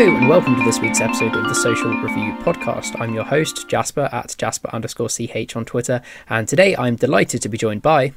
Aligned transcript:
Hello 0.00 0.16
and 0.16 0.30
welcome 0.30 0.56
to 0.56 0.64
this 0.64 0.80
week's 0.80 1.02
episode 1.02 1.36
of 1.36 1.44
the 1.44 1.54
Social 1.54 1.90
Review 1.90 2.32
podcast. 2.38 2.98
I'm 2.98 3.12
your 3.12 3.22
host, 3.22 3.68
Jasper 3.68 4.08
at 4.10 4.34
Jasper 4.38 4.70
underscore 4.72 5.10
CH 5.10 5.54
on 5.54 5.66
Twitter, 5.66 6.00
and 6.26 6.48
today 6.48 6.74
I'm 6.74 6.96
delighted 6.96 7.42
to 7.42 7.50
be 7.50 7.58
joined 7.58 7.82
by. 7.82 8.14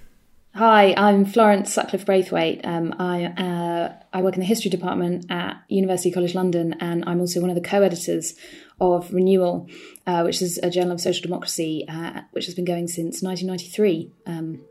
Hi, 0.55 0.93
I'm 0.95 1.25
Florence 1.25 1.73
Sutcliffe 1.73 2.05
Braithwaite. 2.05 2.61
Um, 2.63 2.95
I 2.99 3.25
uh, 3.25 3.95
I 4.13 4.21
work 4.21 4.35
in 4.35 4.39
the 4.39 4.45
history 4.45 4.71
department 4.71 5.25
at 5.29 5.61
University 5.67 6.09
College 6.09 6.33
London, 6.33 6.73
and 6.79 7.03
I'm 7.05 7.19
also 7.19 7.41
one 7.41 7.49
of 7.49 7.57
the 7.57 7.61
co-editors 7.61 8.35
of 8.79 9.13
Renewal, 9.13 9.67
uh, 10.07 10.21
which 10.21 10.41
is 10.41 10.57
a 10.63 10.69
journal 10.69 10.93
of 10.93 11.01
social 11.01 11.23
democracy, 11.23 11.83
uh, 11.89 12.21
which 12.31 12.45
has 12.45 12.55
been 12.55 12.63
going 12.63 12.87
since 12.87 13.21
1993. 13.21 14.09
Um, 14.25 14.61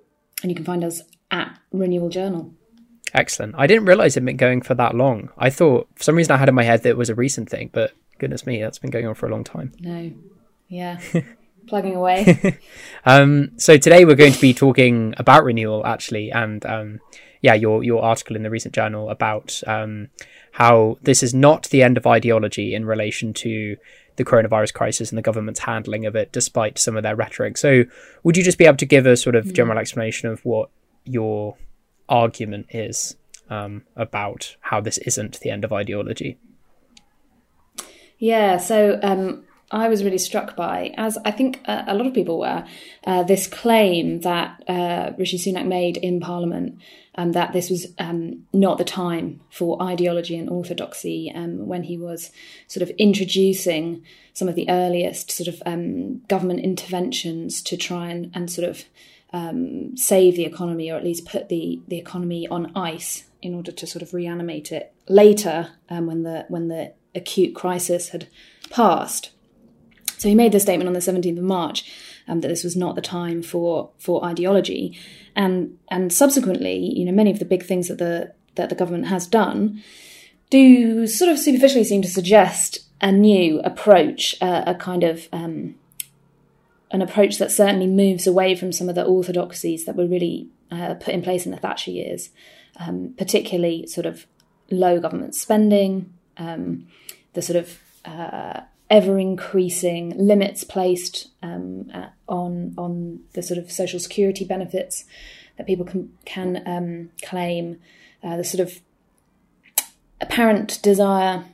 and 0.43 0.51
you 0.51 0.55
can 0.55 0.65
find 0.65 0.83
us 0.83 1.03
at 1.31 1.59
Renewal 1.73 2.09
Journal. 2.09 2.55
Excellent. 3.15 3.55
I 3.59 3.67
didn't 3.67 3.85
realize 3.85 4.17
it'd 4.17 4.25
been 4.25 4.37
going 4.37 4.63
for 4.63 4.75
that 4.75 4.95
long. 4.95 5.31
I 5.37 5.51
thought 5.51 5.89
for 5.95 6.03
some 6.03 6.17
reason 6.17 6.33
I 6.33 6.39
had 6.39 6.49
in 6.49 6.55
my 6.55 6.63
head 6.63 6.83
that 6.83 6.91
it 6.91 6.97
was 6.97 7.11
a 7.11 7.15
recent 7.15 7.49
thing, 7.49 7.71
but 7.73 7.93
goodness 8.19 8.47
me, 8.47 8.61
that's 8.61 8.79
been 8.79 8.91
going 8.91 9.07
on 9.07 9.15
for 9.15 9.27
a 9.27 9.31
long 9.31 9.45
time. 9.45 9.73
No, 9.81 10.13
yeah, 10.69 11.01
plugging 11.67 11.95
away. 11.95 12.59
um, 13.05 13.53
so 13.59 13.77
today 13.77 14.05
we're 14.05 14.15
going 14.15 14.33
to 14.33 14.41
be 14.41 14.55
talking 14.55 15.15
about 15.19 15.45
renewal, 15.45 15.85
actually, 15.87 16.31
and 16.31 16.65
um, 16.65 17.01
yeah, 17.43 17.55
your 17.55 17.85
your 17.85 18.03
article 18.03 18.37
in 18.37 18.45
the 18.45 18.51
recent 18.51 18.73
journal 18.73 19.11
about 19.11 19.61
um, 19.67 20.09
how 20.53 20.99
this 21.03 21.23
is 21.23 21.35
not 21.35 21.65
the 21.65 21.83
end 21.83 21.99
of 21.99 22.07
ideology 22.07 22.75
in 22.75 22.87
relation 22.87 23.35
to 23.35 23.77
the 24.17 24.25
coronavirus 24.25 24.73
crisis 24.73 25.11
and 25.11 25.19
the 25.19 25.23
government's 25.23 25.61
handling 25.61 26.07
of 26.07 26.15
it, 26.17 26.33
despite 26.33 26.79
some 26.79 26.97
of 26.97 27.03
their 27.03 27.17
rhetoric. 27.17 27.59
So, 27.59 27.85
would 28.23 28.37
you 28.37 28.45
just 28.45 28.59
be 28.59 28.65
able 28.65 28.77
to 28.79 28.87
give 28.87 29.05
a 29.05 29.17
sort 29.17 29.35
of 29.35 29.53
general 29.53 29.79
explanation 29.79 30.29
of 30.29 30.45
what 30.45 30.71
your 31.05 31.57
argument 32.13 32.67
is 32.71 33.17
um, 33.49 33.83
about 33.97 34.57
how 34.61 34.81
this 34.81 34.99
isn't 34.99 35.41
the 35.41 35.51
end 35.51 35.65
of 35.65 35.73
ideology? 35.73 36.39
Yeah, 38.19 38.59
so 38.59 39.01
um, 39.03 39.45
I 39.73 39.89
was 39.89 40.05
really 40.05 40.19
struck 40.19 40.55
by, 40.55 40.95
as 40.97 41.19
I 41.25 41.31
think 41.31 41.61
uh, 41.65 41.85
a 41.87 41.95
lot 41.95 42.07
of 42.07 42.13
people 42.13 42.39
were, 42.39 42.65
uh, 43.05 43.23
this 43.23 43.47
claim 43.47 44.21
that 44.21 44.63
uh, 44.69 45.13
Rishi 45.19 45.39
Sunak 45.39 45.67
made 45.67 45.97
in 45.97 46.21
Parliament 46.21 46.79
um, 47.15 47.33
that 47.33 47.53
this 47.53 47.71
was 47.71 47.87
um, 47.99 48.45
not 48.53 48.79
the 48.79 48.85
time 48.85 49.41
for 49.51 49.83
ideology 49.83 50.37
and 50.37 50.49
orthodoxy 50.49 51.33
um, 51.35 51.67
when 51.67 51.83
he 51.83 51.97
was 51.97 52.31
sort 52.69 52.83
of 52.83 52.91
introducing 52.97 54.03
some 54.35 54.49
of 54.49 54.55
the 54.55 54.69
earliest 54.69 55.31
sort 55.31 55.49
of 55.49 55.63
um, 55.67 56.19
government 56.29 56.61
interventions 56.61 57.63
to 57.63 57.77
try 57.77 58.09
and, 58.09 58.31
and 58.35 58.51
sort 58.51 58.69
of 58.69 58.85
um, 59.33 59.97
save 59.97 60.37
the 60.37 60.45
economy 60.45 60.91
or 60.91 60.97
at 60.97 61.05
least 61.05 61.27
put 61.27 61.49
the, 61.49 61.81
the 61.89 61.99
economy 61.99 62.47
on 62.49 62.73
ice 62.77 63.25
in 63.41 63.55
order 63.55 63.73
to 63.73 63.87
sort 63.87 64.03
of 64.03 64.15
reanimate 64.15 64.71
it 64.71 64.93
later 65.09 65.71
um, 65.89 66.07
when 66.07 66.23
the 66.23 66.45
when 66.49 66.69
the 66.69 66.93
acute 67.15 67.55
crisis 67.55 68.11
had 68.11 68.29
passed. 68.71 69.31
So 70.19 70.29
he 70.29 70.35
made 70.35 70.53
the 70.53 70.61
statement 70.61 70.87
on 70.87 70.95
the 70.95 71.01
17th 71.01 71.39
of 71.39 71.45
March 71.45 71.85
um, 72.29 72.41
that 72.41 72.49
this 72.49 72.63
was 72.63 72.77
not 72.77 72.95
the 72.95 73.03
time 73.03 73.43
for 73.43 73.91
for 73.99 74.25
ideology, 74.25 74.97
and 75.35 75.79
and 75.91 76.13
subsequently, 76.13 76.77
you 76.77 77.05
know, 77.05 77.13
many 77.13 77.31
of 77.31 77.39
the 77.39 77.45
big 77.45 77.65
things 77.65 77.89
that 77.89 77.99
the 77.99 78.33
that 78.55 78.69
the 78.69 78.75
government 78.75 79.07
has 79.07 79.27
done 79.27 79.83
do 80.51 81.07
sort 81.07 81.31
of 81.31 81.39
superficially 81.39 81.85
seem 81.85 82.03
to 82.03 82.09
suggest 82.09 82.81
a 83.01 83.11
new 83.11 83.59
approach, 83.61 84.37
uh, 84.41 84.63
a 84.67 84.75
kind 84.75 85.03
of 85.03 85.29
um, 85.33 85.75
an 86.93 87.03
approach 87.03 87.39
that 87.39 87.51
certainly 87.51 87.87
moves 87.87 88.27
away 88.27 88.55
from 88.55 88.71
some 88.71 88.89
of 88.89 88.95
the 88.95 89.05
orthodoxies 89.05 89.87
that 89.87 89.97
were 89.97 90.07
really 90.07 90.49
uh, 90.71 90.95
put 90.95 91.15
in 91.15 91.23
place 91.23 91.47
in 91.47 91.51
the 91.51 91.59
Thatcher 91.59 91.91
years, 91.91 92.31
um, 92.79 93.15
particularly 93.17 93.87
sort 93.87 94.07
of 94.07 94.27
low 94.71 95.01
government 95.01 95.35
spending, 95.35 96.13
um, 96.37 96.87
the 97.33 97.43
sort 97.43 97.57
of 97.57 97.79
uh, 98.05 98.61
ever 98.91 99.19
increasing 99.19 100.17
limits 100.19 100.65
placed 100.65 101.29
um, 101.43 101.91
at, 101.95 102.13
on 102.29 102.75
on 102.77 103.21
the 103.33 103.43
sort 103.43 103.59
of 103.59 103.73
social 103.73 103.99
security 103.99 104.45
benefits 104.45 105.05
that 105.57 105.67
people 105.67 105.87
can 105.87 106.13
can 106.27 106.63
um, 106.67 107.11
claim, 107.23 107.81
uh, 108.23 108.37
the 108.37 108.45
sort 108.45 108.61
of 108.61 108.81
apparent 110.21 110.81
desire 110.83 111.45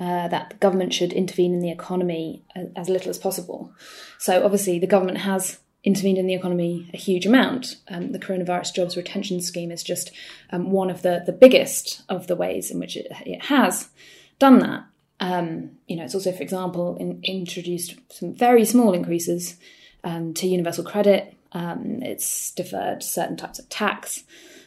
uh, 0.00 0.28
that 0.28 0.50
the 0.50 0.56
government 0.56 0.92
should 0.92 1.12
intervene 1.12 1.54
in 1.54 1.60
the 1.60 1.70
economy 1.70 2.42
as, 2.54 2.68
as, 2.74 2.88
little 2.88 3.10
as 3.10 3.18
possible. 3.18 3.72
So, 4.18 4.44
obviously, 4.44 4.78
the 4.78 4.88
government 4.88 5.18
has 5.18 5.60
intervened 5.84 6.18
in 6.18 6.26
the 6.26 6.34
economy 6.34 6.90
a 6.92 6.96
huge 6.96 7.26
amount. 7.26 7.76
Um, 7.88 8.12
the 8.12 8.18
coronavirus 8.18 8.74
jobs 8.74 8.96
retention 8.96 9.40
scheme 9.40 9.70
is 9.70 9.84
just 9.84 10.10
um, 10.50 10.70
one 10.70 10.90
of 10.90 11.02
the, 11.02 11.22
the 11.24 11.32
biggest 11.32 12.02
of 12.08 12.26
the 12.26 12.34
ways 12.34 12.70
in 12.70 12.80
which 12.80 12.96
it, 12.96 13.06
it 13.24 13.42
has 13.44 13.90
done 14.38 14.58
that. 14.60 14.84
Um, 15.20 15.72
you 15.86 15.96
know, 15.96 16.04
it's 16.04 16.14
also, 16.14 16.32
for 16.32 16.42
example, 16.42 16.96
in, 16.96 17.20
introduced 17.22 17.94
some 18.10 18.34
very 18.34 18.64
small 18.64 18.94
increases 18.94 19.56
um, 20.02 20.34
to 20.34 20.48
universal 20.48 20.84
credit. 20.84 21.34
Um, 21.52 22.02
it's 22.02 22.50
deferred 22.50 23.02
certain 23.02 23.36
types 23.36 23.58
of 23.58 23.68
tax. 23.68 24.24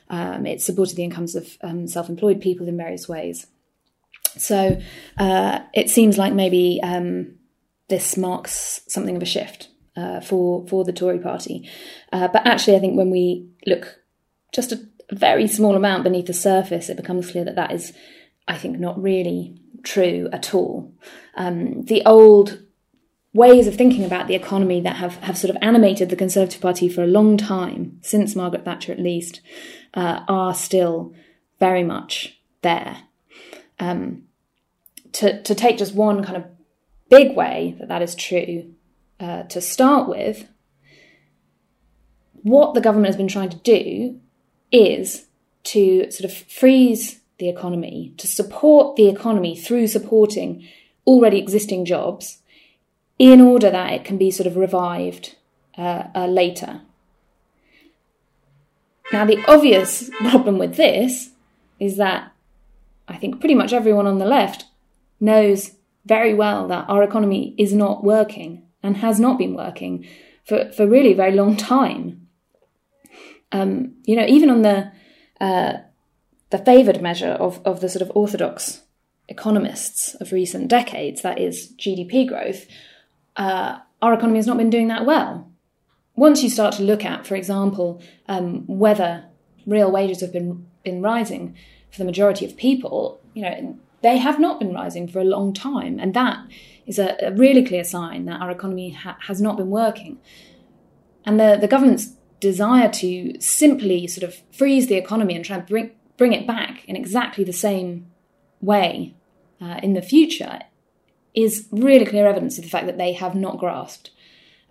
Um, 0.09 0.45
it's 0.45 0.63
supported 0.63 0.95
the 0.95 1.03
incomes 1.03 1.35
of 1.35 1.57
self-employed 1.89 2.39
people 2.39 2.67
in 2.69 2.77
various 2.77 3.09
ways. 3.09 3.47
So 4.37 4.79
uh, 5.17 5.59
it 5.73 5.89
seems 5.89 6.17
like 6.17 6.33
maybe 6.33 6.79
um, 6.83 7.35
this 7.87 8.17
marks 8.17 8.81
something 8.87 9.15
of 9.15 9.21
a 9.21 9.25
shift 9.25 9.69
uh, 9.95 10.19
for 10.21 10.65
for 10.67 10.83
the 10.83 10.93
Tory 10.93 11.19
party. 11.19 11.69
Uh, 12.11 12.27
but 12.27 12.45
actually, 12.45 12.77
I 12.77 12.79
think 12.79 12.97
when 12.97 13.09
we 13.09 13.47
look 13.65 13.99
just 14.53 14.71
a 14.71 14.79
very 15.11 15.47
small 15.47 15.75
amount 15.75 16.03
beneath 16.03 16.27
the 16.27 16.33
surface, 16.33 16.89
it 16.89 16.97
becomes 16.97 17.31
clear 17.31 17.45
that 17.45 17.55
that 17.55 17.71
is, 17.71 17.93
I 18.47 18.57
think, 18.57 18.79
not 18.79 19.01
really 19.01 19.61
true 19.83 20.29
at 20.33 20.53
all. 20.53 20.93
Um, 21.35 21.83
the 21.83 22.03
old 22.05 22.59
ways 23.33 23.67
of 23.67 23.75
thinking 23.75 24.03
about 24.03 24.27
the 24.27 24.35
economy 24.35 24.81
that 24.81 24.95
have, 24.95 25.15
have 25.17 25.37
sort 25.37 25.55
of 25.55 25.61
animated 25.61 26.09
the 26.09 26.15
Conservative 26.15 26.59
Party 26.61 26.89
for 26.89 27.03
a 27.03 27.07
long 27.07 27.37
time, 27.37 27.99
since 28.01 28.35
Margaret 28.35 28.65
Thatcher 28.65 28.91
at 28.91 28.99
least, 28.99 29.41
uh, 29.93 30.21
are 30.27 30.53
still 30.55 31.13
very 31.59 31.83
much 31.83 32.39
there. 32.63 33.03
Um, 33.79 34.23
to, 35.17 35.41
to 35.41 35.55
take 35.55 35.79
just 35.79 35.95
one 35.95 36.23
kind 36.23 36.37
of 36.37 36.45
big 37.09 37.35
way 37.35 37.75
that 37.79 37.87
that 37.87 38.03
is 38.03 38.13
true 38.13 38.71
uh, 39.19 39.43
to 39.43 39.59
start 39.59 40.07
with, 40.07 40.47
what 42.43 42.75
the 42.75 42.81
government 42.81 43.07
has 43.07 43.17
been 43.17 43.27
trying 43.27 43.49
to 43.49 43.57
do 43.57 44.19
is 44.71 45.25
to 45.63 46.11
sort 46.11 46.31
of 46.31 46.37
freeze 46.37 47.21
the 47.39 47.49
economy, 47.49 48.13
to 48.17 48.27
support 48.27 48.95
the 48.95 49.09
economy 49.09 49.55
through 49.55 49.87
supporting 49.87 50.63
already 51.07 51.39
existing 51.39 51.83
jobs 51.83 52.43
in 53.17 53.41
order 53.41 53.71
that 53.71 53.93
it 53.93 54.05
can 54.05 54.19
be 54.19 54.29
sort 54.29 54.45
of 54.45 54.55
revived 54.55 55.35
uh, 55.79 56.03
uh, 56.13 56.27
later. 56.27 56.81
Now, 59.11 59.25
the 59.25 59.43
obvious 59.47 60.11
problem 60.19 60.59
with 60.59 60.75
this 60.75 61.31
is 61.79 61.97
that 61.97 62.31
I 63.07 63.17
think 63.17 63.39
pretty 63.39 63.55
much 63.55 63.73
everyone 63.73 64.05
on 64.05 64.19
the 64.19 64.25
left 64.25 64.65
knows 65.19 65.71
very 66.05 66.33
well 66.33 66.67
that 66.67 66.85
our 66.87 67.03
economy 67.03 67.53
is 67.57 67.73
not 67.73 68.03
working 68.03 68.63
and 68.81 68.97
has 68.97 69.19
not 69.19 69.37
been 69.37 69.53
working 69.53 70.07
for, 70.45 70.71
for 70.71 70.87
really 70.87 71.11
a 71.11 71.15
very 71.15 71.33
long 71.33 71.57
time. 71.57 72.27
Um, 73.51 73.95
you 74.05 74.15
know, 74.15 74.25
even 74.25 74.49
on 74.49 74.61
the 74.61 74.91
uh, 75.39 75.73
the 76.49 76.57
favoured 76.57 77.01
measure 77.01 77.31
of, 77.31 77.61
of 77.65 77.81
the 77.81 77.89
sort 77.89 78.01
of 78.01 78.11
orthodox 78.15 78.83
economists 79.27 80.15
of 80.15 80.31
recent 80.31 80.69
decades, 80.69 81.21
that 81.21 81.39
is 81.39 81.73
GDP 81.77 82.27
growth, 82.27 82.65
uh, 83.35 83.79
our 84.01 84.13
economy 84.13 84.37
has 84.37 84.47
not 84.47 84.57
been 84.57 84.69
doing 84.69 84.87
that 84.87 85.05
well. 85.05 85.51
Once 86.15 86.41
you 86.41 86.49
start 86.49 86.73
to 86.75 86.83
look 86.83 87.03
at, 87.03 87.27
for 87.27 87.35
example, 87.35 88.01
um, 88.27 88.65
whether 88.65 89.25
real 89.65 89.91
wages 89.91 90.21
have 90.21 90.33
been 90.33 90.65
been 90.83 91.01
rising 91.01 91.55
for 91.91 91.97
the 91.97 92.05
majority 92.05 92.45
of 92.45 92.55
people, 92.55 93.19
you 93.33 93.41
know, 93.41 93.77
they 94.07 94.17
have 94.17 94.39
not 94.39 94.57
been 94.57 94.73
rising 94.73 95.05
for 95.05 95.19
a 95.19 95.25
long 95.35 95.53
time. 95.53 95.99
And 95.99 96.13
that 96.13 96.39
is 96.85 96.97
a, 96.97 97.17
a 97.21 97.33
really 97.33 97.65
clear 97.65 97.83
sign 97.83 98.23
that 98.25 98.39
our 98.39 98.49
economy 98.49 98.91
ha- 98.91 99.17
has 99.27 99.41
not 99.41 99.57
been 99.57 99.69
working. 99.69 100.17
And 101.25 101.37
the, 101.37 101.57
the 101.59 101.67
government's 101.67 102.13
desire 102.39 102.89
to 102.89 103.39
simply 103.41 104.07
sort 104.07 104.23
of 104.23 104.41
freeze 104.49 104.87
the 104.87 104.95
economy 104.95 105.35
and 105.35 105.43
try 105.43 105.57
and 105.57 105.67
bring, 105.67 105.91
bring 106.15 106.31
it 106.31 106.47
back 106.47 106.85
in 106.85 106.95
exactly 106.95 107.43
the 107.43 107.51
same 107.51 108.07
way 108.61 109.13
uh, 109.59 109.79
in 109.83 109.93
the 109.93 110.01
future 110.01 110.61
is 111.33 111.67
really 111.71 112.05
clear 112.05 112.27
evidence 112.27 112.57
of 112.57 112.63
the 112.63 112.69
fact 112.69 112.85
that 112.85 112.97
they 112.97 113.11
have 113.11 113.35
not 113.35 113.57
grasped 113.57 114.11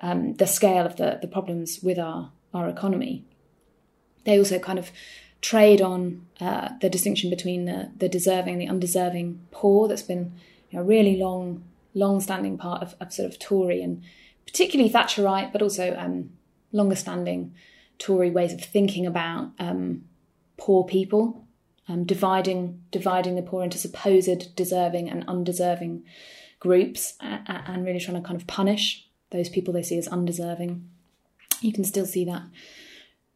um, 0.00 0.32
the 0.34 0.46
scale 0.46 0.86
of 0.86 0.96
the, 0.96 1.18
the 1.20 1.28
problems 1.28 1.80
with 1.82 1.98
our, 1.98 2.32
our 2.54 2.70
economy. 2.70 3.26
They 4.24 4.38
also 4.38 4.58
kind 4.58 4.78
of 4.78 4.90
trade 5.46 5.80
on 5.80 6.26
uh, 6.40 6.70
the 6.80 6.90
distinction 6.90 7.30
between 7.30 7.66
the, 7.66 7.90
the 7.96 8.08
deserving 8.08 8.54
and 8.54 8.62
the 8.62 8.68
undeserving 8.68 9.40
poor 9.52 9.86
that's 9.86 10.02
been 10.02 10.32
a 10.72 10.82
really 10.82 11.16
long, 11.16 11.62
long 11.94 12.20
standing 12.20 12.58
part 12.58 12.82
of, 12.82 12.96
of, 13.00 13.12
sort 13.12 13.30
of 13.30 13.38
Tory 13.38 13.80
and 13.80 14.02
particularly 14.44 14.90
Thatcherite, 14.90 15.52
but 15.52 15.62
also 15.62 15.94
um, 15.96 16.30
longer 16.72 16.96
standing 16.96 17.54
Tory 17.98 18.28
ways 18.30 18.52
of 18.52 18.60
thinking 18.60 19.06
about 19.06 19.52
um, 19.60 20.04
poor 20.56 20.84
people 20.84 21.46
um, 21.88 22.04
dividing 22.04 22.82
dividing 22.90 23.36
the 23.36 23.42
poor 23.42 23.62
into 23.62 23.78
supposed 23.78 24.56
deserving 24.56 25.08
and 25.08 25.24
undeserving 25.28 26.02
groups, 26.58 27.14
and, 27.20 27.42
and 27.46 27.86
really 27.86 28.00
trying 28.00 28.20
to 28.20 28.26
kind 28.26 28.40
of 28.40 28.46
punish 28.48 29.06
those 29.30 29.48
people 29.48 29.72
they 29.72 29.82
see 29.82 29.98
as 29.98 30.08
undeserving. 30.08 30.88
You 31.60 31.72
can 31.72 31.84
still 31.84 32.06
see 32.06 32.24
that 32.24 32.42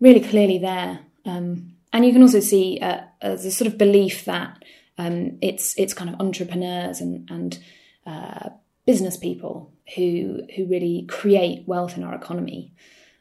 really 0.01 0.21
clearly 0.21 0.59
there, 0.59 1.01
um, 1.25 1.75
and 1.93 2.05
you 2.05 2.13
can 2.13 2.23
also 2.23 2.41
see 2.41 2.79
uh, 2.81 3.01
as 3.21 3.45
a 3.45 3.51
sort 3.51 3.71
of 3.71 3.79
belief 3.79 4.25
that 4.25 4.63
um, 4.99 5.39
it's 5.41 5.75
it's 5.79 5.95
kind 5.95 6.11
of 6.11 6.21
entrepreneurs 6.21 7.01
and 7.01 7.29
and 7.31 7.59
uh, 8.07 8.51
business 8.87 9.17
people 9.17 9.73
who 9.97 10.43
who 10.57 10.67
really 10.67 11.07
create 11.09 11.67
wealth 11.67 11.97
in 11.97 12.05
our 12.05 12.15
economy. 12.15 12.73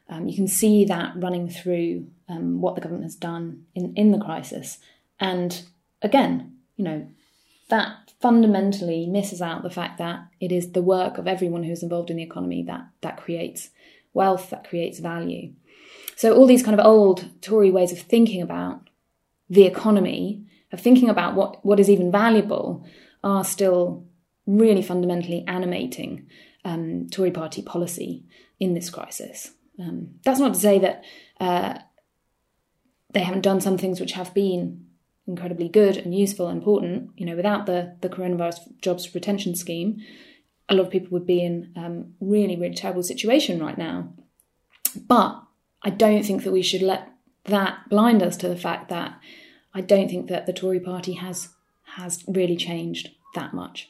Um, 0.08 0.28
you 0.28 0.34
can 0.34 0.48
see 0.48 0.84
that 0.86 1.12
running 1.16 1.48
through 1.48 2.08
um, 2.28 2.60
what 2.60 2.74
the 2.74 2.80
government 2.80 3.04
has 3.04 3.14
done 3.14 3.66
in, 3.76 3.94
in 3.94 4.10
the 4.10 4.18
crisis. 4.18 4.78
And 5.20 5.62
again, 6.02 6.56
you 6.76 6.84
know, 6.84 7.06
that 7.68 8.12
fundamentally 8.20 9.06
misses 9.06 9.40
out 9.40 9.62
the 9.62 9.70
fact 9.70 9.98
that 9.98 10.26
it 10.40 10.50
is 10.50 10.72
the 10.72 10.82
work 10.82 11.16
of 11.16 11.28
everyone 11.28 11.62
who's 11.62 11.82
involved 11.82 12.10
in 12.10 12.16
the 12.16 12.22
economy 12.22 12.62
that 12.64 12.86
that 13.00 13.16
creates 13.16 13.70
wealth, 14.12 14.50
that 14.50 14.68
creates 14.68 14.98
value. 14.98 15.52
So 16.16 16.34
all 16.34 16.46
these 16.46 16.62
kind 16.62 16.78
of 16.78 16.84
old 16.84 17.40
Tory 17.40 17.70
ways 17.70 17.92
of 17.92 18.00
thinking 18.00 18.42
about 18.42 18.90
the 19.48 19.64
economy, 19.64 20.44
of 20.72 20.80
thinking 20.80 21.08
about 21.08 21.34
what, 21.34 21.64
what 21.64 21.80
is 21.80 21.88
even 21.88 22.12
valuable, 22.12 22.84
are 23.24 23.44
still 23.44 24.06
really 24.46 24.82
fundamentally 24.82 25.44
animating 25.46 26.26
um, 26.64 27.08
Tory 27.10 27.30
party 27.30 27.62
policy 27.62 28.24
in 28.58 28.74
this 28.74 28.90
crisis. 28.90 29.52
Um, 29.78 30.16
that's 30.24 30.40
not 30.40 30.54
to 30.54 30.60
say 30.60 30.78
that 30.78 31.04
uh, 31.40 31.78
they 33.12 33.20
haven't 33.20 33.42
done 33.42 33.60
some 33.60 33.78
things 33.78 34.00
which 34.00 34.12
have 34.12 34.34
been 34.34 34.86
incredibly 35.26 35.68
good 35.68 35.96
and 35.96 36.14
useful 36.14 36.48
and 36.48 36.58
important. 36.58 37.10
You 37.16 37.26
know, 37.26 37.36
without 37.36 37.66
the 37.66 37.96
the 38.00 38.08
coronavirus 38.08 38.80
jobs 38.82 39.14
retention 39.14 39.54
scheme, 39.54 40.02
a 40.70 40.74
lot 40.74 40.86
of 40.86 40.92
people 40.92 41.10
would 41.10 41.26
be 41.26 41.42
in 41.42 41.72
um, 41.76 42.14
really 42.20 42.56
really 42.56 42.74
terrible 42.74 43.02
situation 43.02 43.62
right 43.62 43.76
now. 43.76 44.12
But 45.06 45.42
I 45.82 45.90
don't 45.90 46.24
think 46.24 46.44
that 46.44 46.52
we 46.52 46.62
should 46.62 46.82
let 46.82 47.08
that 47.44 47.88
blind 47.88 48.22
us 48.22 48.36
to 48.38 48.48
the 48.48 48.56
fact 48.56 48.88
that 48.88 49.18
I 49.74 49.80
don't 49.80 50.08
think 50.08 50.28
that 50.28 50.46
the 50.46 50.52
Tory 50.52 50.80
party 50.80 51.14
has 51.14 51.48
has 51.96 52.24
really 52.26 52.56
changed 52.56 53.10
that 53.34 53.52
much. 53.52 53.88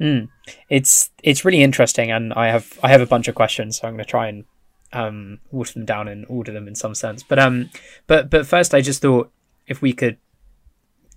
Mm. 0.00 0.28
It's 0.68 1.10
it's 1.22 1.44
really 1.44 1.62
interesting, 1.62 2.10
and 2.10 2.32
I 2.34 2.48
have 2.48 2.78
I 2.82 2.88
have 2.88 3.00
a 3.00 3.06
bunch 3.06 3.28
of 3.28 3.34
questions, 3.34 3.78
so 3.78 3.88
I'm 3.88 3.94
going 3.94 4.04
to 4.04 4.10
try 4.10 4.28
and 4.28 4.44
um, 4.92 5.40
water 5.50 5.72
them 5.74 5.84
down 5.84 6.08
and 6.08 6.24
order 6.28 6.52
them 6.52 6.68
in 6.68 6.74
some 6.74 6.94
sense. 6.94 7.22
But 7.22 7.38
um, 7.38 7.70
but 8.06 8.30
but 8.30 8.46
first, 8.46 8.74
I 8.74 8.80
just 8.80 9.02
thought 9.02 9.30
if 9.66 9.82
we 9.82 9.92
could 9.92 10.18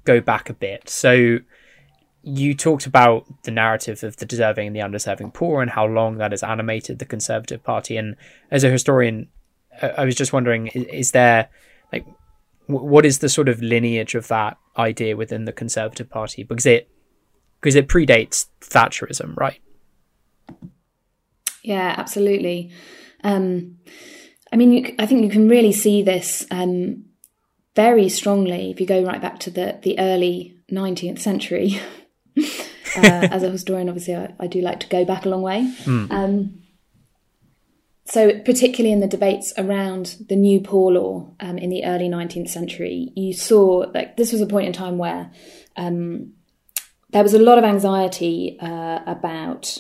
go 0.04 0.20
back 0.20 0.50
a 0.50 0.54
bit. 0.54 0.90
So 0.90 1.40
you 2.24 2.54
talked 2.54 2.86
about 2.86 3.26
the 3.44 3.52
narrative 3.52 4.04
of 4.04 4.18
the 4.18 4.26
deserving 4.26 4.68
and 4.68 4.76
the 4.76 4.82
undeserving 4.82 5.32
poor 5.32 5.62
and 5.62 5.72
how 5.72 5.86
long 5.86 6.18
that 6.18 6.32
has 6.32 6.44
animated 6.44 7.00
the 7.00 7.06
Conservative 7.06 7.64
Party. 7.64 7.98
And 7.98 8.16
as 8.52 8.64
a 8.64 8.70
historian, 8.70 9.28
I 9.82 10.06
was 10.06 10.16
just 10.16 10.34
wondering: 10.34 10.68
is 10.68 11.12
there 11.12 11.50
like 11.92 12.06
what 12.68 13.06
is 13.06 13.20
the 13.20 13.30
sort 13.30 13.50
of 13.50 13.62
lineage 13.62 14.16
of 14.16 14.28
that 14.28 14.58
idea 14.78 15.18
within 15.18 15.46
the 15.46 15.52
Conservative 15.52 16.10
Party? 16.10 16.44
Because 16.44 16.66
it 16.66 16.90
because 17.60 17.76
it 17.76 17.88
predates 17.88 18.48
Thatcherism, 18.62 19.36
right? 19.38 19.62
Yeah, 21.64 21.94
absolutely. 21.98 22.72
Um, 23.24 23.78
I 24.52 24.56
mean, 24.56 24.72
you, 24.74 24.96
I 24.98 25.06
think 25.06 25.24
you 25.24 25.30
can 25.30 25.48
really 25.48 25.72
see 25.72 26.02
this 26.02 26.46
um, 26.50 27.06
very 27.76 28.10
strongly 28.10 28.72
if 28.72 28.80
you 28.80 28.88
go 28.88 29.04
right 29.04 29.22
back 29.22 29.40
to 29.42 29.52
the, 29.52 29.80
the 29.84 30.00
early 30.00 30.58
19th 30.72 31.20
century. 31.20 31.80
uh, 32.38 33.28
as 33.32 33.44
a 33.44 33.50
historian, 33.50 33.90
obviously, 33.90 34.16
I, 34.16 34.34
I, 34.40 34.48
do 34.48 34.62
like 34.62 34.80
to 34.82 34.88
go 34.88 35.06
back 35.06 35.26
a 35.26 35.30
long 35.30 35.42
way. 35.42 35.74
Mm. 35.84 36.12
Um, 36.12 36.62
so, 38.06 38.40
particularly 38.40 38.92
in 38.92 39.00
the 39.00 39.08
debates 39.08 39.54
around 39.58 40.18
the 40.28 40.36
new 40.36 40.60
poor 40.60 40.92
law 40.92 41.34
um, 41.40 41.58
in 41.58 41.70
the 41.70 41.86
early 41.86 42.10
19th 42.10 42.50
century, 42.50 43.12
you 43.16 43.34
saw 43.34 43.86
like 43.94 44.18
this 44.18 44.32
was 44.32 44.42
a 44.42 44.46
point 44.46 44.68
in 44.68 44.74
time 44.74 44.98
where 44.98 45.32
um, 45.78 46.34
there 47.12 47.24
was 47.24 47.34
a 47.34 47.40
lot 47.40 47.58
of 47.58 47.64
anxiety 47.64 48.58
uh, 48.60 49.00
about 49.06 49.80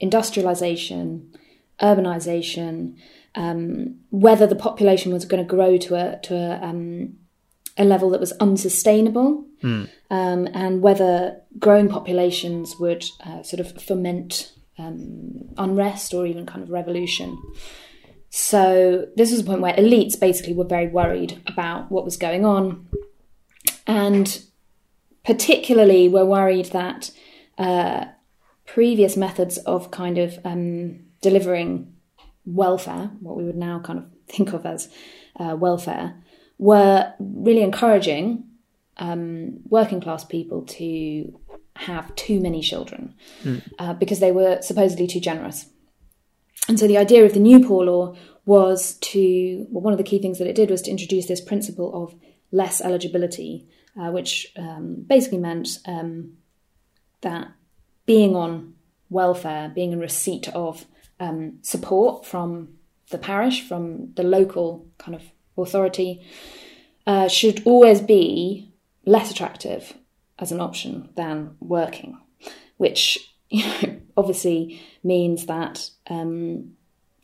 industrialization, 0.00 1.36
urbanization, 1.80 2.96
um, 3.34 4.00
whether 4.10 4.46
the 4.46 4.56
population 4.56 5.12
was 5.12 5.24
going 5.24 5.44
to 5.44 5.48
grow 5.48 5.76
to 5.76 5.94
a 5.94 6.18
to 6.22 6.34
a, 6.34 6.60
um, 6.66 7.16
a 7.80 7.84
level 7.84 8.10
that 8.10 8.20
was 8.20 8.32
unsustainable, 8.32 9.46
mm. 9.62 9.88
um, 10.10 10.46
and 10.52 10.82
whether 10.82 11.40
growing 11.58 11.88
populations 11.88 12.76
would 12.78 13.04
uh, 13.26 13.42
sort 13.42 13.58
of 13.58 13.82
foment 13.82 14.52
um, 14.78 15.48
unrest 15.56 16.12
or 16.14 16.26
even 16.26 16.44
kind 16.44 16.62
of 16.62 16.70
revolution. 16.70 17.38
So 18.28 19.06
this 19.16 19.30
was 19.32 19.40
a 19.40 19.44
point 19.44 19.62
where 19.62 19.74
elites 19.74 20.20
basically 20.20 20.54
were 20.54 20.64
very 20.64 20.88
worried 20.88 21.42
about 21.46 21.90
what 21.90 22.04
was 22.04 22.16
going 22.18 22.44
on, 22.44 22.86
and 23.86 24.42
particularly 25.24 26.08
were 26.08 26.26
worried 26.26 26.66
that 26.66 27.10
uh, 27.58 28.04
previous 28.66 29.16
methods 29.16 29.56
of 29.58 29.90
kind 29.90 30.18
of 30.18 30.38
um, 30.44 31.00
delivering 31.22 31.94
welfare, 32.44 33.10
what 33.20 33.36
we 33.36 33.44
would 33.44 33.56
now 33.56 33.80
kind 33.80 33.98
of 33.98 34.04
think 34.28 34.52
of 34.52 34.66
as 34.66 34.88
uh, 35.38 35.56
welfare, 35.56 36.14
were 36.60 37.10
really 37.18 37.62
encouraging 37.62 38.44
um, 38.98 39.60
working 39.70 39.98
class 39.98 40.26
people 40.26 40.60
to 40.66 41.40
have 41.74 42.14
too 42.16 42.38
many 42.38 42.60
children 42.60 43.14
mm. 43.42 43.62
uh, 43.78 43.94
because 43.94 44.20
they 44.20 44.30
were 44.30 44.60
supposedly 44.60 45.06
too 45.06 45.20
generous. 45.20 45.66
And 46.68 46.78
so 46.78 46.86
the 46.86 46.98
idea 46.98 47.24
of 47.24 47.32
the 47.32 47.40
new 47.40 47.66
poor 47.66 47.86
law 47.86 48.14
was 48.44 48.98
to, 48.98 49.66
well, 49.70 49.82
one 49.82 49.94
of 49.94 49.98
the 49.98 50.04
key 50.04 50.20
things 50.20 50.38
that 50.38 50.46
it 50.46 50.54
did 50.54 50.68
was 50.68 50.82
to 50.82 50.90
introduce 50.90 51.26
this 51.26 51.40
principle 51.40 52.04
of 52.04 52.14
less 52.52 52.82
eligibility, 52.82 53.66
uh, 53.98 54.10
which 54.10 54.52
um, 54.58 55.02
basically 55.06 55.38
meant 55.38 55.78
um, 55.86 56.34
that 57.22 57.48
being 58.04 58.36
on 58.36 58.74
welfare, 59.08 59.72
being 59.74 59.92
in 59.92 59.98
receipt 59.98 60.48
of 60.48 60.84
um, 61.18 61.58
support 61.62 62.26
from 62.26 62.74
the 63.08 63.18
parish, 63.18 63.66
from 63.66 64.12
the 64.12 64.22
local 64.22 64.86
kind 64.98 65.14
of 65.14 65.22
authority, 65.56 66.22
uh, 67.06 67.28
should 67.28 67.62
always 67.64 68.00
be 68.00 68.72
less 69.04 69.30
attractive 69.30 69.94
as 70.38 70.52
an 70.52 70.60
option 70.60 71.08
than 71.16 71.56
working, 71.60 72.18
which 72.76 73.32
you 73.50 73.64
know, 73.64 74.00
obviously 74.16 74.80
means 75.02 75.46
that 75.46 75.90
um, 76.08 76.72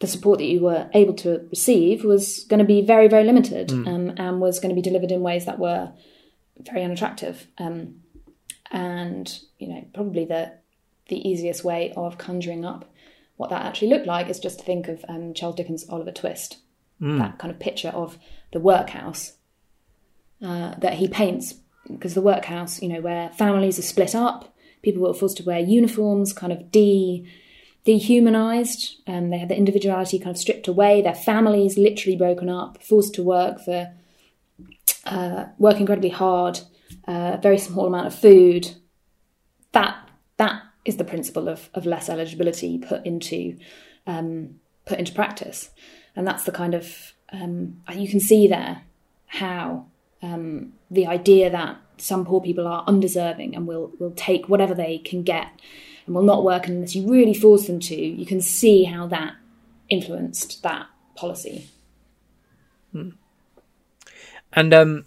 the 0.00 0.06
support 0.06 0.38
that 0.38 0.46
you 0.46 0.60
were 0.60 0.88
able 0.92 1.14
to 1.14 1.46
receive 1.50 2.04
was 2.04 2.44
going 2.44 2.58
to 2.58 2.64
be 2.64 2.82
very, 2.82 3.08
very 3.08 3.24
limited 3.24 3.68
mm. 3.68 3.86
um, 3.86 4.14
and 4.16 4.40
was 4.40 4.58
going 4.58 4.70
to 4.70 4.74
be 4.74 4.82
delivered 4.82 5.12
in 5.12 5.20
ways 5.20 5.46
that 5.46 5.58
were 5.58 5.92
very 6.60 6.82
unattractive. 6.82 7.46
Um, 7.58 8.02
and, 8.70 9.40
you 9.58 9.68
know, 9.68 9.84
probably 9.94 10.24
the, 10.24 10.52
the 11.08 11.28
easiest 11.28 11.64
way 11.64 11.92
of 11.96 12.18
conjuring 12.18 12.64
up 12.64 12.84
what 13.36 13.50
that 13.50 13.64
actually 13.64 13.88
looked 13.88 14.06
like 14.06 14.28
is 14.28 14.40
just 14.40 14.58
to 14.58 14.64
think 14.64 14.88
of 14.88 15.04
um, 15.08 15.34
Charles 15.34 15.56
Dickens' 15.56 15.88
Oliver 15.88 16.10
Twist, 16.10 16.58
mm. 17.00 17.18
that 17.18 17.38
kind 17.38 17.52
of 17.52 17.58
picture 17.58 17.88
of 17.88 18.18
the 18.52 18.60
workhouse 18.60 19.34
uh, 20.42 20.74
that 20.78 20.94
he 20.94 21.08
paints. 21.08 21.54
Because 21.88 22.14
the 22.14 22.20
workhouse, 22.20 22.82
you 22.82 22.88
know, 22.88 23.00
where 23.00 23.30
families 23.30 23.78
are 23.78 23.82
split 23.82 24.14
up, 24.14 24.54
people 24.82 25.02
were 25.02 25.14
forced 25.14 25.36
to 25.36 25.44
wear 25.44 25.60
uniforms, 25.60 26.32
kind 26.32 26.52
of 26.52 26.70
de 26.72 27.26
dehumanized. 27.84 28.96
Um, 29.06 29.30
they 29.30 29.38
had 29.38 29.48
their 29.48 29.56
individuality 29.56 30.18
kind 30.18 30.34
of 30.34 30.38
stripped 30.38 30.66
away. 30.66 31.00
Their 31.00 31.14
families 31.14 31.78
literally 31.78 32.16
broken 32.16 32.48
up, 32.48 32.82
forced 32.82 33.14
to 33.14 33.22
work 33.22 33.60
for 33.60 33.92
uh, 35.04 35.46
work 35.58 35.78
incredibly 35.78 36.10
hard, 36.10 36.60
uh, 37.06 37.38
very 37.40 37.58
small 37.58 37.86
amount 37.86 38.08
of 38.08 38.14
food. 38.14 38.72
That 39.72 39.96
that 40.36 40.62
is 40.84 40.96
the 40.96 41.04
principle 41.04 41.48
of, 41.48 41.70
of 41.74 41.86
less 41.86 42.08
eligibility 42.08 42.78
put 42.78 43.06
into 43.06 43.56
um, 44.06 44.56
put 44.84 44.98
into 44.98 45.12
practice, 45.12 45.70
and 46.16 46.26
that's 46.26 46.44
the 46.44 46.52
kind 46.52 46.74
of 46.74 47.12
um, 47.32 47.82
you 47.94 48.08
can 48.08 48.20
see 48.20 48.48
there 48.48 48.82
how 49.26 49.86
um, 50.22 50.72
the 50.90 51.06
idea 51.06 51.50
that 51.50 51.78
some 51.98 52.24
poor 52.24 52.40
people 52.40 52.66
are 52.66 52.84
undeserving 52.86 53.54
and 53.54 53.66
will 53.66 53.92
will 53.98 54.12
take 54.12 54.48
whatever 54.48 54.74
they 54.74 54.98
can 54.98 55.22
get 55.22 55.48
and 56.06 56.14
will 56.14 56.22
not 56.22 56.44
work 56.44 56.66
unless 56.66 56.94
you 56.94 57.08
really 57.08 57.34
force 57.34 57.66
them 57.66 57.80
to. 57.80 57.94
You 57.94 58.26
can 58.26 58.40
see 58.40 58.84
how 58.84 59.06
that 59.08 59.34
influenced 59.88 60.62
that 60.62 60.86
policy. 61.14 61.68
Hmm. 62.92 63.10
And 64.52 64.72
um, 64.72 65.04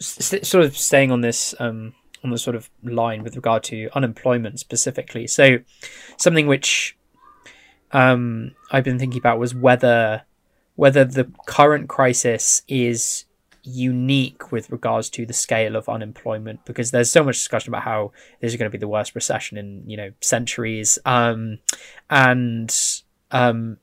st- 0.00 0.46
sort 0.46 0.64
of 0.64 0.76
staying 0.76 1.12
on 1.12 1.20
this 1.20 1.54
um, 1.58 1.94
on 2.24 2.30
the 2.30 2.38
sort 2.38 2.56
of 2.56 2.70
line 2.82 3.22
with 3.22 3.36
regard 3.36 3.62
to 3.64 3.88
unemployment 3.94 4.58
specifically. 4.58 5.26
So 5.26 5.58
something 6.16 6.46
which 6.46 6.96
um, 7.96 8.52
I've 8.70 8.84
been 8.84 8.98
thinking 8.98 9.18
about 9.18 9.38
was 9.38 9.54
whether 9.54 10.22
whether 10.74 11.02
the 11.02 11.32
current 11.46 11.88
crisis 11.88 12.60
is 12.68 13.24
unique 13.62 14.52
with 14.52 14.68
regards 14.68 15.08
to 15.08 15.24
the 15.24 15.32
scale 15.32 15.74
of 15.74 15.88
unemployment 15.88 16.62
because 16.66 16.90
there's 16.90 17.10
so 17.10 17.24
much 17.24 17.36
discussion 17.36 17.70
about 17.70 17.82
how 17.82 18.12
this 18.40 18.52
is 18.52 18.58
going 18.58 18.70
to 18.70 18.78
be 18.78 18.78
the 18.78 18.86
worst 18.86 19.14
recession 19.14 19.56
in 19.56 19.82
you 19.88 19.96
know 19.96 20.10
centuries. 20.20 20.98
Um, 21.06 21.58
and 22.10 22.70
um, 23.30 23.78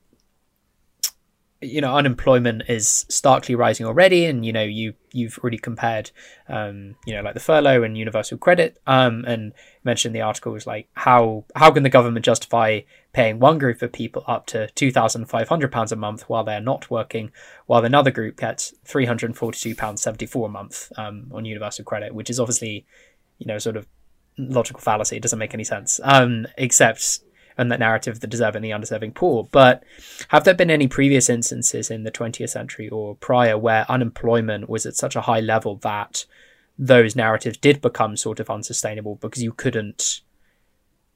you 1.64 1.82
know 1.82 1.96
unemployment 1.96 2.64
is 2.68 3.06
starkly 3.10 3.56
rising 3.56 3.86
already 3.86 4.26
and 4.26 4.46
you 4.46 4.54
know 4.54 4.64
you 4.64 4.94
you've 5.12 5.38
already 5.40 5.58
compared 5.58 6.12
um 6.48 6.96
you 7.06 7.14
know 7.14 7.22
like 7.22 7.34
the 7.34 7.40
furlough 7.40 7.84
and 7.84 7.98
universal 7.98 8.38
credit 8.38 8.80
um 8.88 9.24
and 9.26 9.54
mentioned 9.84 10.16
the 10.16 10.22
article 10.22 10.52
was 10.52 10.68
like 10.68 10.88
how 10.94 11.44
how 11.56 11.72
can 11.72 11.84
the 11.84 11.90
government 11.90 12.26
justify 12.26 12.80
paying 13.14 13.40
one 13.40 13.58
group 13.58 13.82
of 13.82 13.92
people 13.92 14.24
up 14.28 14.46
to 14.46 14.68
2500 14.72 15.72
pounds 15.72 15.92
a 15.92 15.96
month 15.96 16.24
while 16.30 16.44
they're 16.44 16.60
not 16.60 16.90
working 16.90 17.32
while 17.66 17.84
another 17.84 18.12
group 18.12 18.38
gets 18.38 18.74
342 18.86 19.76
pounds 19.76 20.02
74 20.02 20.48
a 20.48 20.52
month 20.52 20.92
um 20.98 21.32
on 21.34 21.46
universal 21.46 21.86
credit 21.86 22.14
which 22.14 22.30
is 22.30 22.40
obviously 22.40 22.86
you 23.40 23.46
know 23.46 23.58
sort 23.58 23.78
of 23.78 23.88
logical 24.38 24.82
fallacy. 24.82 25.18
It 25.18 25.22
doesn't 25.22 25.40
make 25.40 25.54
any 25.54 25.64
sense. 25.64 26.00
Um 26.04 26.48
except 26.58 27.20
and 27.58 27.72
that 27.72 27.80
narrative 27.80 28.16
of 28.16 28.20
the 28.20 28.28
deserving 28.28 28.58
and 28.58 28.66
the 28.66 28.74
undeserving 28.74 29.14
poor. 29.14 29.48
But 29.52 29.84
have 30.30 30.44
there 30.44 30.54
been 30.54 30.72
any 30.72 30.88
previous 30.88 31.30
instances 31.30 31.92
in 31.92 32.04
the 32.04 32.12
20th 32.12 32.50
century 32.50 32.90
or 32.90 33.16
prior 33.16 33.58
where 33.58 33.90
unemployment 33.90 34.70
was 34.70 34.86
at 34.86 34.96
such 34.96 35.16
a 35.16 35.22
high 35.22 35.40
level 35.40 35.76
that 35.78 36.26
those 36.78 37.16
narratives 37.16 37.58
did 37.58 37.82
become 37.82 38.18
sort 38.18 38.40
of 38.40 38.50
unsustainable 38.50 39.16
because 39.16 39.44
you 39.44 39.54
couldn't 39.54 40.22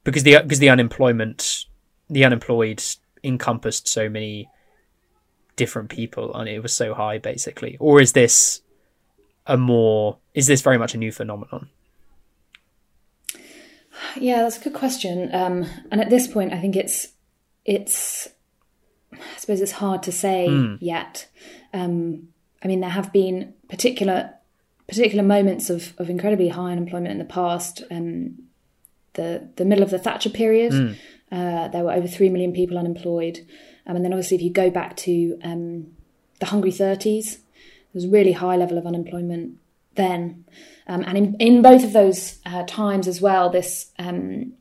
because 0.04 0.22
the 0.22 0.38
because 0.42 0.60
the 0.60 0.68
unemployment 0.68 1.66
the 2.08 2.24
unemployed 2.24 2.82
encompassed 3.24 3.88
so 3.88 4.08
many 4.08 4.48
different 5.56 5.88
people 5.88 6.32
and 6.34 6.48
it 6.48 6.62
was 6.62 6.72
so 6.72 6.94
high 6.94 7.18
basically 7.18 7.76
or 7.80 8.00
is 8.00 8.12
this 8.12 8.62
a 9.46 9.56
more 9.56 10.18
is 10.34 10.46
this 10.46 10.62
very 10.62 10.78
much 10.78 10.94
a 10.94 10.98
new 10.98 11.10
phenomenon 11.10 11.68
yeah, 14.16 14.42
that's 14.42 14.58
a 14.58 14.64
good 14.64 14.74
question. 14.74 15.34
Um, 15.34 15.66
and 15.90 16.00
at 16.00 16.10
this 16.10 16.26
point, 16.26 16.52
I 16.52 16.60
think 16.60 16.76
it's 16.76 17.08
it's 17.64 18.28
I 19.12 19.38
suppose 19.38 19.60
it's 19.60 19.72
hard 19.72 20.02
to 20.04 20.12
say 20.12 20.46
mm. 20.48 20.78
yet. 20.80 21.28
Um, 21.72 22.28
I 22.62 22.68
mean, 22.68 22.80
there 22.80 22.90
have 22.90 23.12
been 23.12 23.54
particular 23.68 24.34
particular 24.86 25.22
moments 25.22 25.68
of, 25.68 25.92
of 25.98 26.08
incredibly 26.08 26.48
high 26.48 26.72
unemployment 26.72 27.12
in 27.12 27.18
the 27.18 27.24
past. 27.24 27.82
Um, 27.90 28.38
the 29.14 29.48
the 29.56 29.64
middle 29.64 29.84
of 29.84 29.90
the 29.90 29.98
Thatcher 29.98 30.30
period, 30.30 30.72
mm. 30.72 30.96
uh, 31.32 31.68
there 31.68 31.84
were 31.84 31.92
over 31.92 32.06
three 32.06 32.30
million 32.30 32.52
people 32.52 32.78
unemployed, 32.78 33.40
um, 33.86 33.96
and 33.96 34.04
then 34.04 34.12
obviously 34.12 34.36
if 34.36 34.42
you 34.42 34.50
go 34.50 34.70
back 34.70 34.96
to 34.98 35.38
um, 35.42 35.88
the 36.40 36.46
Hungry 36.46 36.70
Thirties, 36.70 37.36
there 37.36 37.94
was 37.94 38.04
a 38.04 38.10
really 38.10 38.32
high 38.32 38.56
level 38.56 38.78
of 38.78 38.86
unemployment 38.86 39.58
then. 39.98 40.46
Um, 40.86 41.02
and 41.02 41.18
in, 41.18 41.34
in 41.34 41.60
both 41.60 41.84
of 41.84 41.92
those 41.92 42.38
uh, 42.46 42.64
times 42.66 43.06
as 43.06 43.20
well, 43.20 43.50
this 43.50 43.92
um, 43.98 44.54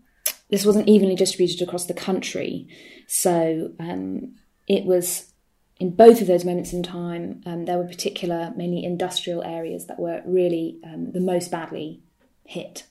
this 0.50 0.65
wasn't 0.65 0.89
evenly 0.89 1.15
distributed 1.15 1.62
across 1.62 1.86
the 1.86 1.94
country. 1.94 2.67
So 3.08 3.72
um, 3.79 4.36
it 4.67 4.84
was 4.84 5.32
in 5.79 5.91
both 5.91 6.22
of 6.22 6.27
those 6.27 6.44
moments 6.44 6.74
in 6.74 6.84
time, 6.84 7.41
um, 7.46 7.65
there 7.65 7.77
were 7.77 7.88
particular, 7.88 8.51
mainly 8.56 8.84
industrial 8.84 9.44
areas 9.44 9.86
that 9.88 10.00
were 10.00 10.22
really 10.25 10.79
um, 10.84 11.12
the 11.12 11.20
most 11.20 11.51
badly 11.51 12.01
hit. 12.44 12.84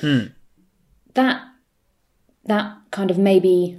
Hmm. 0.00 0.26
That 1.14 1.42
that 2.44 2.76
kind 2.90 3.10
of 3.10 3.18
maybe 3.18 3.78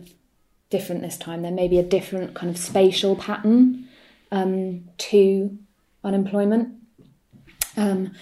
different 0.70 1.02
this 1.02 1.18
time. 1.18 1.42
There 1.42 1.52
may 1.52 1.68
be 1.68 1.80
a 1.80 1.84
different 1.84 2.34
kind 2.34 2.50
of 2.50 2.58
spatial 2.58 3.16
pattern 3.16 3.88
um, 4.32 4.90
to 4.98 5.58
unemployment. 6.04 6.81
Um, 7.78 8.14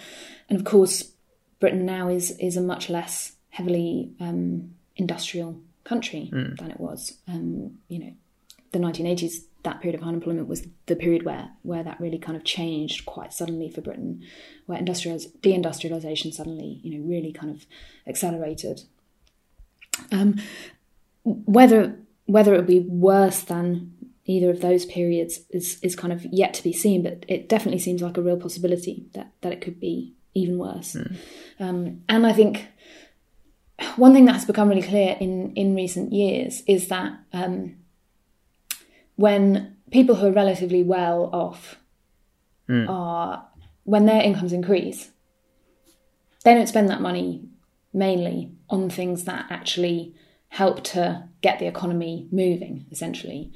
and 0.50 0.60
of 0.60 0.66
course, 0.66 1.12
Britain 1.60 1.86
now 1.86 2.10
is 2.10 2.32
is 2.40 2.58
a 2.58 2.62
much 2.62 2.90
less 2.90 3.34
heavily 3.50 4.12
um, 4.20 4.76
industrial 4.96 5.60
country 5.84 6.30
mm. 6.32 6.58
than 6.58 6.72
it 6.72 6.80
was. 6.80 7.18
Um, 7.28 7.80
you 7.88 8.00
know, 8.00 8.14
the 8.72 8.80
1980s, 8.80 9.44
that 9.64 9.82
period 9.82 10.00
of 10.00 10.08
unemployment 10.08 10.48
was 10.48 10.68
the 10.86 10.96
period 10.96 11.24
where 11.24 11.50
where 11.64 11.84
that 11.84 12.00
really 12.00 12.18
kind 12.18 12.38
of 12.38 12.44
changed 12.44 13.06
quite 13.06 13.34
suddenly 13.34 13.70
for 13.70 13.82
Britain, 13.82 14.24
where 14.66 14.80
industrializ- 14.80 15.36
deindustrialization 15.40 16.34
suddenly, 16.34 16.80
you 16.84 16.98
know, 16.98 17.06
really 17.08 17.34
kind 17.34 17.54
of 17.54 17.66
accelerated. 18.08 18.84
Um, 20.12 20.40
whether 21.24 22.00
whether 22.26 22.54
it 22.54 22.58
would 22.58 22.68
be 22.68 22.80
worse 22.82 23.42
than 23.42 23.94
either 24.30 24.52
of 24.52 24.62
those 24.62 24.86
periods 24.86 25.40
is 25.50 25.80
is 25.82 25.96
kind 25.96 26.14
of 26.14 26.24
yet 26.26 26.54
to 26.54 26.64
be 26.64 26.72
seen, 26.72 27.02
but 27.02 27.26
it 27.28 27.50
definitely 27.50 27.80
seems 27.80 28.02
like 28.02 28.16
a 28.16 28.22
real 28.22 28.38
possibility 28.38 29.08
that 29.14 29.32
that 29.42 29.52
it 29.52 29.60
could 29.60 29.80
be 29.80 30.14
even 30.36 30.60
worse. 30.60 30.94
Mm. 30.94 31.16
Um, 31.60 32.02
and 32.08 32.28
I 32.28 32.34
think 32.34 32.68
one 33.96 34.14
thing 34.14 34.26
that 34.26 34.34
has 34.34 34.46
become 34.46 34.70
really 34.70 34.84
clear 34.84 35.18
in 35.20 35.54
in 35.56 35.76
recent 35.76 36.14
years 36.14 36.62
is 36.68 36.90
that 36.90 37.14
um, 37.34 37.78
when 39.16 39.78
people 39.92 40.16
who 40.16 40.28
are 40.28 40.32
relatively 40.44 40.84
well 40.84 41.32
off 41.34 41.80
mm. 42.70 42.88
are 42.88 43.48
when 43.84 44.06
their 44.06 44.22
incomes 44.22 44.54
increase, 44.54 45.10
they 46.44 46.54
don't 46.54 46.68
spend 46.68 46.90
that 46.90 47.02
money 47.02 47.50
mainly 47.92 48.52
on 48.70 48.92
things 48.92 49.24
that 49.24 49.48
actually 49.50 50.14
help 50.50 50.84
to 50.84 51.28
get 51.42 51.58
the 51.58 51.66
economy 51.66 52.28
moving. 52.32 52.86
Essentially, 52.92 53.52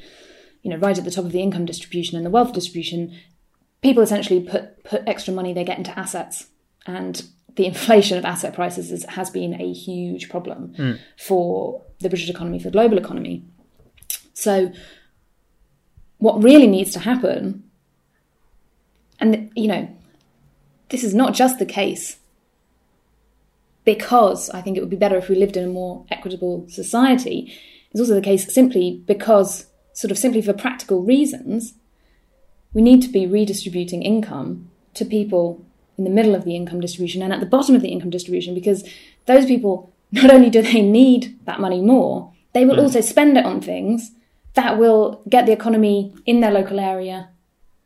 you 0.63 0.71
know, 0.71 0.77
right 0.77 0.97
at 0.97 1.05
the 1.05 1.11
top 1.11 1.25
of 1.25 1.31
the 1.31 1.41
income 1.41 1.65
distribution 1.65 2.17
and 2.17 2.25
the 2.25 2.29
wealth 2.29 2.53
distribution, 2.53 3.15
people 3.81 4.01
essentially 4.01 4.41
put 4.41 4.83
put 4.83 5.03
extra 5.05 5.33
money 5.33 5.53
they 5.53 5.63
get 5.63 5.77
into 5.77 5.97
assets 5.97 6.47
and 6.85 7.23
the 7.55 7.65
inflation 7.71 8.17
of 8.17 8.25
asset 8.25 8.53
prices 8.53 8.91
is, 8.91 9.05
has 9.05 9.29
been 9.29 9.59
a 9.61 9.71
huge 9.71 10.29
problem 10.29 10.73
mm. 10.77 10.99
for 11.17 11.83
the 11.99 12.09
British 12.09 12.29
economy, 12.29 12.59
for 12.59 12.65
the 12.65 12.71
global 12.71 12.97
economy. 12.97 13.45
So, 14.33 14.71
what 16.17 16.43
really 16.43 16.67
needs 16.67 16.91
to 16.93 16.99
happen, 16.99 17.69
and 19.19 19.51
you 19.55 19.67
know, 19.67 19.87
this 20.89 21.03
is 21.03 21.13
not 21.13 21.33
just 21.33 21.59
the 21.59 21.65
case 21.65 22.17
because 23.85 24.49
I 24.51 24.61
think 24.61 24.77
it 24.77 24.79
would 24.79 24.89
be 24.89 24.95
better 24.95 25.17
if 25.17 25.29
we 25.29 25.35
lived 25.35 25.57
in 25.57 25.65
a 25.65 25.71
more 25.71 26.05
equitable 26.09 26.65
society. 26.69 27.53
It's 27.91 27.99
also 27.99 28.15
the 28.15 28.21
case 28.21 28.51
simply 28.53 29.03
because, 29.05 29.67
sort 29.93 30.11
of 30.11 30.17
simply 30.17 30.41
for 30.41 30.53
practical 30.53 31.01
reasons, 31.01 31.75
we 32.73 32.81
need 32.81 33.01
to 33.03 33.09
be 33.09 33.25
redistributing 33.25 34.01
income 34.01 34.69
to 34.95 35.05
people 35.05 35.65
in 35.97 36.03
the 36.03 36.09
middle 36.09 36.35
of 36.35 36.43
the 36.43 36.55
income 36.55 36.81
distribution 36.81 37.21
and 37.21 37.31
at 37.31 37.39
the 37.39 37.45
bottom 37.45 37.75
of 37.75 37.81
the 37.81 37.89
income 37.89 38.09
distribution 38.09 38.55
because 38.55 38.83
those 39.25 39.45
people 39.45 39.93
not 40.11 40.31
only 40.31 40.49
do 40.49 40.61
they 40.61 40.81
need 40.81 41.37
that 41.45 41.59
money 41.59 41.81
more, 41.81 42.33
they 42.53 42.65
will 42.65 42.75
mm. 42.75 42.83
also 42.83 43.01
spend 43.01 43.37
it 43.37 43.45
on 43.45 43.61
things 43.61 44.11
that 44.53 44.77
will 44.77 45.23
get 45.29 45.45
the 45.45 45.51
economy 45.51 46.13
in 46.25 46.39
their 46.39 46.51
local 46.51 46.79
area 46.79 47.29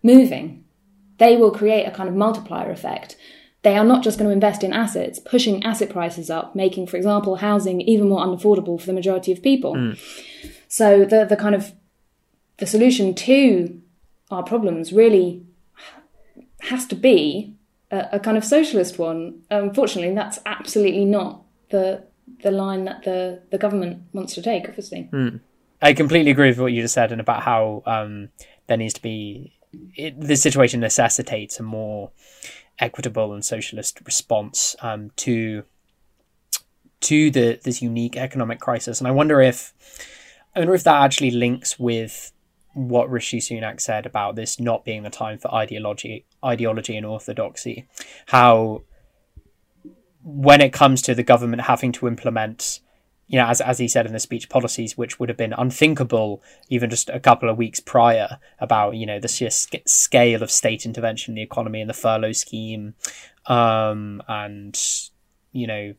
moving. 0.04 0.64
They 1.18 1.38
will 1.38 1.52
create 1.52 1.86
a 1.86 1.92
kind 1.92 2.10
of 2.10 2.16
multiplier 2.16 2.70
effect. 2.70 3.16
They 3.64 3.76
are 3.78 3.86
not 3.86 4.04
just 4.04 4.20
going 4.20 4.30
to 4.30 4.34
invest 4.34 4.64
in 4.64 4.74
assets, 4.74 5.20
pushing 5.20 5.64
asset 5.64 5.90
prices 5.90 6.30
up, 6.30 6.56
making, 6.56 6.88
for 6.88 6.98
example, 6.98 7.38
housing 7.38 7.82
even 7.82 8.08
more 8.08 8.20
unaffordable 8.20 8.80
for 8.80 8.86
the 8.86 8.94
majority 8.94 9.32
of 9.32 9.42
people. 9.42 9.74
Mm. 9.74 9.98
So 10.68 11.06
the 11.06 11.26
the 11.26 11.38
kind 11.38 11.56
of 11.56 11.72
the 12.58 12.66
solution 12.66 13.14
to 13.14 13.82
our 14.32 14.44
problems 14.44 14.92
really 14.92 15.46
has 16.62 16.86
to 16.88 16.96
be 16.96 17.54
a, 17.92 18.08
a 18.14 18.20
kind 18.20 18.38
of 18.38 18.44
socialist 18.44 19.00
one. 19.00 19.42
Unfortunately, 19.50 20.14
that's 20.14 20.40
absolutely 20.46 21.06
not 21.06 21.44
the 21.70 22.04
the 22.44 22.52
line 22.52 22.86
that 22.86 23.04
the 23.04 23.42
the 23.52 23.58
government 23.58 24.04
wants 24.14 24.34
to 24.36 24.42
take. 24.42 24.68
Obviously, 24.68 25.10
mm. 25.12 25.40
I 25.82 25.94
completely 25.94 26.32
agree 26.32 26.50
with 26.50 26.60
what 26.60 26.74
you 26.74 26.82
just 26.82 26.94
said, 26.94 27.12
and 27.12 27.22
about 27.22 27.44
how 27.44 27.84
um, 27.86 28.30
there 28.68 28.78
needs 28.78 28.96
to 28.96 29.02
be 29.02 29.54
it, 29.96 30.20
this 30.20 30.42
situation 30.42 30.80
necessitates 30.80 31.60
a 31.60 31.64
more 31.64 32.12
equitable 32.80 33.34
and 33.34 33.44
socialist 33.44 34.02
response 34.06 34.76
um, 34.82 35.12
to 35.16 35.64
to 37.00 37.30
the 37.32 37.60
this 37.64 37.82
unique 37.82 38.18
economic 38.18 38.60
crisis. 38.60 39.00
And 39.00 39.08
I 39.08 39.12
wonder 39.12 39.42
if 39.42 39.74
I 40.56 40.60
wonder 40.60 40.74
if 40.74 40.84
that 40.84 41.02
actually 41.02 41.32
links 41.32 41.80
with 41.80 42.32
what 42.78 43.10
Rishi 43.10 43.40
Sunak 43.40 43.82
said 43.82 44.06
about 44.06 44.36
this 44.36 44.60
not 44.60 44.86
being 44.86 45.02
the 45.02 45.10
time 45.10 45.40
for 45.40 45.54
ideology, 45.54 46.26
ideology 46.46 46.96
and 46.96 47.06
orthodoxy. 47.06 47.88
How, 48.28 48.84
when 50.24 50.62
it 50.62 50.74
comes 50.74 51.02
to 51.04 51.16
the 51.16 51.24
government 51.24 51.64
having 51.64 51.92
to 51.94 52.08
implement, 52.08 52.80
you 53.28 53.40
know, 53.40 53.48
as 53.48 53.62
as 53.62 53.80
he 53.80 53.88
said 53.88 54.06
in 54.06 54.14
the 54.14 54.20
speech, 54.20 54.48
policies 54.48 54.96
which 54.96 55.20
would 55.20 55.28
have 55.28 55.38
been 55.38 55.54
unthinkable 55.54 56.44
even 56.70 56.90
just 56.90 57.10
a 57.10 57.20
couple 57.20 57.50
of 57.50 57.58
weeks 57.58 57.80
prior 57.80 58.38
about 58.60 58.96
you 58.96 59.06
know 59.06 59.20
the 59.20 59.28
sheer 59.28 59.50
sc- 59.50 59.88
scale 59.88 60.44
of 60.44 60.52
state 60.52 60.86
intervention 60.86 61.32
in 61.32 61.36
the 61.36 61.42
economy 61.42 61.82
and 61.82 61.90
the 61.90 61.96
furlough 61.96 62.32
scheme, 62.32 62.94
um, 63.48 64.22
and 64.28 64.80
you 65.52 65.66
know 65.66 65.94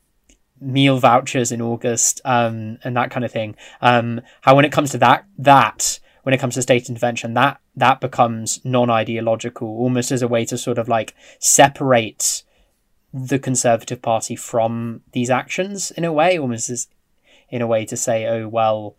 meal 0.61 0.99
vouchers 0.99 1.51
in 1.53 1.61
August 1.61 2.21
um, 2.25 2.79
and 2.85 2.97
that 2.97 3.11
kind 3.11 3.25
of 3.25 3.33
thing. 3.33 3.57
Um, 3.81 4.21
how 4.43 4.55
when 4.55 4.65
it 4.65 4.73
comes 4.73 4.91
to 4.93 4.99
that 4.99 5.25
that 5.39 5.99
when 6.29 6.35
it 6.35 6.41
comes 6.41 6.57
to 6.57 6.61
state 6.61 6.91
intervention, 6.91 7.33
that 7.33 7.59
that 7.75 8.03
becomes 8.03 8.63
non-ideological, 8.63 9.67
almost 9.67 10.13
as 10.13 10.21
a 10.21 10.29
way 10.29 10.45
to 10.45 10.59
sort 10.59 10.77
of 10.77 10.87
like 10.87 11.15
separate 11.39 12.43
the 13.15 13.39
Conservative 13.39 14.03
Party 14.03 14.37
from 14.37 15.01
these 15.13 15.31
actions 15.31 15.91
in 15.93 16.05
a 16.05 16.13
way, 16.13 16.39
almost 16.39 16.69
as 16.69 16.87
in 17.49 17.63
a 17.63 17.67
way 17.67 17.87
to 17.87 17.97
say, 17.97 18.27
oh 18.27 18.47
well, 18.47 18.95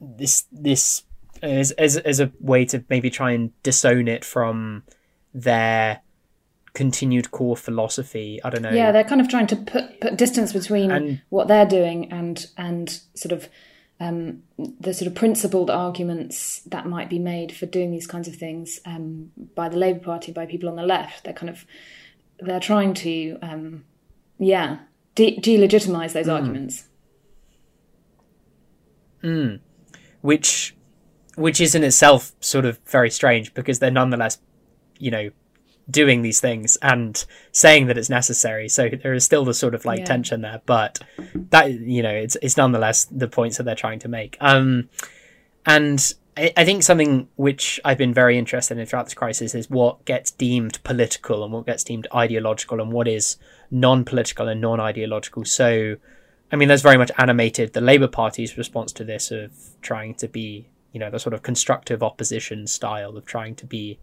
this 0.00 0.46
this 0.50 1.02
is 1.42 1.72
as 1.72 1.98
as 1.98 2.18
a 2.18 2.32
way 2.40 2.64
to 2.64 2.82
maybe 2.88 3.10
try 3.10 3.32
and 3.32 3.50
disown 3.62 4.08
it 4.08 4.24
from 4.24 4.84
their 5.34 6.00
continued 6.72 7.30
core 7.30 7.58
philosophy. 7.58 8.40
I 8.42 8.48
don't 8.48 8.62
know. 8.62 8.70
Yeah, 8.70 8.90
they're 8.90 9.04
kind 9.04 9.20
of 9.20 9.28
trying 9.28 9.48
to 9.48 9.56
put 9.56 10.00
put 10.00 10.16
distance 10.16 10.54
between 10.54 10.90
And- 10.90 11.20
what 11.28 11.48
they're 11.48 11.66
doing 11.66 12.10
and 12.10 12.46
and 12.56 13.02
sort 13.12 13.32
of 13.32 13.50
um, 14.02 14.42
the 14.80 14.92
sort 14.92 15.06
of 15.06 15.14
principled 15.14 15.70
arguments 15.70 16.60
that 16.66 16.86
might 16.86 17.08
be 17.08 17.20
made 17.20 17.54
for 17.54 17.66
doing 17.66 17.92
these 17.92 18.06
kinds 18.06 18.26
of 18.26 18.34
things 18.34 18.80
um, 18.84 19.30
by 19.54 19.68
the 19.68 19.76
Labour 19.76 20.00
Party, 20.00 20.32
by 20.32 20.44
people 20.44 20.68
on 20.68 20.74
the 20.74 20.82
left. 20.82 21.24
They're 21.24 21.32
kind 21.32 21.50
of 21.50 21.64
they're 22.40 22.58
trying 22.58 22.94
to 22.94 23.38
um, 23.42 23.84
yeah 24.38 24.78
de- 25.14 25.38
delegitimize 25.38 26.12
those 26.12 26.28
arguments. 26.28 26.88
which 30.20 30.74
which 31.36 31.60
is 31.60 31.76
in 31.76 31.84
itself 31.84 32.32
sort 32.40 32.64
of 32.64 32.80
very 32.86 33.10
strange 33.10 33.54
because 33.54 33.78
they're 33.78 33.90
nonetheless 33.90 34.38
you 34.98 35.12
know 35.12 35.30
doing 35.90 36.22
these 36.22 36.40
things 36.40 36.76
and 36.80 37.24
saying 37.50 37.86
that 37.86 37.98
it's 37.98 38.08
necessary. 38.08 38.68
So 38.68 38.88
there 38.88 39.14
is 39.14 39.24
still 39.24 39.44
the 39.44 39.54
sort 39.54 39.74
of 39.74 39.84
like 39.84 40.00
Yeah. 40.00 40.04
tension 40.06 40.40
there 40.42 40.62
but 40.64 41.00
that 41.50 41.72
you 41.72 42.02
know 42.02 42.10
it's 42.10 42.36
it's 42.42 42.56
nonetheless 42.56 43.04
the 43.06 43.28
points 43.28 43.56
that 43.56 43.64
they're 43.64 43.74
trying 43.74 43.98
to 44.00 44.08
make. 44.08 44.36
Um 44.40 44.88
and 45.66 46.14
I, 46.36 46.52
I 46.56 46.64
think 46.64 46.82
something 46.82 47.28
which 47.36 47.80
I've 47.84 47.98
been 47.98 48.14
very 48.14 48.38
interested 48.38 48.78
in 48.78 48.86
throughout 48.86 49.06
this 49.06 49.14
crisis 49.14 49.54
is 49.54 49.68
what 49.68 50.04
gets 50.04 50.30
deemed 50.30 50.82
political 50.82 51.44
and 51.44 51.52
what 51.52 51.66
gets 51.66 51.84
deemed 51.84 52.06
ideological 52.14 52.80
and 52.80 52.92
what 52.92 53.08
is 53.08 53.36
non-political 53.70 54.48
and 54.48 54.60
non-ideological. 54.60 55.44
So 55.44 55.96
I 56.52 56.56
mean, 56.56 56.68
there's 56.68 56.82
very 56.82 56.98
much 56.98 57.10
animated 57.16 57.72
the 57.72 57.80
Labour 57.80 58.08
Party's 58.08 58.58
response 58.58 58.92
to 58.92 59.04
this 59.04 59.30
of 59.30 59.52
trying 59.80 60.14
to 60.16 60.28
be, 60.28 60.68
you 60.92 61.00
know, 61.00 61.10
the 61.10 61.18
sort 61.18 61.32
of 61.32 61.42
constructive 61.42 62.02
opposition 62.02 62.66
style 62.66 63.16
of 63.16 63.24
trying 63.24 63.54
to 63.56 63.66
be 63.66 63.98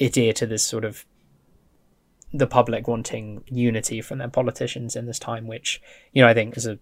adhere 0.00 0.32
to 0.34 0.46
this 0.46 0.62
sort 0.62 0.84
of 0.84 1.04
the 2.32 2.46
public 2.46 2.88
wanting 2.88 3.44
unity 3.46 4.00
from 4.00 4.18
their 4.18 4.28
politicians 4.28 4.96
in 4.96 5.06
this 5.06 5.18
time, 5.18 5.46
which 5.46 5.80
you 6.12 6.22
know 6.22 6.28
I 6.28 6.34
think 6.34 6.56
is 6.56 6.66
a 6.66 6.78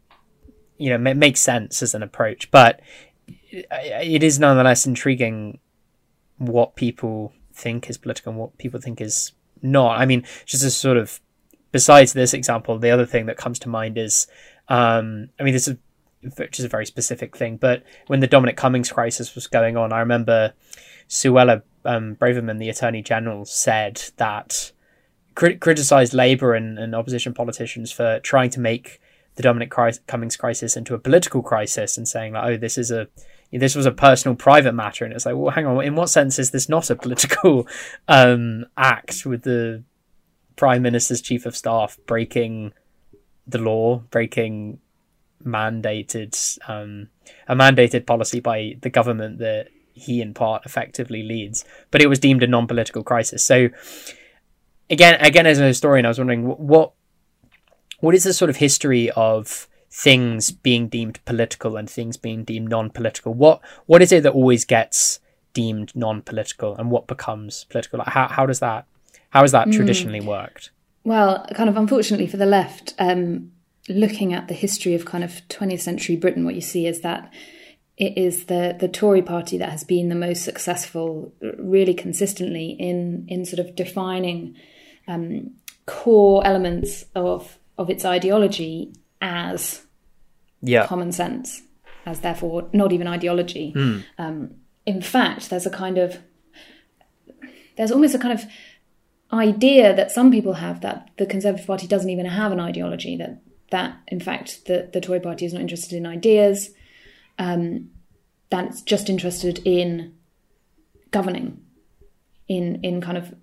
you 0.79 0.91
know 0.91 0.99
ma- 0.99 1.15
makes 1.15 1.41
sense 1.41 1.83
as 1.83 1.95
an 1.95 2.03
approach, 2.03 2.51
but 2.51 2.81
it, 3.51 4.23
is 4.23 4.39
nonetheless 4.39 4.87
intriguing 4.87 5.59
what 6.39 6.75
people 6.75 7.33
think 7.53 7.89
is 7.89 7.99
political 7.99 8.31
and 8.31 8.41
what 8.41 8.57
people 8.59 8.81
think 8.81 9.01
is 9.01 9.33
not. 9.61 9.99
I 9.99 10.07
mean, 10.07 10.25
just 10.47 10.65
as 10.65 10.75
sort 10.75 10.97
of 10.97 11.21
besides 11.71 12.13
this 12.13 12.35
example, 12.35 12.79
the 12.79 12.91
other 12.91 13.07
thing 13.07 13.27
that 13.27 13.37
comes 13.37 13.59
to 13.61 13.69
mind 13.69 13.99
is, 13.99 14.27
um, 14.69 15.29
I 15.39 15.43
mean, 15.43 15.55
this 15.55 15.69
is 15.69 15.77
which 16.37 16.61
is 16.61 16.65
a 16.65 16.69
very 16.69 16.87
specific 16.87 17.37
thing, 17.37 17.57
but 17.57 17.83
when 18.07 18.21
the 18.21 18.29
Dominic 18.29 18.57
Cummings 18.57 18.93
crisis 18.93 19.35
was 19.35 19.49
going 19.49 19.77
on, 19.77 19.93
I 19.93 19.99
remember 19.99 20.53
Suella 21.09 21.63
um, 21.85 22.17
Braverman, 22.17 22.59
the 22.59 22.69
Attorney 22.69 23.03
General, 23.03 23.45
said 23.45 24.03
that 24.17 24.73
crit- 25.35 25.61
criticized 25.61 26.15
Labour 26.15 26.55
and, 26.55 26.79
and 26.79 26.95
opposition 26.95 27.35
politicians 27.35 27.93
for 27.93 28.21
trying 28.21 28.51
to 28.51 28.61
make 28.61 29.01
the 29.35 29.43
Dominic 29.43 29.73
Cummings 30.07 30.37
crisis 30.37 30.77
into 30.77 30.95
a 30.95 30.99
political 30.99 31.43
crisis 31.43 31.97
and 31.97 32.07
saying 32.07 32.35
like, 32.35 32.45
oh, 32.45 32.57
this 32.57 32.77
is 32.77 32.91
a 32.91 33.09
this 33.55 33.75
was 33.75 33.85
a 33.85 33.93
personal, 33.93 34.35
private 34.35 34.73
matter, 34.73 35.05
and 35.05 35.13
it's 35.13 35.27
like, 35.27 35.37
well, 35.37 35.51
hang 35.51 35.67
on, 35.67 35.85
in 35.85 35.95
what 35.95 36.09
sense 36.09 36.39
is 36.39 36.53
this 36.53 36.71
not 36.71 36.89
a 36.89 36.97
political 36.97 37.67
um, 38.09 38.65
act 38.79 39.27
with 39.27 39.43
the 39.43 39.85
Prime 40.57 40.81
Minister's 40.83 41.21
chief 41.21 41.45
of 41.45 41.55
staff 41.55 41.99
breaking 42.07 42.73
the 43.47 43.59
law, 43.59 43.99
breaking 44.11 44.79
mandated 45.45 46.59
um, 46.69 47.09
a 47.49 47.55
mandated 47.55 48.07
policy 48.07 48.41
by 48.41 48.77
the 48.81 48.91
government 48.91 49.39
that 49.39 49.69
he 49.95 50.21
in 50.21 50.35
part 50.35 50.65
effectively 50.65 51.23
leads, 51.23 51.65
but 51.91 52.03
it 52.03 52.09
was 52.09 52.19
deemed 52.19 52.43
a 52.43 52.47
non-political 52.47 53.03
crisis. 53.03 53.45
So 53.45 53.69
again, 54.91 55.15
again, 55.21 55.47
as 55.47 55.59
a 55.59 55.67
historian, 55.67 56.05
I 56.05 56.09
was 56.09 56.19
wondering 56.19 56.45
what 56.45 56.93
what 58.01 58.15
is 58.15 58.25
the 58.25 58.33
sort 58.33 58.51
of 58.51 58.57
history 58.57 59.11
of 59.13 59.69
things 59.91 60.51
being 60.51 60.89
deemed 60.89 61.23
political 61.25 61.77
and 61.77 61.89
things 61.89 62.17
being 62.17 62.45
deemed 62.45 62.71
non-political? 62.71 63.35
What 63.35 63.61
what 63.87 64.03
is 64.03 64.13
it 64.13 64.23
that 64.23 64.33
always 64.33 64.65
gets 64.65 65.21
deemed 65.53 65.95
non-political 65.95 66.77
and 66.77 66.91
what 66.91 67.07
becomes 67.07 67.65
political? 67.65 67.99
Like 67.99 68.09
how 68.09 68.29
how 68.29 68.47
does 68.47 68.61
that 68.61 68.87
how 69.31 69.43
has 69.43 69.53
that 69.53 69.73
traditionally 69.73 70.21
worked? 70.21 70.71
Well, 71.05 71.47
kind 71.55 71.69
of 71.69 71.77
unfortunately 71.77 72.27
for 72.27 72.37
the 72.37 72.47
left, 72.47 72.95
um, 72.99 73.53
looking 73.89 74.33
at 74.33 74.49
the 74.49 74.55
history 74.55 74.95
of 74.95 75.05
kind 75.05 75.25
of 75.25 75.43
20th 75.49 75.81
century 75.81 76.17
Britain, 76.17 76.45
what 76.45 76.55
you 76.55 76.61
see 76.61 76.87
is 76.87 77.01
that 77.01 77.33
it 78.07 78.13
is 78.27 78.47
the 78.47 78.63
the 78.83 78.89
Tory 78.89 79.23
party 79.23 79.57
that 79.59 79.71
has 79.77 79.85
been 79.85 80.09
the 80.09 80.21
most 80.27 80.43
successful, 80.51 81.33
really 81.77 81.95
consistently 81.95 82.69
in 82.89 83.25
in 83.29 83.45
sort 83.45 83.61
of 83.65 83.69
defining 83.77 84.39
um, 85.13 85.53
core 85.87 86.41
elements 86.51 87.05
of 87.15 87.59
of 87.81 87.89
its 87.95 88.05
ideology 88.05 88.93
as 89.21 89.61
Yeah. 90.73 90.87
common 90.87 91.13
sense, 91.13 91.63
as 92.05 92.21
therefore 92.21 92.69
not 92.73 92.93
even 92.93 93.07
ideology. 93.07 93.67
Um, 94.19 94.37
in 94.85 95.01
fact, 95.15 95.49
there's 95.51 95.67
a 95.67 95.71
kind 95.85 95.99
of 95.99 96.09
there's 97.77 97.93
almost 97.93 98.15
a 98.15 98.19
kind 98.19 98.35
of 98.39 98.45
idea 99.33 99.95
that 99.99 100.11
some 100.11 100.31
people 100.31 100.55
have 100.55 100.81
that 100.81 101.09
the 101.17 101.27
Conservative 101.27 101.67
Party 101.67 101.87
doesn't 101.87 102.11
even 102.11 102.27
have 102.27 102.53
an 102.53 102.61
ideology. 102.61 103.17
That 103.17 103.33
that 103.71 103.91
in 104.09 104.21
fact 104.21 104.67
the 104.67 104.89
the 104.93 105.01
Tory 105.01 105.21
Party 105.21 105.45
is 105.47 105.53
not 105.53 105.63
interested 105.63 105.97
in 105.97 106.07
ideas. 106.19 106.71
Um, 107.39 107.91
that 108.51 108.67
it's 108.67 108.83
just 108.83 109.09
interested 109.09 109.61
in 109.65 110.15
governing, 111.11 111.61
in 112.49 112.81
in 112.83 113.01
kind 113.01 113.19
of 113.19 113.35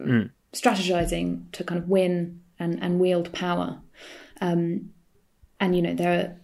strategizing 0.54 1.52
to 1.54 1.64
kind 1.64 1.82
of 1.82 1.90
win 1.90 2.42
and 2.60 2.82
and 2.82 3.00
wield 3.00 3.34
power. 3.34 3.80
Um, 4.42 4.92
and 5.60 5.76
you 5.76 5.82
know 5.82 5.94
there 5.94 6.20
are 6.20 6.36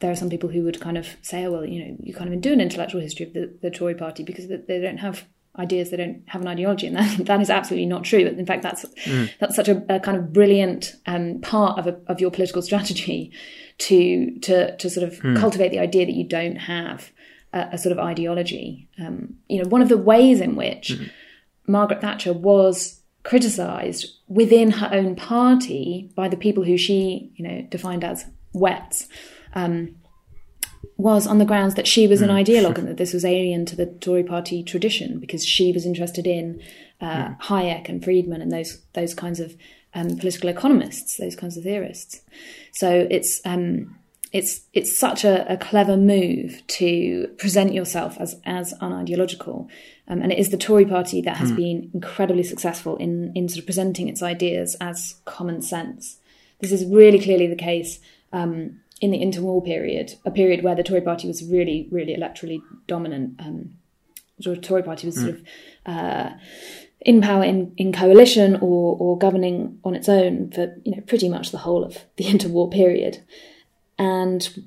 there 0.00 0.10
are 0.10 0.16
some 0.16 0.30
people 0.30 0.50
who 0.50 0.62
would 0.62 0.80
kind 0.80 0.98
of 0.98 1.16
say, 1.22 1.46
oh, 1.46 1.52
well, 1.52 1.64
you 1.64 1.82
know, 1.82 1.96
you 2.02 2.12
can't 2.12 2.26
even 2.26 2.40
do 2.40 2.52
an 2.52 2.60
intellectual 2.60 3.00
history 3.00 3.26
of 3.26 3.32
the, 3.32 3.54
the 3.62 3.70
Tory 3.70 3.94
party 3.94 4.22
because 4.22 4.46
they 4.46 4.80
don't 4.80 4.98
have 4.98 5.26
ideas, 5.58 5.90
they 5.90 5.96
don't 5.96 6.22
have 6.26 6.42
an 6.42 6.48
ideology, 6.48 6.86
and 6.86 6.96
that, 6.96 7.26
that 7.26 7.40
is 7.40 7.50
absolutely 7.50 7.86
not 7.86 8.04
true. 8.04 8.24
but 8.24 8.34
In 8.34 8.46
fact, 8.46 8.62
that's 8.62 8.84
that's 9.40 9.56
such 9.56 9.68
a, 9.68 9.82
a 9.88 10.00
kind 10.00 10.16
of 10.16 10.32
brilliant 10.32 10.94
um, 11.06 11.40
part 11.40 11.78
of 11.78 11.86
a, 11.86 11.96
of 12.06 12.20
your 12.20 12.30
political 12.30 12.62
strategy 12.62 13.32
to 13.78 14.38
to 14.40 14.76
to 14.76 14.90
sort 14.90 15.06
of 15.10 15.20
cultivate 15.36 15.70
the 15.70 15.78
idea 15.78 16.06
that 16.06 16.14
you 16.14 16.24
don't 16.24 16.56
have 16.56 17.10
a, 17.52 17.68
a 17.72 17.78
sort 17.78 17.92
of 17.92 17.98
ideology. 17.98 18.88
Um, 18.98 19.34
you 19.48 19.62
know, 19.62 19.68
one 19.68 19.82
of 19.82 19.88
the 19.88 19.98
ways 19.98 20.40
in 20.40 20.56
which 20.56 20.92
Margaret 21.66 22.00
Thatcher 22.00 22.32
was 22.32 23.00
criticised 23.22 24.06
within 24.28 24.70
her 24.70 24.88
own 24.92 25.16
party 25.16 26.10
by 26.14 26.28
the 26.28 26.36
people 26.36 26.62
who 26.64 26.76
she, 26.76 27.32
you 27.34 27.46
know, 27.46 27.62
defined 27.70 28.04
as 28.04 28.24
wets, 28.52 29.08
um, 29.54 29.96
was 30.96 31.26
on 31.26 31.38
the 31.38 31.44
grounds 31.44 31.74
that 31.74 31.86
she 31.86 32.06
was 32.06 32.22
an 32.22 32.30
ideologue 32.30 32.78
and 32.78 32.88
that 32.88 32.96
this 32.96 33.12
was 33.12 33.24
alien 33.24 33.66
to 33.66 33.76
the 33.76 33.86
Tory 33.86 34.24
party 34.24 34.62
tradition 34.62 35.18
because 35.18 35.44
she 35.44 35.72
was 35.72 35.84
interested 35.84 36.26
in 36.26 36.60
uh, 37.00 37.34
Hayek 37.42 37.88
and 37.88 38.02
Friedman 38.02 38.40
and 38.40 38.50
those 38.50 38.80
those 38.94 39.14
kinds 39.14 39.40
of 39.40 39.56
um, 39.94 40.16
political 40.16 40.48
economists, 40.48 41.16
those 41.16 41.36
kinds 41.36 41.56
of 41.56 41.64
theorists. 41.64 42.20
So 42.72 43.06
it's 43.10 43.40
um, 43.44 43.98
it's 44.32 44.62
it's 44.72 44.96
such 44.96 45.24
a, 45.24 45.50
a 45.52 45.56
clever 45.56 45.96
move 45.96 46.62
to 46.66 47.28
present 47.38 47.74
yourself 47.74 48.16
as 48.18 48.40
as 48.44 48.72
unideological, 48.80 49.68
um, 50.08 50.22
and 50.22 50.32
it 50.32 50.38
is 50.38 50.50
the 50.50 50.56
Tory 50.56 50.86
party 50.86 51.20
that 51.22 51.36
has 51.36 51.52
been 51.52 51.90
incredibly 51.94 52.42
successful 52.42 52.96
in 52.96 53.32
in 53.34 53.48
sort 53.48 53.60
of 53.60 53.66
presenting 53.66 54.08
its 54.08 54.22
ideas 54.22 54.76
as 54.80 55.16
common 55.26 55.60
sense. 55.60 56.18
This 56.60 56.72
is 56.72 56.86
really 56.86 57.20
clearly 57.20 57.46
the 57.46 57.56
case 57.56 58.00
um, 58.32 58.80
in 59.00 59.10
the 59.10 59.18
interwar 59.18 59.64
period, 59.64 60.14
a 60.24 60.30
period 60.30 60.64
where 60.64 60.74
the 60.74 60.82
Tory 60.82 61.00
party 61.00 61.28
was 61.28 61.44
really 61.44 61.88
really 61.90 62.16
electorally 62.16 62.60
dominant. 62.86 63.38
Um, 63.38 63.76
the 64.38 64.56
Tory 64.56 64.82
party 64.82 65.06
was 65.06 65.16
sort 65.16 65.30
of 65.30 65.42
uh, 65.86 66.30
in 67.00 67.20
power 67.20 67.44
in, 67.44 67.72
in 67.76 67.92
coalition 67.92 68.56
or 68.56 68.96
or 68.98 69.18
governing 69.18 69.78
on 69.84 69.94
its 69.94 70.08
own 70.08 70.50
for 70.50 70.74
you 70.84 70.94
know 70.96 71.02
pretty 71.02 71.28
much 71.28 71.50
the 71.50 71.58
whole 71.58 71.84
of 71.84 72.04
the 72.16 72.24
interwar 72.32 72.70
period 72.70 73.22
and 73.98 74.64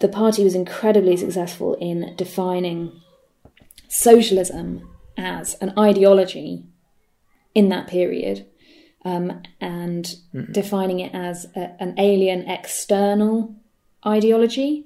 the 0.00 0.08
party 0.08 0.44
was 0.44 0.54
incredibly 0.54 1.16
successful 1.16 1.74
in 1.74 2.14
defining 2.16 2.92
socialism 3.88 4.88
as 5.16 5.54
an 5.54 5.72
ideology 5.78 6.64
in 7.54 7.68
that 7.70 7.86
period 7.86 8.46
um, 9.06 9.42
and 9.60 10.16
defining 10.52 10.98
it 11.00 11.14
as 11.14 11.46
a, 11.54 11.80
an 11.80 11.94
alien 11.98 12.40
external 12.48 13.54
ideology. 14.04 14.84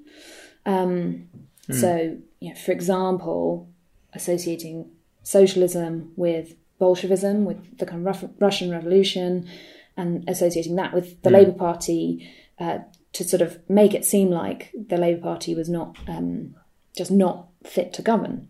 Um, 0.66 1.28
So 1.72 2.18
you 2.40 2.48
know, 2.50 2.54
for 2.56 2.72
example, 2.72 3.68
associating 4.12 4.90
socialism 5.22 6.12
with 6.16 6.54
Bolshevism, 6.78 7.44
with 7.44 7.78
the 7.78 7.86
kind 7.86 8.06
of 8.06 8.30
Russian 8.40 8.70
Revolution, 8.70 9.48
and 9.96 10.28
associating 10.28 10.76
that 10.76 10.92
with 10.92 11.22
the 11.22 11.30
mm. 11.30 11.34
Labour 11.34 11.52
Party 11.52 12.28
uh, 12.58 12.78
to 13.12 13.24
sort 13.24 13.42
of 13.42 13.58
make 13.68 13.94
it 13.94 14.04
seem 14.04 14.30
like 14.30 14.70
the 14.88 14.96
Labour 14.96 15.22
Party 15.22 15.54
was 15.54 15.68
not 15.68 15.96
um, 16.08 16.54
just 16.96 17.10
not 17.10 17.48
fit 17.64 17.92
to 17.94 18.02
govern. 18.02 18.48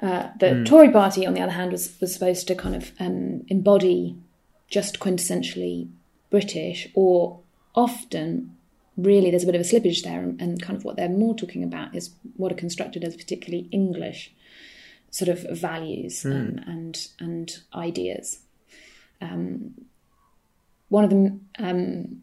Uh, 0.00 0.28
the 0.40 0.46
mm. 0.46 0.66
Tory 0.66 0.90
Party, 0.90 1.26
on 1.26 1.34
the 1.34 1.40
other 1.40 1.52
hand, 1.52 1.72
was 1.72 1.96
was 2.00 2.12
supposed 2.12 2.46
to 2.48 2.54
kind 2.54 2.74
of 2.74 2.92
um, 2.98 3.42
embody 3.48 4.16
just 4.74 4.98
quintessentially 4.98 5.88
British, 6.30 6.88
or 6.94 7.38
often 7.76 8.56
really 8.96 9.30
there's 9.30 9.44
a 9.44 9.46
bit 9.46 9.54
of 9.54 9.60
a 9.60 9.64
slippage 9.64 10.02
there, 10.02 10.20
and, 10.20 10.40
and 10.40 10.60
kind 10.60 10.76
of 10.76 10.84
what 10.84 10.96
they're 10.96 11.08
more 11.08 11.32
talking 11.36 11.62
about 11.62 11.94
is 11.94 12.10
what 12.36 12.50
are 12.50 12.56
constructed 12.56 13.04
as 13.04 13.14
particularly 13.16 13.68
English 13.70 14.34
sort 15.12 15.28
of 15.28 15.46
values 15.56 16.24
mm. 16.24 16.32
and, 16.32 16.64
and 16.66 17.08
and 17.20 17.58
ideas. 17.72 18.40
Um, 19.20 19.74
one 20.88 21.04
of 21.04 21.10
the 21.10 21.38
um, 21.60 22.22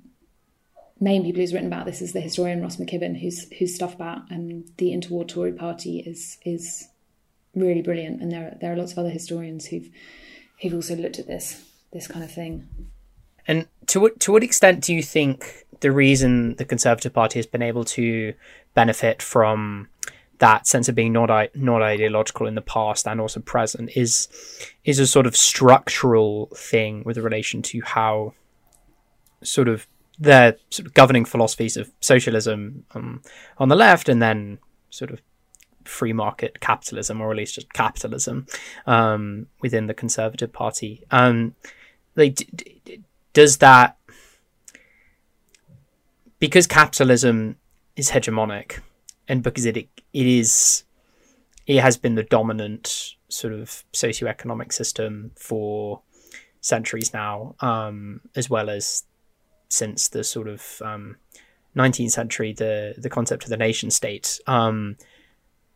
main 0.99 1.23
people 1.23 1.39
who's 1.39 1.53
written 1.53 1.71
about 1.71 1.85
this 1.85 2.01
is 2.01 2.11
the 2.11 2.19
historian 2.19 2.61
Ross 2.61 2.75
McKibben, 2.75 3.21
whose 3.21 3.49
whose 3.59 3.73
stuff 3.73 3.95
about 3.95 4.29
um, 4.29 4.65
the 4.75 4.91
interwar 4.91 5.25
Tory 5.25 5.53
Party 5.53 5.99
is 5.99 6.37
is 6.43 6.89
really 7.55 7.81
brilliant, 7.81 8.21
and 8.21 8.29
there 8.29 8.57
there 8.59 8.73
are 8.73 8.75
lots 8.75 8.91
of 8.91 8.97
other 8.97 9.09
historians 9.09 9.67
who've 9.67 9.89
who've 10.61 10.73
also 10.73 10.97
looked 10.97 11.17
at 11.17 11.27
this 11.27 11.70
this 11.91 12.07
kind 12.07 12.23
of 12.23 12.31
thing. 12.31 12.67
And 13.47 13.67
to 13.87 13.99
what 13.99 14.19
to 14.21 14.31
what 14.31 14.43
extent 14.43 14.83
do 14.83 14.93
you 14.93 15.03
think 15.03 15.65
the 15.81 15.91
reason 15.91 16.55
the 16.55 16.65
Conservative 16.65 17.13
Party 17.13 17.39
has 17.39 17.45
been 17.45 17.61
able 17.61 17.83
to 17.83 18.33
benefit 18.73 19.21
from 19.21 19.89
that 20.37 20.65
sense 20.65 20.89
of 20.89 20.95
being 20.95 21.13
not 21.13 21.29
not 21.55 21.81
ideological 21.81 22.47
in 22.47 22.55
the 22.55 22.61
past 22.61 23.07
and 23.07 23.21
also 23.21 23.39
present 23.39 23.91
is 23.95 24.27
is 24.83 24.99
a 24.99 25.07
sort 25.07 25.27
of 25.27 25.35
structural 25.35 26.47
thing 26.55 27.03
with 27.05 27.17
relation 27.17 27.61
to 27.61 27.81
how 27.81 28.33
sort 29.43 29.67
of 29.67 29.87
their 30.19 30.57
sort 30.69 30.87
of 30.87 30.93
governing 30.93 31.25
philosophies 31.25 31.77
of 31.77 31.91
socialism 31.99 32.85
um, 32.93 33.21
on 33.57 33.69
the 33.69 33.75
left 33.75 34.09
and 34.09 34.21
then 34.21 34.59
sort 34.89 35.11
of 35.11 35.21
free 35.85 36.13
market 36.13 36.59
capitalism 36.59 37.21
or 37.21 37.31
at 37.31 37.37
least 37.37 37.55
just 37.55 37.73
capitalism 37.73 38.45
um, 38.85 39.47
within 39.61 39.87
the 39.87 39.93
conservative 39.93 40.53
party 40.53 41.03
um, 41.11 41.55
like 42.15 42.47
does 43.33 43.57
that 43.57 43.97
because 46.39 46.67
capitalism 46.67 47.55
is 47.95 48.11
hegemonic 48.11 48.79
and 49.27 49.43
because 49.43 49.65
it 49.65 49.77
it 49.77 49.89
is 50.13 50.83
it 51.67 51.79
has 51.79 51.97
been 51.97 52.15
the 52.15 52.23
dominant 52.23 53.15
sort 53.29 53.53
of 53.53 53.83
socioeconomic 53.93 54.73
system 54.73 55.31
for 55.35 56.01
centuries 56.61 57.13
now, 57.13 57.55
um, 57.59 58.21
as 58.35 58.49
well 58.49 58.69
as 58.69 59.03
since 59.69 60.09
the 60.09 60.23
sort 60.23 60.47
of 60.47 60.81
um, 60.83 61.17
19th 61.75 62.11
century, 62.11 62.53
the 62.53 62.93
the 62.97 63.09
concept 63.09 63.43
of 63.43 63.49
the 63.49 63.57
nation 63.57 63.89
state. 63.89 64.39
Um, 64.47 64.97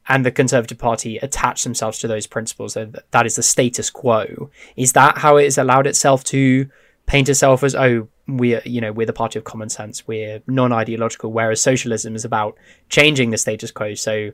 and 0.08 0.26
the 0.26 0.32
Conservative 0.32 0.78
Party 0.78 1.18
attach 1.18 1.64
themselves 1.64 2.00
to 2.00 2.08
those 2.08 2.28
principles. 2.28 2.76
That 2.76 3.26
is 3.26 3.36
the 3.36 3.44
status 3.44 3.90
quo. 3.90 4.50
Is 4.76 4.94
that 4.94 5.18
how 5.18 5.38
it 5.38 5.46
has 5.46 5.58
allowed 5.58 5.88
itself 5.88 6.24
to 6.26 6.70
paint 7.06 7.30
itself 7.30 7.64
as, 7.64 7.76
oh, 7.76 8.08
we're 8.28 8.62
you 8.66 8.82
know 8.82 8.92
we're 8.92 9.06
the 9.06 9.14
party 9.14 9.38
of 9.38 9.46
common 9.46 9.70
sense 9.70 10.08
we're 10.08 10.42
non-ideological 10.48 11.32
whereas 11.32 11.62
socialism 11.62 12.16
is 12.16 12.26
about 12.26 12.58
changing 12.90 13.30
the 13.30 13.38
status 13.38 13.72
quo 13.72 13.94
so 13.94 14.32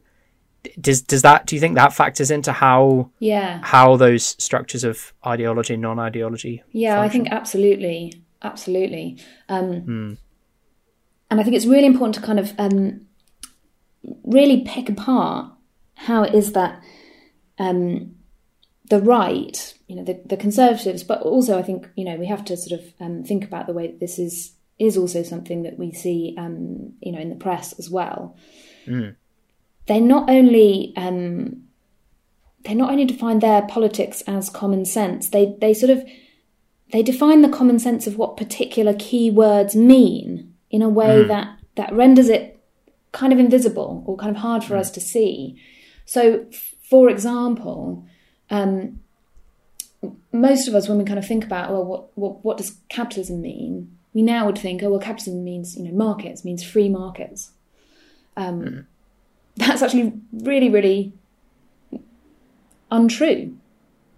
does 0.79 1.01
does 1.01 1.23
that 1.23 1.45
do 1.45 1.55
you 1.55 1.59
think 1.59 1.75
that 1.75 1.91
factors 1.91 2.31
into 2.31 2.51
how 2.51 3.09
yeah 3.19 3.59
how 3.63 3.97
those 3.97 4.23
structures 4.41 4.83
of 4.83 5.13
ideology 5.25 5.73
and 5.73 5.81
non-ideology 5.81 6.63
yeah 6.71 6.95
function? 6.95 7.03
i 7.03 7.09
think 7.09 7.33
absolutely 7.33 8.23
absolutely 8.43 9.17
um, 9.49 9.81
mm. 9.81 10.17
and 11.29 11.39
i 11.39 11.43
think 11.43 11.55
it's 11.55 11.65
really 11.65 11.85
important 11.85 12.15
to 12.15 12.21
kind 12.21 12.39
of 12.39 12.53
um, 12.57 13.05
really 14.23 14.61
pick 14.61 14.87
apart 14.89 15.51
how 16.05 16.23
it 16.23 16.33
is 16.33 16.53
that 16.53 16.81
um, 17.59 18.15
the 18.89 18.99
right, 18.99 19.73
you 19.87 19.95
know, 19.95 20.03
the, 20.03 20.19
the 20.25 20.37
conservatives, 20.37 21.03
but 21.03 21.21
also 21.21 21.57
I 21.57 21.63
think 21.63 21.87
you 21.95 22.05
know 22.05 22.15
we 22.15 22.27
have 22.27 22.43
to 22.45 22.57
sort 22.57 22.79
of 22.79 22.93
um, 22.99 23.23
think 23.23 23.43
about 23.43 23.67
the 23.67 23.73
way 23.73 23.87
that 23.87 23.99
this 23.99 24.19
is 24.19 24.53
is 24.79 24.97
also 24.97 25.21
something 25.21 25.61
that 25.61 25.77
we 25.77 25.91
see, 25.91 26.35
um, 26.39 26.93
you 27.01 27.11
know, 27.11 27.19
in 27.19 27.29
the 27.29 27.35
press 27.35 27.73
as 27.73 27.89
well. 27.89 28.35
Mm. 28.87 29.15
They 29.85 29.99
not 29.99 30.27
only 30.29 30.93
um, 30.97 31.63
they 32.65 32.73
not 32.73 32.91
only 32.91 33.05
define 33.05 33.39
their 33.39 33.61
politics 33.63 34.21
as 34.27 34.49
common 34.49 34.85
sense, 34.85 35.29
they 35.29 35.55
they 35.61 35.73
sort 35.73 35.91
of 35.91 36.03
they 36.91 37.03
define 37.03 37.41
the 37.41 37.49
common 37.49 37.79
sense 37.79 38.07
of 38.07 38.17
what 38.17 38.37
particular 38.37 38.93
keywords 38.93 39.75
mean 39.75 40.53
in 40.69 40.81
a 40.81 40.89
way 40.89 41.23
mm. 41.23 41.27
that 41.27 41.57
that 41.75 41.93
renders 41.93 42.29
it 42.29 42.59
kind 43.11 43.31
of 43.31 43.39
invisible 43.39 44.03
or 44.07 44.17
kind 44.17 44.35
of 44.35 44.41
hard 44.41 44.63
for 44.63 44.75
mm. 44.75 44.79
us 44.79 44.89
to 44.91 44.99
see. 44.99 45.61
So, 46.05 46.45
for 46.89 47.09
example, 47.09 48.05
um, 48.49 48.99
most 50.31 50.67
of 50.67 50.75
us, 50.75 50.89
when 50.89 50.97
we 50.97 51.05
kind 51.05 51.19
of 51.19 51.27
think 51.27 51.43
about, 51.43 51.71
well, 51.71 51.85
what, 51.85 52.17
what, 52.17 52.45
what 52.45 52.57
does 52.57 52.77
capitalism 52.89 53.41
mean? 53.41 53.97
We 54.13 54.21
now 54.21 54.45
would 54.45 54.57
think, 54.57 54.83
oh, 54.83 54.89
well, 54.89 54.99
capitalism 54.99 55.43
means, 55.43 55.77
you 55.77 55.83
know, 55.83 55.91
markets, 55.91 56.43
means 56.43 56.63
free 56.63 56.89
markets. 56.89 57.51
Um, 58.35 58.61
mm. 58.61 58.85
That's 59.57 59.81
actually 59.81 60.13
really, 60.31 60.69
really 60.69 61.13
untrue, 62.89 63.57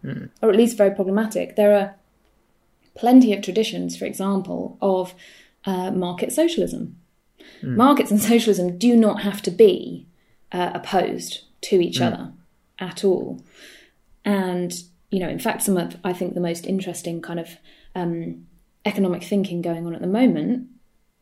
mm. 0.03 0.29
or 0.41 0.49
at 0.49 0.55
least 0.55 0.77
very 0.77 0.91
problematic. 0.91 1.55
There 1.55 1.75
are 1.77 1.95
plenty 2.95 3.33
of 3.33 3.43
traditions, 3.43 3.97
for 3.97 4.05
example, 4.05 4.77
of 4.81 5.13
uh, 5.65 5.91
market 5.91 6.31
socialism. 6.31 6.97
Mm. 7.61 7.75
Markets 7.75 8.11
and 8.11 8.21
socialism 8.21 8.77
do 8.77 8.95
not 8.95 9.21
have 9.21 9.41
to 9.43 9.51
be 9.51 10.07
uh, 10.51 10.71
opposed 10.73 11.41
to 11.63 11.81
each 11.81 11.99
mm. 11.99 12.07
other 12.07 12.31
at 12.79 13.03
all. 13.03 13.43
And, 14.25 14.73
you 15.09 15.19
know, 15.19 15.29
in 15.29 15.39
fact, 15.39 15.63
some 15.63 15.77
of, 15.77 15.97
I 16.03 16.13
think, 16.13 16.33
the 16.33 16.39
most 16.39 16.65
interesting 16.65 17.21
kind 17.21 17.39
of 17.39 17.49
um, 17.95 18.45
economic 18.85 19.23
thinking 19.23 19.61
going 19.61 19.85
on 19.85 19.95
at 19.95 20.01
the 20.01 20.07
moment 20.07 20.67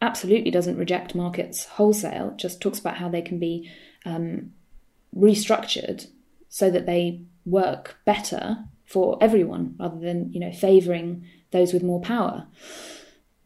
absolutely 0.02 0.52
doesn't 0.52 0.78
reject 0.78 1.16
markets 1.16 1.66
wholesale, 1.66 2.34
just 2.38 2.62
talks 2.62 2.80
about 2.80 2.98
how 2.98 3.10
they 3.10 3.22
can 3.22 3.40
be 3.40 3.70
um, 4.06 4.52
restructured 5.16 6.08
so 6.50 6.70
that 6.72 6.86
they 6.86 7.22
work 7.46 7.98
better 8.06 8.58
for 8.86 9.18
everyone 9.22 9.76
rather 9.80 10.00
than, 10.00 10.32
you 10.34 10.40
know, 10.40 10.52
favouring 10.52 11.26
those 11.52 11.74
with 11.74 11.84
more 11.84 12.02
power. 12.02 12.48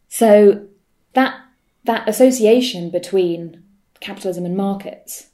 So 0.08 0.68
that 1.14 1.40
that 1.84 2.08
association 2.10 2.90
between 2.90 3.64
capitalism 4.00 4.46
and 4.46 4.58
markets 4.58 5.28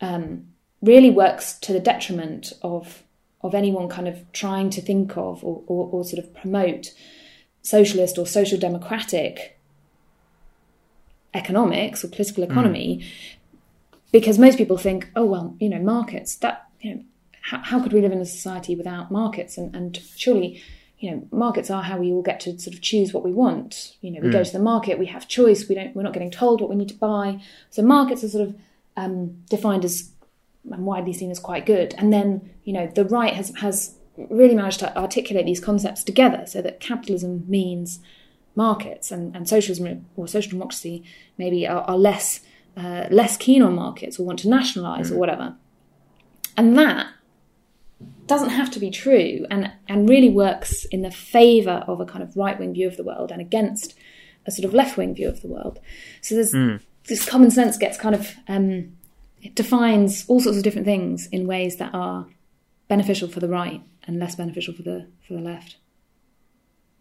um, 0.00 0.46
really 0.82 1.10
works 1.10 1.54
to 1.54 1.72
the 1.72 1.80
detriment 1.80 2.52
of 2.62 3.02
of 3.42 3.54
anyone 3.54 3.88
kind 3.88 4.06
of 4.06 4.30
trying 4.32 4.70
to 4.70 4.80
think 4.80 5.16
of 5.16 5.42
or, 5.42 5.64
or, 5.66 5.88
or 5.90 6.04
sort 6.04 6.22
of 6.22 6.32
promote 6.34 6.92
socialist 7.62 8.16
or 8.16 8.26
social 8.26 8.58
democratic 8.58 9.58
economics 11.34 12.04
or 12.04 12.08
political 12.08 12.44
economy 12.44 13.00
mm. 13.00 13.98
because 14.12 14.38
most 14.38 14.58
people 14.58 14.76
think 14.76 15.10
oh 15.16 15.24
well 15.24 15.56
you 15.58 15.68
know 15.68 15.78
markets 15.78 16.36
that 16.36 16.68
you 16.80 16.94
know 16.94 17.02
how, 17.40 17.58
how 17.58 17.80
could 17.82 17.92
we 17.92 18.00
live 18.00 18.12
in 18.12 18.20
a 18.20 18.26
society 18.26 18.76
without 18.76 19.10
markets 19.10 19.56
and, 19.56 19.74
and 19.74 20.00
surely 20.16 20.62
you 20.98 21.10
know 21.10 21.26
markets 21.30 21.70
are 21.70 21.82
how 21.82 21.96
we 21.96 22.12
all 22.12 22.22
get 22.22 22.40
to 22.40 22.58
sort 22.58 22.74
of 22.74 22.82
choose 22.82 23.14
what 23.14 23.24
we 23.24 23.32
want 23.32 23.96
you 24.02 24.10
know 24.10 24.20
we 24.20 24.28
mm. 24.28 24.32
go 24.32 24.44
to 24.44 24.52
the 24.52 24.58
market 24.58 24.98
we 24.98 25.06
have 25.06 25.26
choice 25.26 25.68
we 25.68 25.74
don't 25.74 25.96
we're 25.96 26.02
not 26.02 26.12
getting 26.12 26.30
told 26.30 26.60
what 26.60 26.68
we 26.68 26.76
need 26.76 26.88
to 26.88 26.94
buy 26.94 27.40
so 27.70 27.82
markets 27.82 28.22
are 28.22 28.28
sort 28.28 28.48
of 28.48 28.54
um, 28.96 29.42
defined 29.48 29.84
as 29.84 30.11
and 30.70 30.86
widely 30.86 31.12
seen 31.12 31.30
as 31.30 31.38
quite 31.38 31.66
good. 31.66 31.94
And 31.98 32.12
then, 32.12 32.50
you 32.64 32.72
know, 32.72 32.86
the 32.86 33.04
right 33.04 33.34
has 33.34 33.52
has 33.56 33.96
really 34.16 34.54
managed 34.54 34.80
to 34.80 34.96
articulate 34.96 35.46
these 35.46 35.60
concepts 35.60 36.04
together 36.04 36.44
so 36.46 36.60
that 36.62 36.80
capitalism 36.80 37.44
means 37.48 38.00
markets 38.54 39.10
and, 39.10 39.34
and 39.34 39.48
socialism 39.48 40.06
or 40.16 40.28
social 40.28 40.50
democracy 40.50 41.02
maybe 41.38 41.66
are, 41.66 41.82
are 41.82 41.96
less 41.96 42.40
uh, 42.76 43.06
less 43.10 43.36
keen 43.36 43.62
on 43.62 43.74
markets 43.74 44.18
or 44.18 44.24
want 44.24 44.38
to 44.40 44.48
nationalize 44.48 45.10
mm. 45.10 45.14
or 45.14 45.18
whatever. 45.18 45.56
And 46.56 46.76
that 46.78 47.08
doesn't 48.26 48.50
have 48.50 48.70
to 48.70 48.80
be 48.80 48.90
true 48.90 49.46
and, 49.50 49.70
and 49.88 50.08
really 50.08 50.30
works 50.30 50.84
in 50.86 51.02
the 51.02 51.10
favor 51.10 51.84
of 51.86 52.00
a 52.00 52.06
kind 52.06 52.22
of 52.22 52.36
right 52.36 52.58
wing 52.58 52.72
view 52.72 52.86
of 52.86 52.96
the 52.96 53.04
world 53.04 53.30
and 53.30 53.40
against 53.40 53.94
a 54.46 54.50
sort 54.50 54.64
of 54.64 54.74
left 54.74 54.96
wing 54.96 55.14
view 55.14 55.28
of 55.28 55.42
the 55.42 55.48
world. 55.48 55.80
So 56.20 56.34
there's 56.34 56.52
mm. 56.52 56.80
this 57.08 57.28
common 57.28 57.50
sense 57.50 57.76
gets 57.76 57.98
kind 57.98 58.14
of 58.14 58.34
um, 58.48 58.96
it 59.42 59.54
defines 59.54 60.24
all 60.28 60.40
sorts 60.40 60.56
of 60.56 60.64
different 60.64 60.86
things 60.86 61.26
in 61.26 61.46
ways 61.46 61.76
that 61.76 61.92
are 61.94 62.26
beneficial 62.88 63.28
for 63.28 63.40
the 63.40 63.48
right 63.48 63.82
and 64.04 64.18
less 64.18 64.36
beneficial 64.36 64.74
for 64.74 64.82
the 64.82 65.08
for 65.26 65.34
the 65.34 65.40
left. 65.40 65.76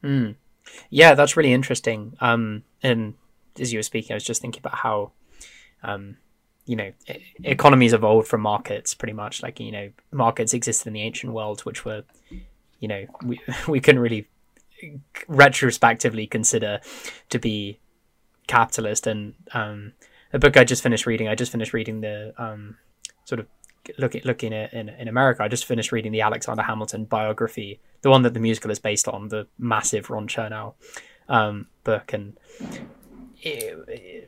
Mm. 0.04 0.36
Yeah, 0.90 1.16
that's 1.16 1.38
really 1.38 1.54
interesting. 1.54 2.16
Um, 2.20 2.64
and 2.82 3.14
as 3.60 3.72
you 3.72 3.80
were 3.80 3.84
speaking, 3.84 4.14
I 4.14 4.16
was 4.16 4.24
just 4.24 4.42
thinking 4.42 4.62
about 4.64 4.76
how 4.76 5.12
um, 5.84 6.18
you 6.66 6.76
know 6.76 6.92
economies 7.44 7.94
evolved 7.94 8.28
from 8.28 8.42
markets 8.42 8.94
pretty 8.94 9.14
much 9.14 9.42
like 9.42 9.60
you 9.60 9.72
know 9.72 9.92
markets 10.12 10.54
existed 10.54 10.88
in 10.88 10.94
the 10.94 11.02
ancient 11.02 11.34
world 11.34 11.62
which 11.62 11.84
were 11.86 12.04
you 12.80 12.88
know 12.88 13.06
we 13.24 13.40
we 13.68 13.80
couldn't 13.80 14.02
really 14.02 14.28
retrospectively 15.28 16.28
consider 16.28 16.80
to 17.30 17.40
be 17.40 17.80
capitalist 18.48 19.08
and 19.08 19.34
um 19.54 19.94
the 20.32 20.40
book 20.40 20.58
I 20.58 20.64
just 20.64 20.84
finished 20.84 21.06
reading. 21.06 21.28
I 21.28 21.36
just 21.36 21.52
finished 21.52 21.74
reading 21.74 22.02
the 22.02 22.34
um 22.38 22.78
sort 23.26 23.40
of 23.40 23.48
looking 23.98 24.22
looking 24.26 24.54
at 24.54 24.74
in, 24.74 24.90
in 24.90 25.08
America 25.08 25.44
I 25.44 25.48
just 25.48 25.66
finished 25.66 25.92
reading 25.92 26.12
the 26.12 26.22
Alexander 26.22 26.64
Hamilton 26.64 27.06
biography 27.06 27.80
the 28.02 28.10
one 28.10 28.22
that 28.22 28.34
the 28.34 28.40
musical 28.40 28.70
is 28.72 28.80
based 28.80 29.08
on 29.08 29.30
the 29.30 29.48
massive 29.58 30.10
Ron 30.10 30.28
Chernow 30.28 30.74
um 31.28 31.68
book. 31.84 32.14
And 32.14 32.38
it, 33.42 34.28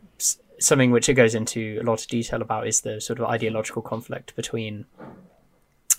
something 0.60 0.92
which 0.92 1.10
it 1.10 1.14
goes 1.14 1.36
into 1.36 1.80
a 1.82 1.84
lot 1.84 2.02
of 2.02 2.08
detail 2.08 2.42
about 2.42 2.68
is 2.68 2.82
the 2.82 3.00
sort 3.02 3.20
of 3.20 3.26
ideological 3.26 3.82
conflict 3.82 4.36
between 4.36 4.86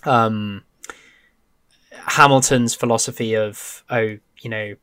um, 0.03 0.63
Hamilton's 1.91 2.75
philosophy 2.75 3.35
of 3.35 3.83
oh 3.89 4.17
you 4.41 4.49
know 4.49 4.75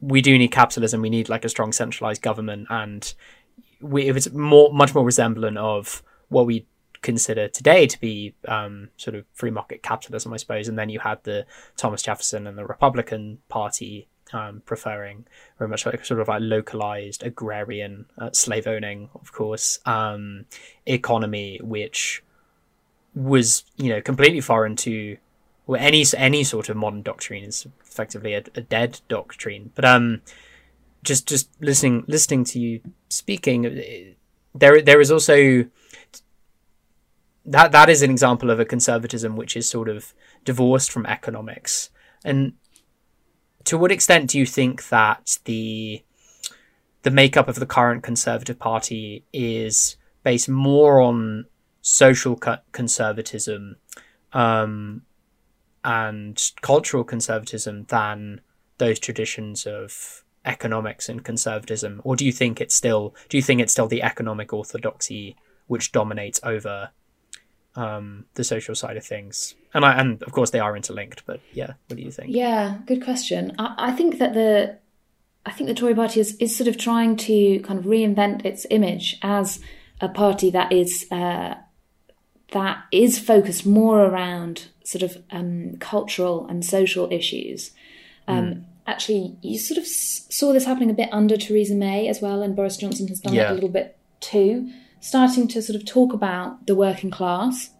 we 0.00 0.20
do 0.20 0.36
need 0.36 0.48
capitalism 0.48 1.00
we 1.00 1.10
need 1.10 1.28
like 1.28 1.44
a 1.44 1.48
strong 1.48 1.72
centralized 1.72 2.22
government 2.22 2.66
and 2.70 3.14
we, 3.80 4.06
it 4.06 4.12
was 4.12 4.32
more 4.32 4.72
much 4.72 4.94
more 4.94 5.04
resemblant 5.04 5.58
of 5.58 6.02
what 6.28 6.46
we 6.46 6.66
consider 7.02 7.46
today 7.46 7.86
to 7.86 8.00
be 8.00 8.34
um, 8.48 8.88
sort 8.96 9.14
of 9.14 9.24
free 9.32 9.50
market 9.50 9.82
capitalism 9.82 10.32
I 10.32 10.38
suppose 10.38 10.68
and 10.68 10.78
then 10.78 10.88
you 10.88 10.98
had 11.00 11.22
the 11.24 11.46
Thomas 11.76 12.02
Jefferson 12.02 12.46
and 12.46 12.58
the 12.58 12.66
Republican 12.66 13.38
Party 13.48 14.08
um, 14.32 14.62
preferring 14.64 15.26
very 15.58 15.68
much 15.68 15.86
like 15.86 16.04
sort 16.04 16.20
of 16.20 16.28
like 16.28 16.40
localized 16.42 17.22
agrarian 17.22 18.06
uh, 18.18 18.30
slave 18.32 18.66
owning, 18.66 19.08
of 19.14 19.32
course, 19.32 19.78
um, 19.86 20.46
economy, 20.84 21.60
which 21.62 22.22
was 23.14 23.64
you 23.76 23.88
know 23.88 24.00
completely 24.00 24.40
foreign 24.40 24.76
to 24.76 25.16
well, 25.66 25.80
any 25.80 26.04
any 26.16 26.44
sort 26.44 26.68
of 26.68 26.76
modern 26.76 27.02
doctrine 27.02 27.44
is 27.44 27.66
effectively 27.84 28.34
a, 28.34 28.42
a 28.54 28.60
dead 28.60 29.00
doctrine. 29.08 29.72
But 29.74 29.84
um, 29.84 30.22
just 31.06 31.26
just 31.26 31.48
listening 31.60 32.04
listening 32.06 32.44
to 32.44 32.58
you 32.58 32.80
speaking, 33.08 33.64
uh, 33.66 34.14
there 34.54 34.82
there 34.82 35.00
is 35.00 35.10
also 35.10 35.64
that 37.46 37.72
that 37.72 37.88
is 37.88 38.02
an 38.02 38.10
example 38.10 38.50
of 38.50 38.60
a 38.60 38.64
conservatism 38.64 39.36
which 39.36 39.56
is 39.56 39.68
sort 39.68 39.88
of 39.88 40.12
divorced 40.44 40.90
from 40.90 41.06
economics. 41.06 41.90
And 42.24 42.54
to 43.64 43.78
what 43.78 43.92
extent 43.92 44.30
do 44.30 44.38
you 44.38 44.46
think 44.46 44.88
that 44.88 45.38
the 45.44 46.02
the 47.02 47.10
makeup 47.10 47.46
of 47.46 47.60
the 47.60 47.66
current 47.66 48.02
Conservative 48.02 48.58
Party 48.58 49.24
is 49.32 49.96
based 50.24 50.48
more 50.48 51.00
on 51.00 51.46
social 51.80 52.34
co- 52.34 52.58
conservatism 52.72 53.76
um, 54.32 55.02
and 55.84 56.50
cultural 56.62 57.04
conservatism 57.04 57.84
than 57.84 58.40
those 58.78 58.98
traditions 58.98 59.66
of 59.66 60.24
economics 60.46 61.08
and 61.08 61.24
conservatism, 61.24 62.00
or 62.04 62.16
do 62.16 62.24
you 62.24 62.32
think 62.32 62.60
it's 62.60 62.74
still 62.74 63.14
do 63.28 63.36
you 63.36 63.42
think 63.42 63.60
it's 63.60 63.72
still 63.72 63.88
the 63.88 64.02
economic 64.02 64.52
orthodoxy 64.52 65.36
which 65.66 65.92
dominates 65.92 66.40
over 66.42 66.90
um, 67.76 68.24
the 68.34 68.44
social 68.44 68.74
side 68.74 68.96
of 68.96 69.04
things. 69.04 69.54
And 69.74 69.84
I, 69.84 70.00
and 70.00 70.22
of 70.22 70.32
course 70.32 70.50
they 70.50 70.60
are 70.60 70.74
interlinked, 70.74 71.24
but 71.26 71.40
yeah, 71.52 71.74
what 71.86 71.96
do 71.96 72.02
you 72.02 72.10
think? 72.10 72.30
Yeah, 72.30 72.78
good 72.86 73.04
question. 73.04 73.54
I, 73.58 73.74
I 73.78 73.92
think 73.92 74.18
that 74.18 74.34
the 74.34 74.78
I 75.44 75.52
think 75.52 75.68
the 75.68 75.74
Tory 75.74 75.94
party 75.94 76.18
is, 76.18 76.36
is 76.38 76.56
sort 76.56 76.66
of 76.66 76.76
trying 76.76 77.16
to 77.18 77.60
kind 77.60 77.78
of 77.78 77.84
reinvent 77.84 78.44
its 78.44 78.66
image 78.70 79.18
as 79.22 79.60
a 80.00 80.08
party 80.08 80.50
that 80.50 80.72
is 80.72 81.06
uh, 81.12 81.54
that 82.52 82.84
is 82.90 83.18
focused 83.18 83.66
more 83.66 84.04
around 84.06 84.68
sort 84.84 85.02
of 85.02 85.22
um, 85.30 85.76
cultural 85.78 86.46
and 86.48 86.64
social 86.64 87.12
issues. 87.12 87.72
Um, 88.26 88.44
mm. 88.44 88.64
Actually, 88.86 89.36
you 89.42 89.58
sort 89.58 89.78
of 89.78 89.86
saw 89.86 90.52
this 90.52 90.64
happening 90.64 90.90
a 90.90 90.94
bit 90.94 91.08
under 91.12 91.36
Theresa 91.36 91.74
May 91.74 92.08
as 92.08 92.20
well, 92.20 92.42
and 92.42 92.54
Boris 92.54 92.76
Johnson 92.76 93.08
has 93.08 93.20
done 93.20 93.34
yeah. 93.34 93.48
it 93.48 93.50
a 93.50 93.54
little 93.54 93.68
bit 93.68 93.98
too 94.20 94.70
starting 95.00 95.46
to 95.46 95.62
sort 95.62 95.76
of 95.76 95.84
talk 95.84 96.12
about 96.12 96.66
the 96.66 96.74
working 96.74 97.10
class 97.10 97.70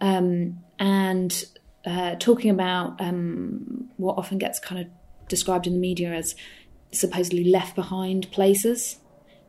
um, 0.00 0.58
and 0.78 1.44
uh, 1.84 2.14
talking 2.16 2.50
about 2.50 2.98
um, 3.00 3.88
what 3.96 4.16
often 4.16 4.38
gets 4.38 4.58
kind 4.58 4.80
of 4.80 4.86
described 5.28 5.66
in 5.66 5.74
the 5.74 5.78
media 5.78 6.12
as 6.12 6.34
supposedly 6.92 7.44
left 7.44 7.74
behind 7.74 8.30
places. 8.30 8.98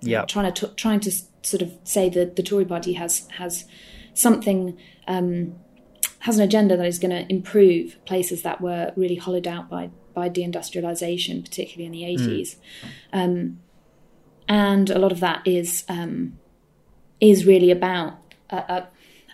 Yeah, 0.02 0.26
trying 0.26 0.52
to 0.54 0.68
t- 0.68 0.74
trying 0.76 1.00
to 1.02 1.12
sort 1.42 1.62
of 1.62 1.72
say 1.84 2.10
that 2.10 2.36
the 2.36 2.44
Tory 2.44 2.66
Party 2.66 2.94
has 2.94 3.28
has 3.38 3.66
something 4.14 4.78
um, 5.08 5.56
has 6.20 6.38
an 6.38 6.44
agenda 6.44 6.76
that 6.76 6.86
is 6.86 7.00
going 7.00 7.12
to 7.12 7.32
improve 7.32 7.98
places 8.06 8.42
that 8.42 8.60
were 8.60 8.92
really 8.96 9.16
hollowed 9.16 9.48
out 9.48 9.70
by 9.70 9.90
by 10.15 10.30
deindustrialization, 10.30 11.43
particularly 11.43 11.86
in 11.86 11.91
the 11.91 12.06
eighties. 12.06 12.58
Mm. 13.13 13.23
Um, 13.23 13.60
and 14.47 14.89
a 14.89 14.99
lot 14.99 15.12
of 15.12 15.19
that 15.19 15.45
is 15.45 15.84
um, 15.89 16.39
is 17.19 17.45
really 17.45 17.71
about 17.71 18.13
a, 18.49 18.58
a, 18.58 18.88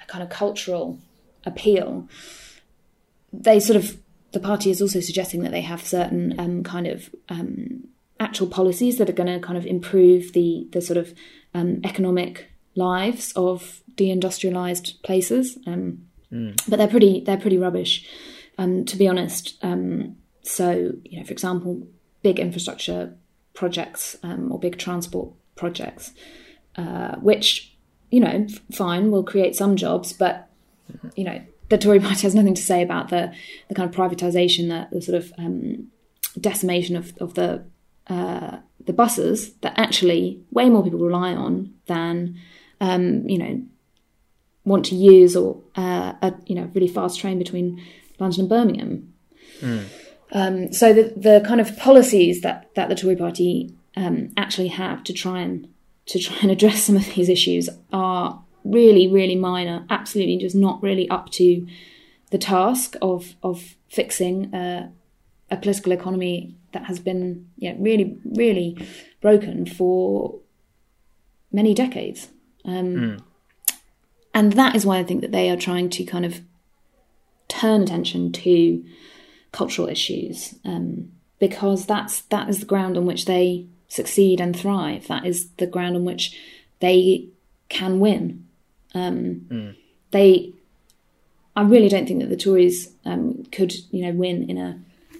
a 0.03 0.05
kind 0.07 0.23
of 0.23 0.29
cultural 0.29 0.99
appeal. 1.45 2.07
They 3.31 3.59
sort 3.59 3.77
of 3.77 3.97
the 4.31 4.39
party 4.39 4.69
is 4.69 4.81
also 4.81 4.99
suggesting 4.99 5.43
that 5.43 5.51
they 5.51 5.61
have 5.61 5.85
certain 5.85 6.39
um, 6.39 6.63
kind 6.63 6.87
of 6.87 7.09
um, 7.29 7.87
actual 8.19 8.47
policies 8.47 8.97
that 8.97 9.09
are 9.09 9.13
going 9.13 9.33
to 9.33 9.45
kind 9.45 9.57
of 9.57 9.65
improve 9.65 10.33
the 10.33 10.67
the 10.71 10.81
sort 10.81 10.97
of 10.97 11.13
um, 11.53 11.81
economic 11.83 12.47
lives 12.75 13.33
of 13.35 13.83
deindustrialized 13.95 15.01
places. 15.03 15.57
Um, 15.67 16.07
mm. 16.31 16.55
But 16.69 16.77
they're 16.77 16.87
pretty 16.87 17.21
they're 17.25 17.37
pretty 17.37 17.57
rubbish, 17.57 18.07
um, 18.57 18.85
to 18.85 18.95
be 18.97 19.07
honest. 19.07 19.57
Um, 19.61 20.15
so 20.43 20.93
you 21.03 21.19
know, 21.19 21.25
for 21.25 21.31
example, 21.31 21.87
big 22.21 22.39
infrastructure 22.39 23.13
projects 23.53 24.17
or 24.23 24.59
big 24.59 24.77
transport 24.77 25.31
projects, 25.55 26.11
uh, 26.75 27.15
which 27.17 27.71
you 28.11 28.19
know, 28.19 28.45
fine, 28.71 29.09
we'll 29.09 29.23
create 29.23 29.55
some 29.55 29.75
jobs, 29.75 30.13
but 30.13 30.49
you 31.15 31.23
know, 31.23 31.41
the 31.69 31.77
Tory 31.77 31.99
party 32.07 32.21
has 32.21 32.35
nothing 32.35 32.53
to 32.53 32.61
say 32.61 32.83
about 32.83 33.09
the 33.09 33.33
the 33.69 33.75
kind 33.75 33.89
of 33.89 33.95
privatisation, 33.95 34.67
the, 34.67 34.95
the 34.95 35.01
sort 35.01 35.17
of 35.17 35.33
um, 35.37 35.87
decimation 36.39 36.95
of 36.95 37.17
of 37.19 37.33
the 37.33 37.63
uh, 38.07 38.57
the 38.85 38.93
buses 38.93 39.53
that 39.61 39.73
actually 39.77 40.41
way 40.51 40.69
more 40.69 40.83
people 40.83 40.99
rely 40.99 41.33
on 41.33 41.73
than 41.87 42.37
um, 42.79 43.27
you 43.27 43.37
know 43.37 43.61
want 44.63 44.85
to 44.85 44.95
use 44.95 45.35
or 45.35 45.61
uh, 45.75 46.13
a 46.21 46.33
you 46.45 46.55
know 46.55 46.69
really 46.73 46.87
fast 46.87 47.19
train 47.19 47.39
between 47.39 47.81
London 48.19 48.41
and 48.41 48.49
Birmingham. 48.49 49.13
Mm. 49.61 49.85
Um, 50.31 50.71
so 50.71 50.93
the 50.93 51.13
the 51.15 51.43
kind 51.45 51.59
of 51.59 51.77
policies 51.77 52.41
that 52.41 52.73
that 52.75 52.89
the 52.89 52.95
Tory 52.95 53.15
party 53.15 53.75
um, 53.95 54.31
actually 54.37 54.69
have 54.69 55.03
to 55.05 55.13
try 55.13 55.41
and 55.41 55.67
to 56.07 56.19
try 56.19 56.37
and 56.41 56.51
address 56.51 56.83
some 56.83 56.95
of 56.95 57.05
these 57.13 57.29
issues 57.29 57.69
are 57.91 58.41
really, 58.63 59.07
really 59.07 59.35
minor, 59.35 59.85
absolutely 59.89 60.37
just 60.37 60.55
not 60.55 60.81
really 60.81 61.09
up 61.09 61.29
to 61.31 61.67
the 62.29 62.37
task 62.37 62.95
of 63.01 63.35
of 63.43 63.75
fixing 63.89 64.53
uh, 64.53 64.89
a 65.49 65.57
political 65.57 65.91
economy 65.91 66.55
that 66.71 66.85
has 66.85 66.99
been 66.99 67.49
yeah 67.57 67.73
really 67.77 68.17
really 68.23 68.77
broken 69.21 69.65
for 69.65 70.39
many 71.51 71.73
decades. 71.73 72.29
Um, 72.63 72.95
mm. 72.95 73.23
And 74.33 74.53
that 74.53 74.75
is 74.75 74.85
why 74.85 74.97
I 74.97 75.03
think 75.03 75.21
that 75.21 75.33
they 75.33 75.49
are 75.49 75.57
trying 75.57 75.89
to 75.89 76.05
kind 76.05 76.25
of 76.25 76.39
turn 77.49 77.81
attention 77.81 78.31
to 78.31 78.83
cultural 79.51 79.87
issues 79.87 80.55
um, 80.63 81.11
because 81.39 81.85
that's 81.85 82.21
that 82.23 82.49
is 82.49 82.59
the 82.59 82.65
ground 82.65 82.97
on 82.97 83.05
which 83.05 83.25
they 83.25 83.65
succeed 83.87 84.39
and 84.39 84.57
thrive. 84.57 85.07
That 85.07 85.25
is 85.25 85.49
the 85.57 85.67
ground 85.67 85.95
on 85.95 86.05
which 86.05 86.39
they 86.79 87.27
can 87.67 87.99
win. 87.99 88.47
Um, 88.93 89.47
mm. 89.49 89.75
They, 90.11 90.53
I 91.55 91.63
really 91.63 91.89
don't 91.89 92.07
think 92.07 92.19
that 92.19 92.29
the 92.29 92.37
Tories 92.37 92.93
um, 93.05 93.43
could, 93.51 93.73
you 93.91 94.05
know, 94.05 94.13
win 94.13 94.49
in 94.49 94.57
a, 94.57 94.79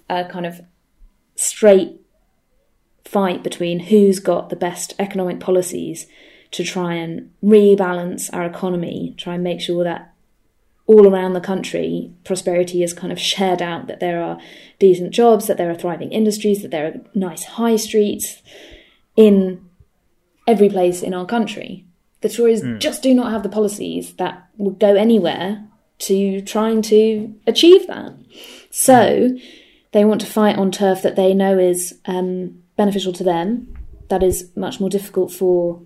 a 0.10 0.26
kind 0.26 0.46
of 0.46 0.62
straight 1.36 2.00
fight 3.04 3.44
between 3.44 3.80
who's 3.80 4.20
got 4.20 4.50
the 4.50 4.56
best 4.56 4.94
economic 5.00 5.39
policies 5.39 6.08
to 6.52 6.63
try 6.63 6.94
and 6.94 7.32
rebalance 7.44 8.30
our 8.34 8.46
economy, 8.46 9.15
try 9.17 9.36
and 9.36 9.44
make 9.44 9.62
sure 9.62 9.84
that 9.84 10.11
all 10.88 11.08
around 11.08 11.34
the 11.34 11.41
country 11.41 12.12
prosperity 12.24 12.84
is 12.84 12.94
kind 12.94 13.12
of 13.12 13.20
shared 13.20 13.62
out, 13.62 13.88
that 13.88 14.00
there 14.00 14.22
are 14.22 14.39
decent 14.80 15.12
jobs, 15.12 15.48
that 15.48 15.58
there 15.58 15.70
are 15.70 15.76
thriving 15.76 16.12
industries, 16.12 16.62
that 16.62 16.72
there 16.72 16.88
are 16.88 16.94
nice 17.13 17.44
high 17.44 17.76
streets 17.76 18.41
in 19.15 19.63
every 20.48 20.70
place 20.70 21.02
in 21.02 21.13
our 21.13 21.26
country. 21.26 21.86
The 22.22 22.30
Tories 22.30 22.62
mm. 22.63 22.80
just 22.80 23.02
do 23.02 23.13
not 23.13 23.32
have 23.32 23.44
the 23.44 23.50
policies 23.50 24.13
that 24.15 24.48
would 24.58 24.80
go 24.80 24.96
anywhere 24.96 25.65
to 26.00 26.41
trying 26.41 26.82
to 26.84 27.34
achieve 27.48 27.88
that. 27.88 28.13
So 28.70 28.94
mm. 28.94 29.44
they 29.91 30.06
want 30.06 30.22
to 30.22 30.28
fight 30.28 30.58
on 30.58 30.72
turf 30.72 31.02
that 31.04 31.15
they 31.15 31.34
know 31.34 31.58
is 31.58 32.00
um, 32.06 32.62
beneficial 32.76 33.13
to 33.13 33.24
them. 33.24 33.76
That 34.10 34.24
is 34.24 34.50
much 34.56 34.80
more 34.80 34.89
difficult 34.89 35.32
for 35.32 35.82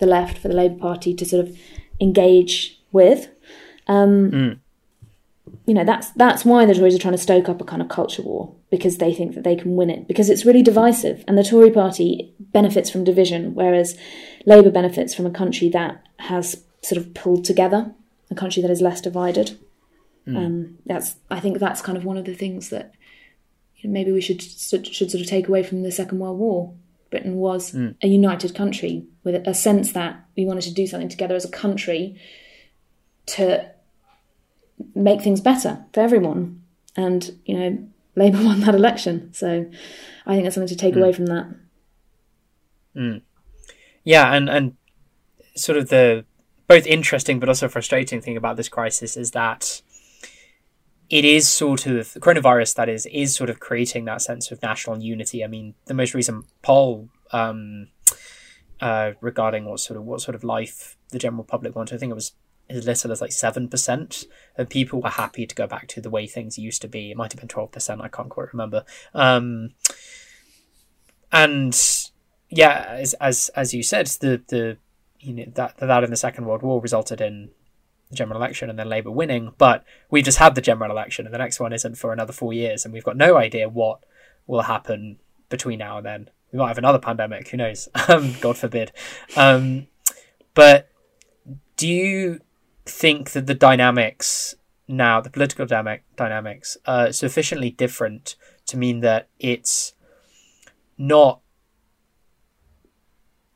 the 0.00 0.06
left, 0.06 0.38
for 0.38 0.48
the 0.48 0.54
Labour 0.54 0.78
Party 0.78 1.14
to 1.14 1.24
sort 1.24 1.46
of 1.46 1.58
engage 2.00 2.80
with. 2.92 3.28
Um, 3.86 4.30
Mm. 4.30 4.58
You 5.66 5.74
know, 5.74 5.84
that's 5.84 6.10
that's 6.10 6.44
why 6.44 6.64
the 6.66 6.74
Tories 6.74 6.94
are 6.94 6.98
trying 6.98 7.14
to 7.14 7.18
stoke 7.18 7.48
up 7.48 7.60
a 7.60 7.64
kind 7.64 7.80
of 7.80 7.88
culture 7.88 8.22
war 8.22 8.54
because 8.70 8.98
they 8.98 9.14
think 9.14 9.34
that 9.34 9.44
they 9.44 9.56
can 9.56 9.76
win 9.76 9.90
it 9.90 10.06
because 10.08 10.28
it's 10.28 10.44
really 10.44 10.62
divisive, 10.62 11.24
and 11.26 11.38
the 11.38 11.44
Tory 11.44 11.70
Party 11.70 12.34
benefits 12.38 12.90
from 12.90 13.04
division, 13.04 13.54
whereas 13.54 13.96
Labour 14.46 14.70
benefits 14.70 15.14
from 15.14 15.26
a 15.26 15.30
country 15.30 15.68
that 15.70 16.02
has 16.18 16.64
sort 16.82 17.00
of 17.00 17.14
pulled 17.14 17.44
together, 17.44 17.92
a 18.30 18.34
country 18.34 18.62
that 18.62 18.70
is 18.70 18.80
less 18.80 19.00
divided. 19.00 19.58
Um, 20.26 20.78
that's 20.86 21.16
I 21.30 21.40
think 21.40 21.58
that's 21.58 21.82
kind 21.82 21.98
of 21.98 22.04
one 22.04 22.16
of 22.16 22.24
the 22.24 22.34
things 22.34 22.70
that 22.70 22.94
you 23.76 23.88
know, 23.88 23.92
maybe 23.92 24.12
we 24.12 24.22
should 24.22 24.42
should 24.42 24.86
should 24.86 25.10
sort 25.10 25.20
of 25.20 25.28
take 25.28 25.48
away 25.48 25.62
from 25.62 25.82
the 25.82 25.92
Second 25.92 26.18
World 26.18 26.38
War. 26.38 26.72
Britain 27.10 27.36
was 27.36 27.74
a 28.02 28.08
united 28.08 28.54
country 28.54 29.04
with 29.22 29.46
a 29.46 29.54
sense 29.54 29.92
that 29.92 30.24
we 30.36 30.44
wanted 30.46 30.62
to 30.62 30.74
do 30.74 30.86
something 30.86 31.08
together 31.08 31.34
as 31.36 31.44
a 31.44 31.50
country 31.50 32.18
to 33.26 33.70
make 34.94 35.22
things 35.22 35.40
better 35.40 35.84
for 35.92 36.00
everyone. 36.00 36.62
And 36.96 37.38
you 37.44 37.58
know, 37.58 37.88
Labour 38.16 38.44
won 38.44 38.60
that 38.60 38.74
election, 38.74 39.32
so 39.32 39.66
I 40.26 40.34
think 40.34 40.44
that's 40.44 40.54
something 40.54 40.68
to 40.68 40.76
take 40.76 40.94
away 40.96 41.12
from 41.12 41.26
that. 41.26 41.46
Yeah, 44.04 44.32
and 44.32 44.48
and 44.48 44.76
sort 45.56 45.78
of 45.78 45.88
the 45.88 46.24
both 46.66 46.86
interesting 46.86 47.40
but 47.40 47.48
also 47.48 47.68
frustrating 47.68 48.20
thing 48.20 48.36
about 48.36 48.56
this 48.56 48.68
crisis 48.68 49.16
is 49.16 49.32
that 49.32 49.82
it 51.10 51.24
is 51.24 51.48
sort 51.48 51.86
of 51.86 52.08
coronavirus 52.14 52.74
that 52.76 52.88
is 52.88 53.06
is 53.06 53.34
sort 53.34 53.50
of 53.50 53.60
creating 53.60 54.04
that 54.04 54.22
sense 54.22 54.50
of 54.50 54.62
national 54.62 55.02
unity. 55.02 55.44
I 55.44 55.46
mean, 55.46 55.74
the 55.86 55.94
most 55.94 56.14
recent 56.14 56.46
poll 56.62 57.08
um, 57.32 57.88
uh, 58.80 59.12
regarding 59.20 59.64
what 59.64 59.80
sort 59.80 59.98
of 59.98 60.04
what 60.04 60.20
sort 60.20 60.34
of 60.34 60.44
life 60.44 60.96
the 61.10 61.18
general 61.18 61.44
public 61.44 61.74
wanted, 61.74 61.94
I 61.94 61.98
think 61.98 62.10
it 62.10 62.14
was 62.14 62.32
as 62.68 62.86
little 62.86 63.12
as 63.12 63.20
like 63.20 63.32
seven 63.32 63.68
percent 63.68 64.24
of 64.56 64.68
people 64.68 65.00
were 65.00 65.10
happy 65.10 65.46
to 65.46 65.54
go 65.54 65.66
back 65.66 65.86
to 65.88 66.00
the 66.00 66.10
way 66.10 66.26
things 66.26 66.58
used 66.58 66.82
to 66.82 66.88
be. 66.88 67.10
It 67.10 67.16
might 67.16 67.32
have 67.32 67.40
been 67.40 67.48
twelve 67.48 67.72
percent. 67.72 68.00
I 68.00 68.08
can't 68.08 68.30
quite 68.30 68.52
remember. 68.52 68.84
Um, 69.12 69.70
and 71.32 71.78
yeah, 72.48 72.86
as 72.88 73.14
as 73.14 73.50
as 73.50 73.74
you 73.74 73.82
said, 73.82 74.06
the 74.06 74.42
the 74.48 74.78
you 75.20 75.34
know 75.34 75.44
that 75.54 75.76
that 75.78 76.04
in 76.04 76.10
the 76.10 76.16
Second 76.16 76.46
World 76.46 76.62
War 76.62 76.80
resulted 76.80 77.20
in 77.20 77.50
the 78.10 78.16
general 78.16 78.38
election 78.38 78.70
and 78.70 78.78
then 78.78 78.88
Labour 78.88 79.10
winning. 79.10 79.52
But 79.58 79.84
we've 80.10 80.24
just 80.24 80.38
had 80.38 80.54
the 80.54 80.60
general 80.60 80.90
election, 80.90 81.26
and 81.26 81.34
the 81.34 81.38
next 81.38 81.60
one 81.60 81.72
isn't 81.72 81.96
for 81.96 82.12
another 82.12 82.32
four 82.32 82.52
years, 82.52 82.84
and 82.84 82.94
we've 82.94 83.04
got 83.04 83.16
no 83.16 83.36
idea 83.36 83.68
what 83.68 84.04
will 84.46 84.62
happen 84.62 85.18
between 85.48 85.78
now 85.78 85.98
and 85.98 86.06
then. 86.06 86.30
We 86.52 86.58
might 86.58 86.68
have 86.68 86.78
another 86.78 86.98
pandemic. 86.98 87.48
Who 87.48 87.56
knows? 87.56 87.88
God 88.40 88.56
forbid. 88.56 88.92
Um, 89.36 89.88
but 90.54 90.88
do 91.76 91.88
you 91.88 92.40
think 92.84 93.30
that 93.32 93.46
the 93.46 93.54
dynamics 93.54 94.54
now, 94.86 95.20
the 95.20 95.30
political 95.30 95.64
dynamic 95.64 96.04
dynamics, 96.16 96.76
are 96.86 97.12
sufficiently 97.12 97.70
different 97.70 98.36
to 98.66 98.76
mean 98.76 99.00
that 99.00 99.28
it's 99.38 99.94
not 100.98 101.40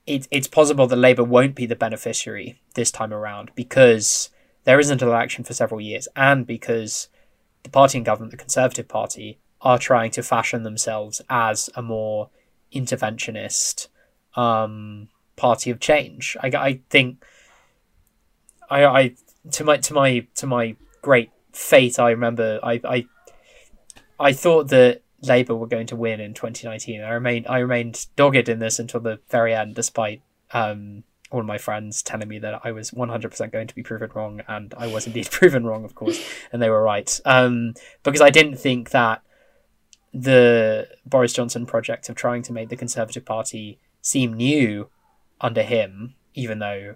it, 0.07 0.27
it's 0.31 0.49
possible 0.49 0.87
that 0.87 0.97
Labour 0.97 1.25
won't 1.25 1.55
be 1.55 1.67
the 1.67 1.77
beneficiary 1.77 2.59
this 2.75 2.91
time 2.91 3.13
around 3.13 3.51
because 3.55 4.31
there 4.65 4.81
isn't 4.81 5.03
an 5.03 5.09
election 5.09 5.45
for 5.45 5.53
several 5.53 5.81
years, 5.81 6.09
and 6.17 6.47
because 6.47 7.09
the 7.63 7.71
party 7.71 7.99
in 7.99 8.05
government, 8.05 8.31
the 8.31 8.39
Conservative 8.39 8.89
Party, 8.89 9.39
are 9.61 9.79
trying 9.79 10.11
to 10.13 10.23
fashion 10.23 10.63
themselves 10.63 11.21
as 11.29 11.69
a 11.75 11.83
more 11.83 12.31
interventionist 12.75 13.89
um, 14.35 15.09
party 15.37 15.71
of 15.71 15.81
change. 15.81 16.37
I, 16.41 16.49
I 16.49 16.81
think 16.89 17.23
I, 18.71 18.85
I 18.85 19.15
to 19.53 19.65
my 19.65 19.77
to 19.79 19.95
my 19.95 20.27
to 20.37 20.47
my 20.47 20.77
great 21.03 21.31
fate, 21.53 21.99
I 21.99 22.11
remember 22.11 22.61
I 22.63 22.81
I, 22.85 23.07
I 24.19 24.33
thought 24.33 24.69
that 24.69 25.03
Labour 25.23 25.55
were 25.55 25.67
going 25.67 25.87
to 25.89 25.97
win 25.97 26.21
in 26.21 26.35
2019. 26.35 27.03
I 27.03 27.11
remained 27.11 27.47
I 27.49 27.59
remained 27.59 28.07
dogged 28.17 28.49
in 28.49 28.59
this 28.59 28.79
until 28.79 29.01
the 29.01 29.21
very 29.29 29.55
end, 29.55 29.75
despite 29.75 30.23
um, 30.53 31.05
all 31.31 31.41
of 31.41 31.47
my 31.47 31.59
friends 31.59 32.03
telling 32.03 32.29
me 32.29 32.39
that 32.39 32.61
I 32.65 32.73
was 32.73 32.91
100% 32.91 33.53
going 33.53 33.67
to 33.67 33.75
be 33.75 33.83
proven 33.83 34.11
wrong, 34.15 34.43
and 34.49 34.75
I 34.77 34.87
was 34.87 35.07
indeed 35.07 35.29
proven 35.31 35.65
wrong, 35.65 35.85
of 35.85 35.95
course, 35.95 36.23
and 36.53 36.63
they 36.63 36.71
were 36.71 36.83
right. 36.83 37.21
Um, 37.25 37.75
because 38.03 38.21
I 38.21 38.31
didn't 38.31 38.57
think 38.57 38.91
that 38.91 39.23
the 40.15 40.89
Boris 41.05 41.33
Johnson 41.33 41.67
project 41.67 42.09
of 42.09 42.17
trying 42.17 42.43
to 42.43 42.53
make 42.53 42.71
the 42.71 42.77
Conservative 42.77 43.25
Party 43.25 43.79
seem 44.01 44.33
new 44.33 44.89
under 45.41 45.63
him, 45.63 46.15
even 46.35 46.61
though 46.61 46.95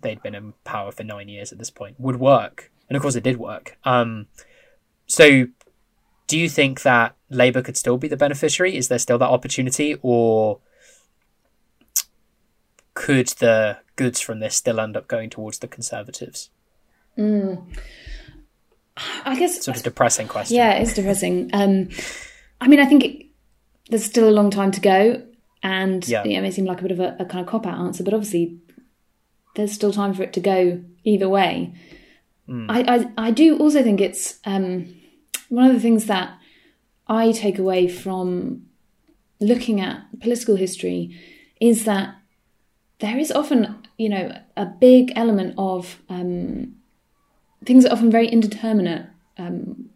they'd 0.00 0.22
been 0.22 0.34
in 0.34 0.54
power 0.64 0.92
for 0.92 1.02
nine 1.04 1.28
years 1.28 1.52
at 1.52 1.58
this 1.58 1.70
point, 1.70 1.96
would 1.98 2.20
work. 2.20 2.70
And 2.88 2.96
of 2.96 3.02
course, 3.02 3.16
it 3.16 3.24
did 3.24 3.36
work. 3.38 3.76
Um, 3.84 4.26
so, 5.06 5.46
do 6.26 6.38
you 6.38 6.48
think 6.48 6.82
that 6.82 7.14
Labour 7.30 7.62
could 7.62 7.76
still 7.76 7.98
be 7.98 8.08
the 8.08 8.16
beneficiary? 8.16 8.76
Is 8.76 8.88
there 8.88 8.98
still 8.98 9.18
that 9.18 9.28
opportunity, 9.28 9.96
or 10.02 10.60
could 12.94 13.28
the 13.38 13.78
goods 13.96 14.20
from 14.20 14.40
this 14.40 14.56
still 14.56 14.80
end 14.80 14.96
up 14.96 15.08
going 15.08 15.30
towards 15.30 15.58
the 15.58 15.68
Conservatives? 15.68 16.50
I 17.18 17.56
guess 19.38 19.64
Sort 19.64 19.76
of 19.76 19.82
depressing 19.82 20.28
question. 20.28 20.56
Yeah, 20.56 20.72
it's 20.74 20.94
depressing. 20.94 21.50
Um, 21.52 21.88
I 22.60 22.68
mean, 22.68 22.80
I 22.80 22.86
think 22.86 23.04
it, 23.04 23.26
there's 23.90 24.04
still 24.04 24.28
a 24.28 24.30
long 24.30 24.50
time 24.50 24.70
to 24.72 24.80
go, 24.80 25.22
and 25.62 26.06
Yeah. 26.06 26.24
you 26.24 26.32
know, 26.32 26.38
it 26.38 26.42
may 26.42 26.50
seem 26.50 26.64
like 26.64 26.80
a 26.80 26.82
bit 26.82 26.92
of 26.92 27.00
a, 27.00 27.16
a 27.20 27.24
kind 27.24 27.40
of 27.44 27.46
cop 27.46 27.66
out 27.66 27.78
answer, 27.78 28.02
but 28.04 28.14
obviously 28.14 28.58
there's 29.56 29.72
still 29.72 29.92
time 29.92 30.14
for 30.14 30.22
it 30.22 30.32
to 30.34 30.40
go 30.40 30.82
either 31.04 31.28
way. 31.28 31.74
I, 32.48 32.78
I 32.94 33.26
I 33.26 33.30
do 33.32 33.58
also 33.58 33.82
think 33.82 34.00
it's 34.00 34.38
um, 34.44 34.94
one 35.48 35.66
of 35.66 35.74
the 35.74 35.80
things 35.80 36.06
that 36.06 36.38
I 37.08 37.32
take 37.32 37.58
away 37.58 37.88
from 37.88 38.66
looking 39.40 39.80
at 39.80 40.04
political 40.20 40.54
history 40.56 41.18
is 41.60 41.84
that 41.84 42.14
there 43.00 43.18
is 43.18 43.32
often, 43.32 43.60
you 43.98 44.08
know, 44.08 44.38
a 44.56 44.66
big 44.66 45.12
element 45.16 45.54
of 45.58 46.00
um, 46.08 46.76
things 47.64 47.84
are 47.84 47.92
often 47.92 48.10
very 48.10 48.28
indeterminate, 48.28 49.06
um, 49.38 49.90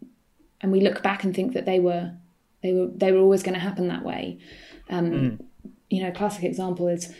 and 0.59 0.71
we 0.71 0.81
look 0.81 1.01
back 1.01 1.23
and 1.23 1.33
think 1.33 1.53
that 1.53 1.65
they 1.65 1.79
were 1.79 2.11
they 2.61 2.73
were 2.73 2.87
they 2.93 3.11
were 3.13 3.19
always 3.19 3.43
going 3.43 3.55
to 3.55 3.59
happen 3.59 3.87
that 3.87 4.03
way. 4.03 4.39
Um, 4.89 5.39
You 5.89 6.01
know, 6.01 6.09
a 6.09 6.13
classic 6.19 6.43
example 6.43 6.87
is 6.87 7.13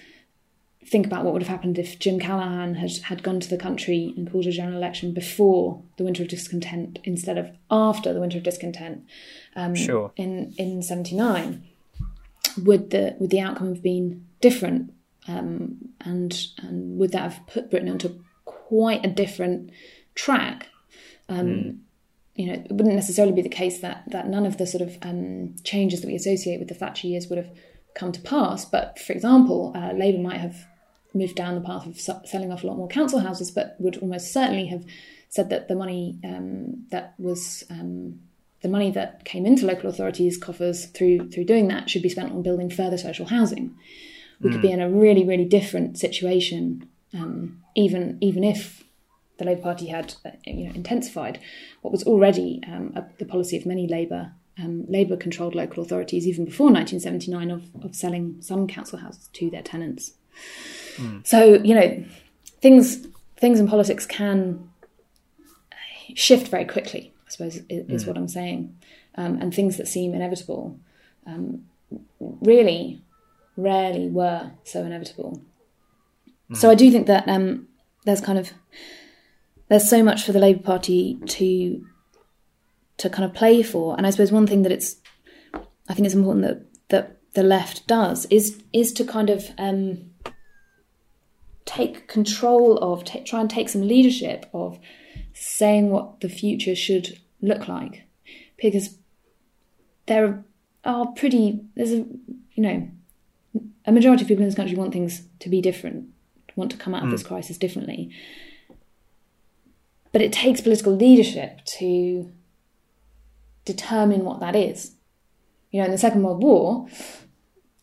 think 0.85 1.05
about 1.05 1.23
what 1.23 1.33
would 1.33 1.41
have 1.41 1.49
happened 1.49 1.77
if 1.77 1.99
Jim 1.99 2.19
Callaghan 2.19 2.75
had 2.75 2.91
had 3.03 3.23
gone 3.23 3.39
to 3.39 3.49
the 3.49 3.57
country 3.57 4.13
and 4.17 4.29
called 4.31 4.47
a 4.47 4.51
general 4.51 4.77
election 4.77 5.13
before 5.13 5.81
the 5.97 6.03
Winter 6.03 6.23
of 6.23 6.29
Discontent 6.29 6.99
instead 7.03 7.37
of 7.37 7.51
after 7.69 8.13
the 8.13 8.19
Winter 8.19 8.37
of 8.39 8.43
Discontent 8.43 9.03
um, 9.55 9.75
Sure. 9.75 10.11
in 10.15 10.53
in 10.57 10.81
seventy 10.81 11.15
nine. 11.15 11.63
Would 12.63 12.89
the 12.89 13.15
would 13.19 13.29
the 13.29 13.39
outcome 13.39 13.69
have 13.69 13.83
been 13.83 14.25
different? 14.41 14.93
Um, 15.27 15.89
and 16.01 16.47
and 16.57 16.97
would 16.97 17.11
that 17.11 17.31
have 17.31 17.47
put 17.47 17.69
Britain 17.69 17.89
onto 17.89 18.23
quite 18.45 19.05
a 19.05 19.09
different 19.09 19.69
track? 20.15 20.67
Um, 21.29 21.81
You 22.35 22.47
know, 22.47 22.53
it 22.53 22.71
wouldn't 22.71 22.95
necessarily 22.95 23.33
be 23.33 23.41
the 23.41 23.49
case 23.49 23.79
that 23.81 24.03
that 24.07 24.27
none 24.27 24.45
of 24.45 24.57
the 24.57 24.65
sort 24.65 24.81
of 24.81 24.97
um, 25.03 25.55
changes 25.63 26.01
that 26.01 26.07
we 26.07 26.15
associate 26.15 26.59
with 26.59 26.69
the 26.69 26.73
Thatcher 26.73 27.07
years 27.07 27.27
would 27.27 27.37
have 27.37 27.51
come 27.93 28.11
to 28.13 28.21
pass. 28.21 28.65
But 28.65 28.97
for 28.99 29.13
example, 29.13 29.73
uh, 29.75 29.91
Labour 29.93 30.17
might 30.21 30.39
have 30.39 30.65
moved 31.13 31.35
down 31.35 31.55
the 31.55 31.61
path 31.61 31.85
of 31.85 31.99
selling 31.99 32.51
off 32.51 32.63
a 32.63 32.67
lot 32.67 32.77
more 32.77 32.87
council 32.87 33.19
houses, 33.19 33.51
but 33.51 33.75
would 33.79 33.97
almost 33.97 34.31
certainly 34.31 34.67
have 34.67 34.85
said 35.29 35.49
that 35.49 35.67
the 35.67 35.75
money 35.75 36.19
um, 36.23 36.85
that 36.91 37.13
was 37.17 37.63
um, 37.69 38.19
the 38.61 38.69
money 38.69 38.91
that 38.91 39.25
came 39.25 39.45
into 39.45 39.65
local 39.65 39.89
authorities' 39.89 40.37
coffers 40.37 40.85
through 40.85 41.29
through 41.29 41.45
doing 41.45 41.67
that 41.67 41.89
should 41.89 42.03
be 42.03 42.09
spent 42.09 42.31
on 42.31 42.41
building 42.41 42.69
further 42.69 42.97
social 42.97 43.25
housing. 43.25 43.75
We 44.39 44.49
could 44.49 44.61
be 44.63 44.71
in 44.71 44.81
a 44.81 44.89
really 44.89 45.23
really 45.23 45.45
different 45.45 45.99
situation, 45.99 46.89
um, 47.13 47.61
even 47.75 48.17
even 48.21 48.43
if 48.43 48.83
the 49.37 49.45
Labour 49.45 49.61
Party 49.61 49.87
had 49.87 50.15
you 50.45 50.67
know 50.67 50.73
intensified 50.73 51.39
what 51.81 51.91
was 51.91 52.03
already 52.03 52.61
um, 52.67 52.93
a, 52.95 53.05
the 53.19 53.25
policy 53.25 53.55
of 53.55 53.65
many 53.65 53.87
Labour 53.87 54.31
um, 54.57 54.85
Labour 54.87 55.17
controlled 55.17 55.55
local 55.55 55.83
authorities 55.83 56.27
even 56.27 56.45
before 56.45 56.71
1979 56.71 57.51
of, 57.51 57.85
of 57.85 57.95
selling 57.95 58.37
some 58.41 58.67
council 58.67 58.99
houses 58.99 59.29
to 59.33 59.49
their 59.49 59.61
tenants. 59.61 60.13
So 61.23 61.61
you 61.63 61.75
know 61.75 62.03
things 62.61 63.07
things 63.37 63.59
in 63.59 63.67
politics 63.67 64.05
can 64.05 64.69
shift 66.15 66.47
very 66.49 66.65
quickly. 66.65 67.13
I 67.27 67.31
suppose 67.31 67.57
is, 67.69 67.89
is 67.89 68.05
what 68.05 68.17
I'm 68.17 68.27
saying, 68.27 68.75
um, 69.15 69.39
and 69.41 69.53
things 69.53 69.77
that 69.77 69.87
seem 69.87 70.13
inevitable 70.13 70.79
um, 71.25 71.65
really 72.19 73.01
rarely 73.57 74.07
were 74.09 74.51
so 74.63 74.83
inevitable. 74.83 75.41
So 76.53 76.69
I 76.69 76.75
do 76.75 76.91
think 76.91 77.07
that 77.07 77.27
um, 77.29 77.67
there's 78.05 78.19
kind 78.19 78.37
of 78.37 78.51
there's 79.69 79.89
so 79.89 80.03
much 80.03 80.23
for 80.23 80.33
the 80.33 80.39
Labour 80.39 80.63
Party 80.63 81.17
to 81.25 81.85
to 82.97 83.09
kind 83.09 83.23
of 83.23 83.33
play 83.33 83.63
for, 83.63 83.95
and 83.95 84.05
I 84.05 84.09
suppose 84.09 84.31
one 84.31 84.47
thing 84.47 84.63
that 84.63 84.71
it's 84.71 84.97
I 85.87 85.93
think 85.93 86.05
it's 86.05 86.15
important 86.15 86.45
that 86.45 86.65
that 86.89 87.17
the 87.33 87.43
left 87.43 87.87
does 87.87 88.25
is 88.29 88.61
is 88.73 88.91
to 88.93 89.05
kind 89.05 89.29
of 89.29 89.51
um, 89.57 90.10
take 91.75 92.07
control 92.07 92.77
of, 92.79 93.05
t- 93.05 93.23
try 93.23 93.39
and 93.39 93.49
take 93.49 93.69
some 93.69 93.87
leadership 93.87 94.45
of 94.53 94.77
saying 95.33 95.89
what 95.89 96.19
the 96.19 96.29
future 96.29 96.75
should 96.75 97.19
look 97.41 97.67
like, 97.67 98.03
because 98.57 98.97
there 100.07 100.43
are 100.83 101.07
pretty 101.07 101.61
there's 101.75 101.91
a 101.91 102.05
you 102.53 102.63
know 102.63 102.89
a 103.85 103.91
majority 103.91 104.23
of 104.23 104.27
people 104.27 104.41
in 104.41 104.49
this 104.49 104.55
country 104.55 104.75
want 104.75 104.91
things 104.91 105.23
to 105.39 105.49
be 105.49 105.61
different, 105.61 106.09
want 106.55 106.71
to 106.71 106.77
come 106.77 106.93
out 106.93 107.03
of 107.03 107.07
hmm. 107.07 107.11
this 107.11 107.23
crisis 107.23 107.57
differently. 107.57 108.11
But 110.11 110.21
it 110.21 110.33
takes 110.33 110.59
political 110.59 110.93
leadership 110.93 111.63
to 111.77 112.31
determine 113.63 114.25
what 114.25 114.41
that 114.41 114.55
is. 114.55 114.91
You 115.71 115.79
know, 115.79 115.85
in 115.85 115.91
the 115.91 115.97
Second 115.97 116.23
World 116.23 116.43
War, 116.43 116.87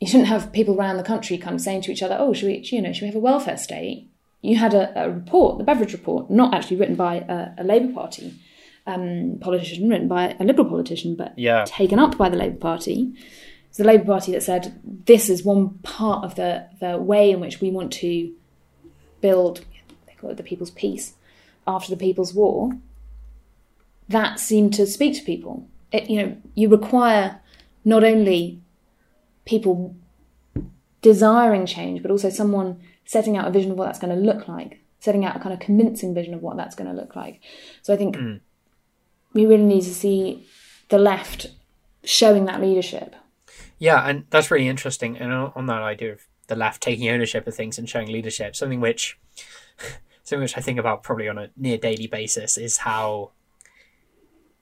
you 0.00 0.06
shouldn't 0.06 0.28
have 0.28 0.52
people 0.52 0.76
around 0.78 0.96
the 0.96 1.02
country 1.02 1.38
kind 1.38 1.54
of 1.54 1.60
saying 1.60 1.82
to 1.82 1.92
each 1.92 2.02
other, 2.02 2.16
"Oh, 2.18 2.32
should 2.32 2.46
we, 2.46 2.58
you 2.58 2.82
know, 2.82 2.92
should 2.92 3.02
we 3.02 3.08
have 3.08 3.16
a 3.16 3.20
welfare 3.20 3.56
state?" 3.56 4.08
You 4.42 4.56
had 4.56 4.72
a, 4.74 5.02
a 5.04 5.10
report, 5.10 5.58
the 5.58 5.64
Beveridge 5.64 5.92
Report, 5.92 6.30
not 6.30 6.54
actually 6.54 6.76
written 6.76 6.94
by 6.94 7.16
a, 7.16 7.54
a 7.58 7.64
Labour 7.64 7.92
Party 7.92 8.34
um, 8.86 9.38
politician, 9.40 9.88
written 9.88 10.06
by 10.06 10.36
a 10.38 10.44
Liberal 10.44 10.68
politician, 10.68 11.16
but 11.16 11.36
Yeah. 11.36 11.64
taken 11.66 11.98
up 11.98 12.16
by 12.16 12.28
the 12.28 12.36
Labour 12.36 12.56
Party. 12.58 13.12
It's 13.68 13.78
the 13.78 13.84
Labour 13.84 14.04
Party 14.04 14.32
that 14.32 14.42
said 14.42 14.80
this 14.84 15.28
is 15.28 15.44
one 15.44 15.70
part 15.82 16.24
of 16.24 16.36
the 16.36 16.68
the 16.80 16.96
way 16.98 17.30
in 17.30 17.40
which 17.40 17.60
we 17.60 17.70
want 17.70 17.92
to 17.94 18.32
build. 19.20 19.64
They 20.06 20.14
call 20.14 20.30
it 20.30 20.36
the 20.36 20.42
People's 20.44 20.70
Peace 20.70 21.14
after 21.66 21.90
the 21.90 21.96
People's 22.06 22.32
War. 22.32 22.78
That 24.08 24.40
seemed 24.40 24.72
to 24.74 24.86
speak 24.86 25.14
to 25.18 25.22
people. 25.24 25.68
It, 25.92 26.08
you 26.08 26.22
know, 26.22 26.36
you 26.54 26.68
require 26.68 27.40
not 27.84 28.04
only 28.04 28.60
people 29.48 29.96
desiring 31.00 31.64
change, 31.64 32.02
but 32.02 32.10
also 32.10 32.28
someone 32.28 32.80
setting 33.06 33.36
out 33.36 33.48
a 33.48 33.50
vision 33.50 33.72
of 33.72 33.78
what 33.78 33.86
that's 33.86 33.98
going 33.98 34.14
to 34.14 34.20
look 34.20 34.46
like, 34.46 34.80
setting 35.00 35.24
out 35.24 35.34
a 35.34 35.40
kind 35.40 35.54
of 35.54 35.58
convincing 35.58 36.14
vision 36.14 36.34
of 36.34 36.42
what 36.42 36.56
that's 36.56 36.74
going 36.74 36.88
to 36.88 36.94
look 36.94 37.16
like. 37.16 37.40
So 37.82 37.94
I 37.94 37.96
think 37.96 38.16
mm. 38.16 38.40
we 39.32 39.46
really 39.46 39.64
need 39.64 39.82
to 39.82 39.94
see 39.94 40.46
the 40.90 40.98
left 40.98 41.46
showing 42.04 42.44
that 42.44 42.60
leadership. 42.60 43.16
Yeah, 43.78 44.06
and 44.06 44.26
that's 44.28 44.50
really 44.50 44.68
interesting. 44.68 45.16
And 45.16 45.32
on, 45.32 45.52
on 45.56 45.66
that 45.66 45.82
idea 45.82 46.12
of 46.12 46.20
the 46.48 46.56
left 46.56 46.82
taking 46.82 47.08
ownership 47.08 47.46
of 47.46 47.54
things 47.54 47.78
and 47.78 47.88
showing 47.88 48.08
leadership, 48.08 48.54
something 48.54 48.80
which, 48.80 49.18
something 50.24 50.42
which 50.42 50.58
I 50.58 50.60
think 50.60 50.78
about 50.78 51.02
probably 51.02 51.28
on 51.28 51.38
a 51.38 51.48
near 51.56 51.78
daily 51.78 52.06
basis 52.06 52.58
is 52.58 52.78
how, 52.78 53.30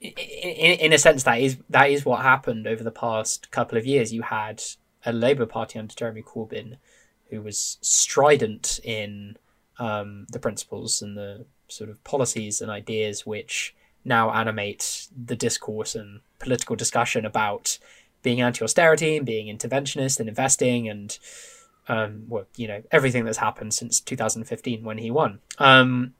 in, 0.00 0.10
in, 0.12 0.92
a 0.92 0.98
sense, 0.98 1.22
that 1.24 1.40
is 1.40 1.58
that 1.70 1.90
is 1.90 2.04
what 2.04 2.22
happened 2.22 2.66
over 2.66 2.84
the 2.84 2.90
past 2.90 3.50
couple 3.50 3.78
of 3.78 3.86
years. 3.86 4.12
You 4.12 4.22
had 4.22 4.62
a 5.04 5.12
Labour 5.12 5.46
Party 5.46 5.78
under 5.78 5.94
Jeremy 5.94 6.22
Corbyn, 6.22 6.76
who 7.30 7.42
was 7.42 7.78
strident 7.80 8.80
in 8.84 9.36
um, 9.78 10.26
the 10.30 10.38
principles 10.38 11.02
and 11.02 11.16
the 11.16 11.46
sort 11.68 11.90
of 11.90 12.02
policies 12.04 12.60
and 12.60 12.70
ideas 12.70 13.26
which 13.26 13.74
now 14.04 14.30
animate 14.30 15.08
the 15.16 15.36
discourse 15.36 15.94
and 15.94 16.20
political 16.38 16.76
discussion 16.76 17.24
about 17.24 17.78
being 18.22 18.40
anti-austerity 18.40 19.16
and 19.16 19.26
being 19.26 19.54
interventionist 19.54 20.20
and 20.20 20.28
investing 20.28 20.88
and 20.88 21.18
um, 21.88 22.24
well, 22.28 22.46
you 22.56 22.66
know, 22.66 22.82
everything 22.90 23.24
that's 23.24 23.38
happened 23.38 23.72
since 23.72 24.00
2015 24.00 24.82
when 24.82 24.98
he 24.98 25.10
won. 25.10 25.38
Um, 25.58 26.14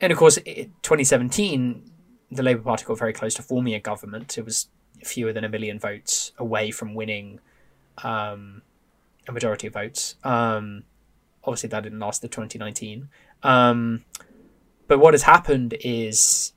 and 0.00 0.12
of 0.12 0.18
course, 0.18 0.38
i 0.46 0.70
2017, 0.82 1.90
the 2.30 2.42
Labour 2.42 2.62
Party 2.62 2.84
got 2.84 2.98
very 2.98 3.12
close 3.12 3.34
to 3.34 3.42
forming 3.42 3.74
a 3.74 3.80
government. 3.80 4.36
It 4.36 4.44
was 4.44 4.68
fewer 5.04 5.32
than 5.32 5.44
a 5.44 5.48
million 5.48 5.78
votes 5.78 6.32
away 6.38 6.70
from 6.70 6.94
winning 6.94 7.40
um, 7.98 8.62
a 9.28 9.32
majority 9.32 9.66
of 9.66 9.72
votes. 9.72 10.16
Um, 10.24 10.84
obviously, 11.44 11.68
that 11.68 11.82
didn't 11.82 11.98
last 11.98 12.20
to 12.22 12.28
2019. 12.28 13.08
Um, 13.42 14.04
but 14.88 14.98
what 14.98 15.14
has 15.14 15.22
happened 15.24 15.76
is 15.80 16.52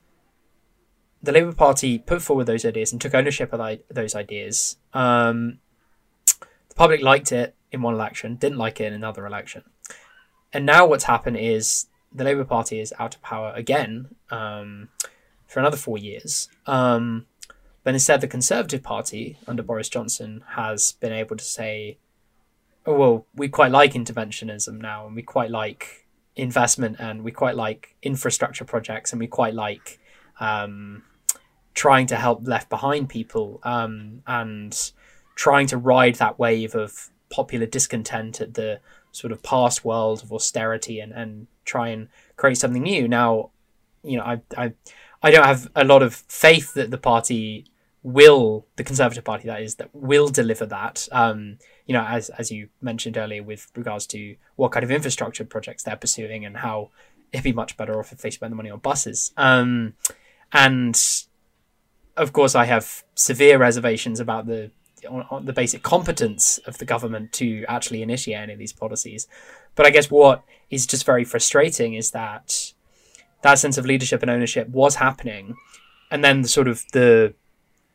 the 1.22 1.32
Labour 1.32 1.52
Party 1.52 1.98
put 1.98 2.22
forward 2.22 2.46
those 2.46 2.64
ideas 2.64 2.92
and 2.92 3.00
took 3.00 3.14
ownership 3.14 3.52
of 3.52 3.78
those 3.88 4.14
ideas. 4.14 4.76
Um, 4.92 5.58
the 6.68 6.74
public 6.74 7.02
liked 7.02 7.32
it 7.32 7.54
in 7.72 7.82
one 7.82 7.94
election, 7.94 8.36
didn't 8.36 8.58
like 8.58 8.80
it 8.80 8.86
in 8.86 8.92
another 8.92 9.26
election. 9.26 9.64
And 10.52 10.66
now 10.66 10.86
what's 10.86 11.04
happened 11.04 11.36
is 11.36 11.86
the 12.12 12.24
Labour 12.24 12.44
Party 12.44 12.80
is 12.80 12.92
out 12.98 13.14
of 13.14 13.22
power 13.22 13.52
again 13.54 14.16
um, 14.30 14.88
for 15.50 15.58
another 15.58 15.76
four 15.76 15.98
years. 15.98 16.48
Um, 16.66 17.26
but 17.82 17.94
instead, 17.94 18.20
the 18.20 18.28
Conservative 18.28 18.82
Party 18.82 19.36
under 19.48 19.62
Boris 19.62 19.88
Johnson 19.88 20.44
has 20.50 20.92
been 20.92 21.12
able 21.12 21.36
to 21.36 21.44
say, 21.44 21.98
oh, 22.86 22.96
well, 22.96 23.26
we 23.34 23.48
quite 23.48 23.72
like 23.72 23.94
interventionism 23.94 24.80
now, 24.80 25.06
and 25.06 25.16
we 25.16 25.22
quite 25.22 25.50
like 25.50 26.06
investment, 26.36 26.96
and 27.00 27.24
we 27.24 27.32
quite 27.32 27.56
like 27.56 27.96
infrastructure 28.02 28.64
projects, 28.64 29.12
and 29.12 29.18
we 29.18 29.26
quite 29.26 29.54
like 29.54 29.98
um, 30.38 31.02
trying 31.74 32.06
to 32.06 32.16
help 32.16 32.46
left 32.46 32.68
behind 32.68 33.08
people 33.08 33.60
um, 33.64 34.22
and 34.26 34.92
trying 35.34 35.66
to 35.66 35.76
ride 35.76 36.14
that 36.16 36.38
wave 36.38 36.74
of 36.74 37.10
popular 37.28 37.66
discontent 37.66 38.40
at 38.40 38.54
the 38.54 38.80
sort 39.10 39.32
of 39.32 39.42
past 39.42 39.84
world 39.84 40.22
of 40.22 40.32
austerity 40.32 41.00
and, 41.00 41.12
and 41.12 41.48
try 41.64 41.88
and 41.88 42.08
create 42.36 42.58
something 42.58 42.82
new. 42.82 43.08
Now, 43.08 43.50
you 44.02 44.16
know, 44.16 44.22
I, 44.24 44.40
I 44.56 44.72
I 45.22 45.30
don't 45.30 45.44
have 45.44 45.70
a 45.74 45.84
lot 45.84 46.02
of 46.02 46.14
faith 46.14 46.74
that 46.74 46.90
the 46.90 46.98
party 46.98 47.66
will, 48.02 48.66
the 48.76 48.84
Conservative 48.84 49.24
Party 49.24 49.46
that 49.46 49.60
is, 49.60 49.74
that 49.76 49.90
will 49.94 50.28
deliver 50.28 50.64
that. 50.66 51.06
Um, 51.12 51.58
you 51.86 51.92
know, 51.92 52.04
as 52.04 52.30
as 52.30 52.50
you 52.50 52.68
mentioned 52.80 53.16
earlier, 53.16 53.42
with 53.42 53.70
regards 53.76 54.06
to 54.08 54.36
what 54.56 54.72
kind 54.72 54.84
of 54.84 54.90
infrastructure 54.90 55.44
projects 55.44 55.82
they're 55.82 55.96
pursuing 55.96 56.44
and 56.44 56.58
how 56.58 56.90
it'd 57.32 57.44
be 57.44 57.52
much 57.52 57.76
better 57.76 57.98
off 57.98 58.12
if 58.12 58.18
they 58.18 58.30
spend 58.30 58.52
the 58.52 58.56
money 58.56 58.70
on 58.70 58.78
buses. 58.78 59.32
Um, 59.36 59.94
and 60.52 61.00
of 62.16 62.32
course, 62.32 62.54
I 62.54 62.64
have 62.64 63.04
severe 63.14 63.58
reservations 63.58 64.20
about 64.20 64.46
the 64.46 64.70
on, 65.08 65.26
on 65.30 65.46
the 65.46 65.52
basic 65.52 65.82
competence 65.82 66.58
of 66.58 66.78
the 66.78 66.84
government 66.84 67.32
to 67.32 67.64
actually 67.68 68.02
initiate 68.02 68.38
any 68.38 68.52
of 68.52 68.58
these 68.58 68.72
policies. 68.72 69.26
But 69.74 69.86
I 69.86 69.90
guess 69.90 70.10
what 70.10 70.42
is 70.70 70.86
just 70.86 71.04
very 71.04 71.24
frustrating 71.24 71.94
is 71.94 72.10
that 72.10 72.72
that 73.42 73.58
sense 73.58 73.78
of 73.78 73.86
leadership 73.86 74.22
and 74.22 74.30
ownership 74.30 74.68
was 74.68 74.96
happening, 74.96 75.56
and 76.10 76.24
then 76.24 76.42
the 76.42 76.48
sort 76.48 76.68
of 76.68 76.84
the 76.92 77.34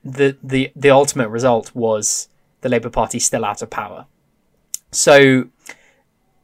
the 0.03 0.37
the 0.43 0.71
the 0.75 0.89
ultimate 0.89 1.29
result 1.29 1.73
was 1.75 2.29
the 2.61 2.69
Labour 2.69 2.89
Party 2.89 3.19
still 3.19 3.45
out 3.45 3.61
of 3.61 3.69
power. 3.69 4.05
So, 4.91 5.45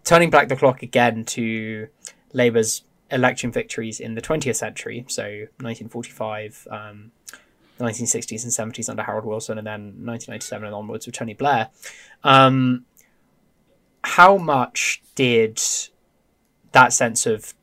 turning 0.04 0.30
back 0.30 0.50
the 0.50 0.56
clock 0.56 0.84
again 0.84 1.24
to 1.26 1.88
Labour's 2.34 2.84
election 3.12 3.52
victories 3.52 4.00
in 4.00 4.16
the 4.16 4.22
20th 4.22 4.56
century, 4.56 5.06
so 5.08 5.24
1945, 5.24 6.68
um, 6.72 7.12
1960s 7.80 8.44
and 8.44 8.74
70s 8.74 8.90
under 8.90 9.04
Harold 9.04 9.26
Wilson, 9.26 9.58
and 9.58 9.68
then 9.68 9.82
1997 10.06 10.66
and 10.66 10.76
onwards 10.76 11.06
with 11.06 11.16
Tony 11.16 11.34
Blair. 11.34 11.70
Um, 12.24 12.86
how 14.04 14.38
much 14.38 15.02
did 15.16 15.62
that 16.72 16.94
sense 16.94 17.26
of 17.26 17.54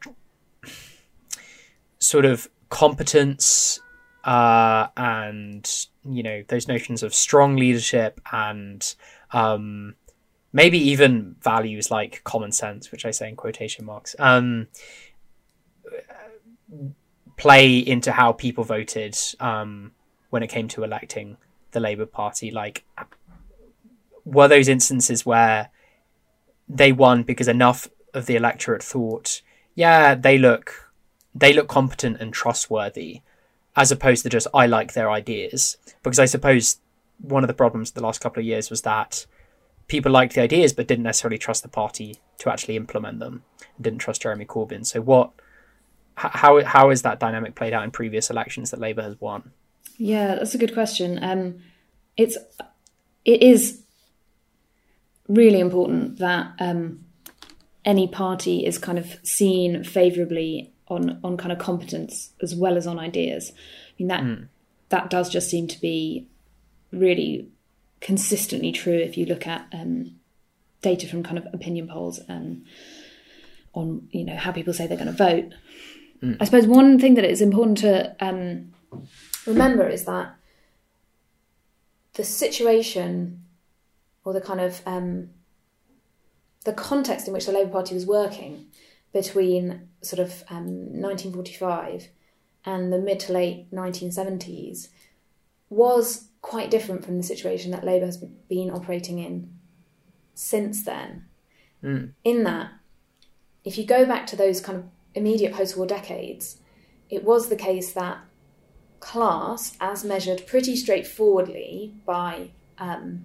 sort 1.99 2.25
of 2.25 2.49
competence 2.71 3.81
uh, 4.25 4.89
and 4.97 5.87
you 6.05 6.23
know 6.23 6.43
those 6.49 6.69
notions 6.69 7.03
of 7.03 7.15
strong 7.15 7.57
leadership 7.57 8.21
and 8.33 8.95
um, 9.33 9.95
maybe 10.53 10.79
even 10.79 11.37
values 11.41 11.91
like 11.91 12.23
common 12.25 12.53
sense, 12.53 12.91
which 12.91 13.05
I 13.05 13.11
say 13.11 13.29
in 13.29 13.37
quotation 13.37 13.85
marks, 13.85 14.17
um, 14.19 14.69
play 17.37 17.79
into 17.79 18.13
how 18.13 18.33
people 18.33 18.65
voted 18.65 19.17
um, 19.41 19.93
when 20.31 20.43
it 20.43 20.49
came 20.49 20.69
to 20.69 20.85
electing 20.85 21.37
the 21.73 21.81
Labour 21.81 22.07
Party. 22.07 22.51
Like, 22.51 22.85
were 24.25 24.49
those 24.49 24.69
instances 24.69 25.25
where 25.25 25.71
they 26.69 26.93
won 26.93 27.23
because 27.23 27.49
enough 27.49 27.89
of 28.15 28.27
the 28.27 28.37
electorate 28.37 28.83
thought, 28.83 29.43
yeah, 29.75 30.15
they 30.15 30.39
look 30.39 30.88
they 31.39 31.53
look 31.53 31.69
competent 31.69 32.21
and 32.21 32.33
trustworthy, 32.33 33.23
as 33.77 33.93
opposed 33.93 34.23
to 34.25 34.29
just 34.29 34.47
I 34.53 34.67
like 34.67 34.93
their 34.93 35.11
ideas. 35.11 35.77
Because 36.03 36.19
I 36.19 36.25
suppose 36.25 36.79
one 37.21 37.45
of 37.45 37.49
the 37.49 37.55
problems 37.55 37.93
the 37.93 38.03
last 38.03 38.21
couple 38.21 38.41
of 38.41 38.47
years 38.47 38.71
was 38.71 38.83
that 38.83 39.27
people 39.87 40.13
liked 40.13 40.35
the 40.35 40.43
ideas 40.43 40.73
but 40.73 40.87
didn't 40.87 41.05
necessarily 41.05 41.39
trust 41.39 41.63
the 41.63 41.69
party 41.69 42.17
to 42.39 42.51
actually 42.51 42.77
implement 42.77 43.21
them. 43.21 43.43
and 43.77 43.85
Didn't 43.85 44.01
trust 44.01 44.23
Jeremy 44.23 44.45
Corbyn. 44.45 44.85
So 44.87 45.01
what? 45.01 45.31
How 46.15 46.65
how 46.65 46.91
is 46.91 47.03
that 47.03 47.21
dynamic 47.21 47.55
played 47.55 47.73
out 47.73 47.85
in 47.85 47.93
previous 47.93 48.29
elections 48.29 48.73
that 48.73 48.81
Labour 48.81 49.03
has 49.03 49.21
won? 49.21 49.53
Yeah, 49.97 50.35
that's 50.35 50.55
a 50.55 50.59
good 50.59 50.75
question. 50.75 51.23
Um, 51.23 51.61
it's 52.17 52.37
it 53.25 53.41
is 53.41 53.83
really 55.29 55.61
important 55.61 56.19
that 56.19 56.55
um, 56.59 57.05
any 57.85 58.09
party 58.09 58.67
is 58.67 58.79
kind 58.79 58.99
of 58.99 59.17
seen 59.23 59.85
favourably 59.85 60.73
on 60.89 61.21
on 61.23 61.37
kind 61.37 61.53
of 61.53 61.59
competence 61.59 62.33
as 62.43 62.55
well 62.55 62.77
as 62.77 62.87
on 62.87 62.99
ideas. 62.99 63.53
I 63.53 63.93
mean 63.99 64.09
that 64.09 64.49
that 64.89 65.11
does 65.11 65.29
just 65.31 65.51
seem 65.51 65.69
to 65.69 65.81
be 65.81 66.27
really 66.93 67.49
consistently 68.01 68.73
true 68.73 68.97
if 68.97 69.17
you 69.19 69.27
look 69.27 69.47
at 69.47 69.67
um, 69.73 70.17
data 70.83 71.07
from 71.07 71.23
kind 71.23 71.39
of 71.39 71.47
opinion 71.53 71.89
polls. 71.89 72.21
Um, 72.29 72.65
on 73.75 74.09
you 74.11 74.25
know 74.25 74.37
how 74.37 74.53
people 74.53 74.73
say 74.73 74.87
they're 74.87 74.97
going 74.97 75.07
to 75.07 75.13
vote. 75.13 75.53
Mm. 76.23 76.37
I 76.41 76.45
suppose 76.45 76.67
one 76.67 76.99
thing 76.99 77.15
that 77.15 77.25
is 77.25 77.41
important 77.41 77.79
to 77.79 78.17
um, 78.21 78.73
remember 79.47 79.89
is 79.89 80.05
that 80.05 80.35
the 82.15 82.25
situation 82.25 83.45
or 84.25 84.33
the 84.33 84.41
kind 84.41 84.61
of 84.61 84.83
um, 84.87 85.31
the 86.65 86.73
context 86.73 87.29
in 87.29 87.33
which 87.33 87.47
the 87.47 87.53
Labour 87.53 87.71
Party 87.71 87.95
was 87.95 88.07
working 88.07 88.67
between 89.13 89.89
sort 90.03 90.21
of 90.21 90.45
um, 90.51 90.67
1945 91.01 92.09
and 92.65 92.93
the 92.93 92.99
mid 92.99 93.21
to 93.21 93.33
late 93.33 93.73
1970s 93.73 94.89
was 95.71 96.29
quite 96.41 96.71
different 96.71 97.05
from 97.05 97.17
the 97.17 97.23
situation 97.23 97.71
that 97.71 97.85
Labour 97.85 98.07
has 98.07 98.17
been 98.17 98.71
operating 98.71 99.19
in 99.19 99.51
since 100.35 100.85
then. 100.85 101.25
Mm. 101.83 102.13
In 102.25 102.45
that, 102.45 102.73
if 103.65 103.77
you 103.77 103.85
go 103.85 104.05
back 104.05 104.27
to 104.29 104.37
those 104.37 104.61
kind 104.61 104.79
of 104.79 104.85
immediate 105.15 105.53
post 105.53 105.77
war 105.77 105.87
decades, 105.87 106.59
it 107.11 107.25
was 107.25 107.49
the 107.49 107.57
case 107.57 107.93
that 107.93 108.19
class, 109.01 109.77
as 109.81 110.05
measured 110.05 110.47
pretty 110.47 110.77
straightforwardly 110.77 111.95
by 112.05 112.51
um, 112.79 113.25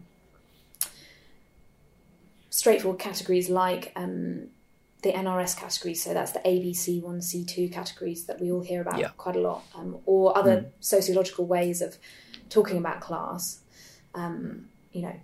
straightforward 2.49 2.99
categories 2.99 3.49
like 3.49 3.91
um, 3.95 4.47
the 5.03 5.11
NRS 5.11 5.57
categories, 5.57 6.01
so 6.01 6.13
that's 6.13 6.31
the 6.31 6.39
ABC 6.39 7.01
one, 7.01 7.19
C2 7.19 7.71
categories 7.71 8.25
that 8.25 8.39
we 8.39 8.51
all 8.51 8.61
hear 8.61 8.81
about 8.81 8.97
yeah. 8.97 9.09
quite 9.17 9.35
a 9.35 9.41
lot, 9.41 9.63
um, 9.75 9.97
or 10.05 10.35
other 10.37 10.61
mm. 10.61 10.69
sociological 10.79 11.45
ways 11.45 11.81
of 11.81 11.97
talking 12.49 12.77
about 12.77 13.01
class. 13.01 13.59
Um, 14.15 14.69
you 14.93 15.01
know, 15.01 15.15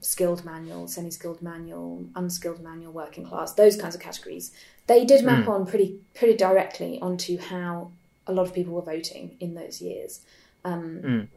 skilled 0.00 0.44
manual, 0.44 0.88
semi-skilled 0.88 1.40
manual, 1.40 2.06
unskilled 2.16 2.60
manual, 2.60 2.92
working 2.92 3.24
class, 3.24 3.52
those 3.52 3.76
kinds 3.76 3.94
of 3.94 4.00
categories. 4.00 4.52
They 4.86 5.04
did 5.04 5.24
map 5.24 5.44
mm. 5.44 5.48
on 5.48 5.66
pretty 5.66 6.00
pretty 6.14 6.36
directly 6.36 6.98
onto 7.00 7.38
how 7.38 7.92
a 8.26 8.32
lot 8.32 8.46
of 8.46 8.54
people 8.54 8.74
were 8.74 8.82
voting 8.82 9.36
in 9.38 9.54
those 9.54 9.80
years. 9.80 10.20
Um, 10.64 11.00
mm. 11.04 11.28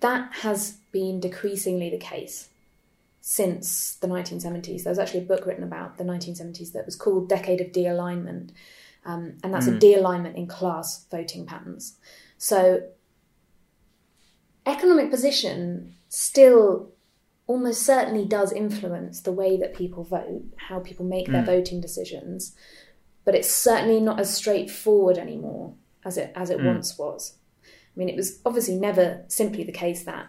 That 0.00 0.32
has 0.42 0.76
been 0.92 1.18
decreasingly 1.18 1.90
the 1.90 1.98
case 1.98 2.48
since 3.24 3.94
the 3.94 4.08
1970s. 4.08 4.82
There 4.82 4.90
was 4.90 4.98
actually 4.98 5.20
a 5.20 5.26
book 5.26 5.46
written 5.46 5.62
about 5.62 5.96
the 5.96 6.04
1970s 6.04 6.72
that 6.72 6.84
was 6.84 6.96
called 6.96 7.28
Decade 7.28 7.60
of 7.60 7.72
De-Alignment, 7.72 8.52
um, 9.06 9.34
and 9.42 9.54
that's 9.54 9.68
mm. 9.68 9.76
a 9.76 9.78
de-alignment 9.78 10.36
in 10.36 10.48
class 10.48 11.06
voting 11.08 11.46
patterns. 11.46 11.96
So, 12.36 12.82
economic 14.66 15.10
position 15.10 15.94
still 16.08 16.90
almost 17.46 17.82
certainly 17.82 18.24
does 18.24 18.52
influence 18.52 19.20
the 19.20 19.32
way 19.32 19.56
that 19.56 19.74
people 19.74 20.02
vote, 20.02 20.42
how 20.56 20.80
people 20.80 21.06
make 21.06 21.28
mm. 21.28 21.32
their 21.32 21.44
voting 21.44 21.80
decisions, 21.80 22.56
but 23.24 23.36
it's 23.36 23.50
certainly 23.50 24.00
not 24.00 24.18
as 24.18 24.34
straightforward 24.34 25.16
anymore 25.16 25.74
as 26.04 26.18
it 26.18 26.32
as 26.34 26.50
it 26.50 26.58
mm. 26.58 26.66
once 26.66 26.98
was. 26.98 27.36
I 27.64 27.98
mean, 27.98 28.08
it 28.08 28.16
was 28.16 28.40
obviously 28.44 28.74
never 28.74 29.24
simply 29.28 29.62
the 29.62 29.70
case 29.70 30.02
that 30.04 30.26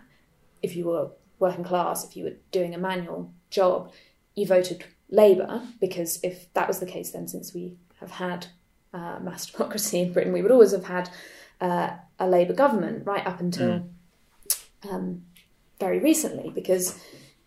if 0.61 0.75
you 0.75 0.85
were 0.85 1.09
working 1.43 1.63
class, 1.63 2.05
if 2.05 2.15
you 2.15 2.23
were 2.23 2.37
doing 2.51 2.73
a 2.73 2.77
manual 2.77 3.31
job, 3.49 3.91
you 4.33 4.47
voted 4.47 4.85
Labour, 5.09 5.61
because 5.79 6.19
if 6.23 6.51
that 6.53 6.67
was 6.67 6.79
the 6.79 6.85
case, 6.85 7.11
then 7.11 7.27
since 7.27 7.53
we 7.53 7.75
have 7.99 8.11
had 8.11 8.47
uh, 8.93 9.19
mass 9.21 9.45
democracy 9.51 9.99
in 9.99 10.13
Britain, 10.13 10.33
we 10.33 10.41
would 10.41 10.51
always 10.51 10.71
have 10.71 10.85
had 10.85 11.09
uh, 11.59 11.91
a 12.17 12.27
Labour 12.27 12.53
government 12.53 13.05
right 13.05 13.27
up 13.27 13.39
until 13.39 13.69
mm. 13.69 14.89
um, 14.89 15.23
very 15.79 15.99
recently, 15.99 16.49
because 16.49 16.97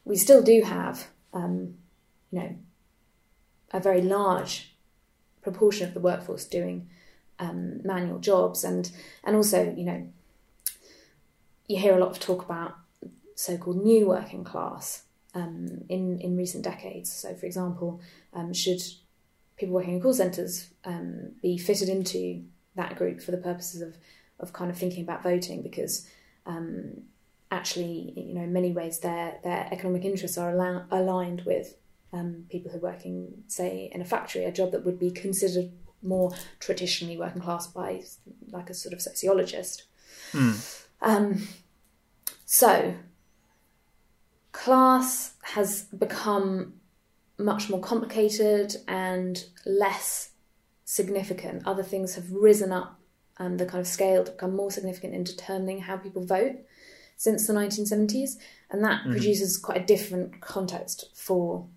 we 0.05 0.17
still 0.17 0.43
do 0.43 0.63
have, 0.63 1.09
um, 1.33 1.75
you 2.31 2.39
know, 2.39 2.57
a 3.73 3.81
very 3.81 4.03
large 4.03 4.77
proportion 5.43 5.89
of 5.89 5.95
the 5.95 6.01
workforce 6.01 6.45
doing 6.45 6.89
um, 7.39 7.81
manual 7.83 8.19
jobs, 8.19 8.63
and 8.63 8.93
and 9.25 9.35
also, 9.35 9.75
you 9.77 9.85
know, 9.85 10.07
you 11.67 11.79
hear 11.79 11.97
a 11.97 11.99
lot 11.99 12.11
of 12.11 12.21
talk 12.21 12.45
about 12.45 12.77
so-called 13.37 13.77
new 13.77 14.09
working 14.09 14.43
class 14.43 15.05
um, 15.35 15.85
in 15.89 16.19
in 16.21 16.37
recent 16.37 16.65
decades. 16.65 17.13
So, 17.13 17.35
for 17.35 17.47
example, 17.47 18.01
um, 18.33 18.53
should 18.53 18.83
people 19.57 19.75
working 19.75 19.95
in 19.95 20.01
call 20.01 20.15
centres 20.15 20.71
um, 20.85 21.33
be 21.43 21.57
fitted 21.57 21.89
into 21.89 22.43
that 22.75 22.97
group 22.97 23.21
for 23.21 23.31
the 23.31 23.39
purposes 23.39 23.83
of 23.83 23.97
of 24.41 24.53
kind 24.53 24.71
of 24.71 24.77
thinking 24.77 25.05
about 25.05 25.23
voting? 25.23 25.63
Because 25.63 26.09
um, 26.47 27.03
actually, 27.51 28.13
you 28.17 28.35
know, 28.35 28.43
in 28.43 28.53
many 28.53 28.73
ways, 28.73 28.99
their 29.01 29.39
their 29.45 29.69
economic 29.71 30.05
interests 30.05 30.39
are 30.39 30.59
al- 30.59 30.87
aligned 30.91 31.43
with 31.43 31.77
um, 32.13 32.47
people 32.51 32.71
who 32.71 32.79
are 32.79 32.93
working, 32.93 33.45
say, 33.47 33.91
in 33.93 34.01
a 34.01 34.05
factory, 34.05 34.45
a 34.45 34.53
job 34.53 34.73
that 34.73 34.85
would 34.85 34.99
be 34.99 35.11
considered 35.11 35.71
more 36.03 36.33
traditionally 36.61 37.17
working 37.17 37.43
class 37.43 37.67
by 37.67 38.03
like 38.51 38.71
a 38.71 38.75
sort 38.75 38.95
of 38.95 39.03
sociologist. 39.03 39.85
Mm. 40.33 40.85
Um, 41.03 41.49
so 42.45 42.95
class 44.67 45.35
has 45.43 45.85
become 45.85 46.75
much 47.39 47.71
more 47.71 47.79
complicated 47.79 48.75
and 48.89 49.45
less 49.65 50.31
significant. 50.85 51.63
Other 51.65 51.85
things 51.85 52.17
have 52.17 52.33
risen 52.33 52.73
up 52.73 52.99
and 53.39 53.61
the 53.61 53.67
kind 53.67 53.81
of 53.81 53.87
scale 53.87 54.25
to 54.25 54.33
become 54.33 54.57
more 54.57 54.73
significant 54.73 55.15
in 55.15 55.23
determining 55.23 55.83
how 55.83 55.97
people 55.99 56.25
vote 56.25 56.57
since 57.17 57.47
the 57.47 57.53
1970s, 57.53 58.31
and 58.69 58.83
that 58.83 59.03
mm-hmm. 59.03 59.13
produces 59.13 59.57
quite 59.57 59.83
a 59.83 59.87
different 59.87 60.41
context 60.41 61.11
for 61.15 61.69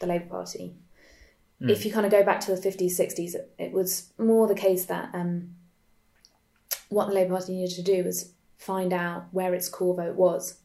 the 0.00 0.06
Labour 0.06 0.26
Party. 0.26 0.74
Mm. 1.62 1.70
If 1.70 1.86
you 1.86 1.92
kind 1.92 2.04
of 2.04 2.12
go 2.12 2.22
back 2.22 2.40
to 2.40 2.54
the 2.54 2.60
50s, 2.60 3.00
60s, 3.00 3.34
it, 3.34 3.54
it 3.58 3.72
was 3.72 4.12
more 4.18 4.46
the 4.46 4.54
case 4.54 4.84
that 4.84 5.08
um, 5.14 5.54
what 6.90 7.08
the 7.08 7.14
Labour 7.14 7.36
Party 7.36 7.54
needed 7.54 7.74
to 7.76 7.82
do 7.82 8.04
was 8.04 8.34
find 8.58 8.92
out 8.92 9.28
where 9.32 9.54
its 9.54 9.70
core 9.70 9.96
vote 9.96 10.16
was 10.16 10.58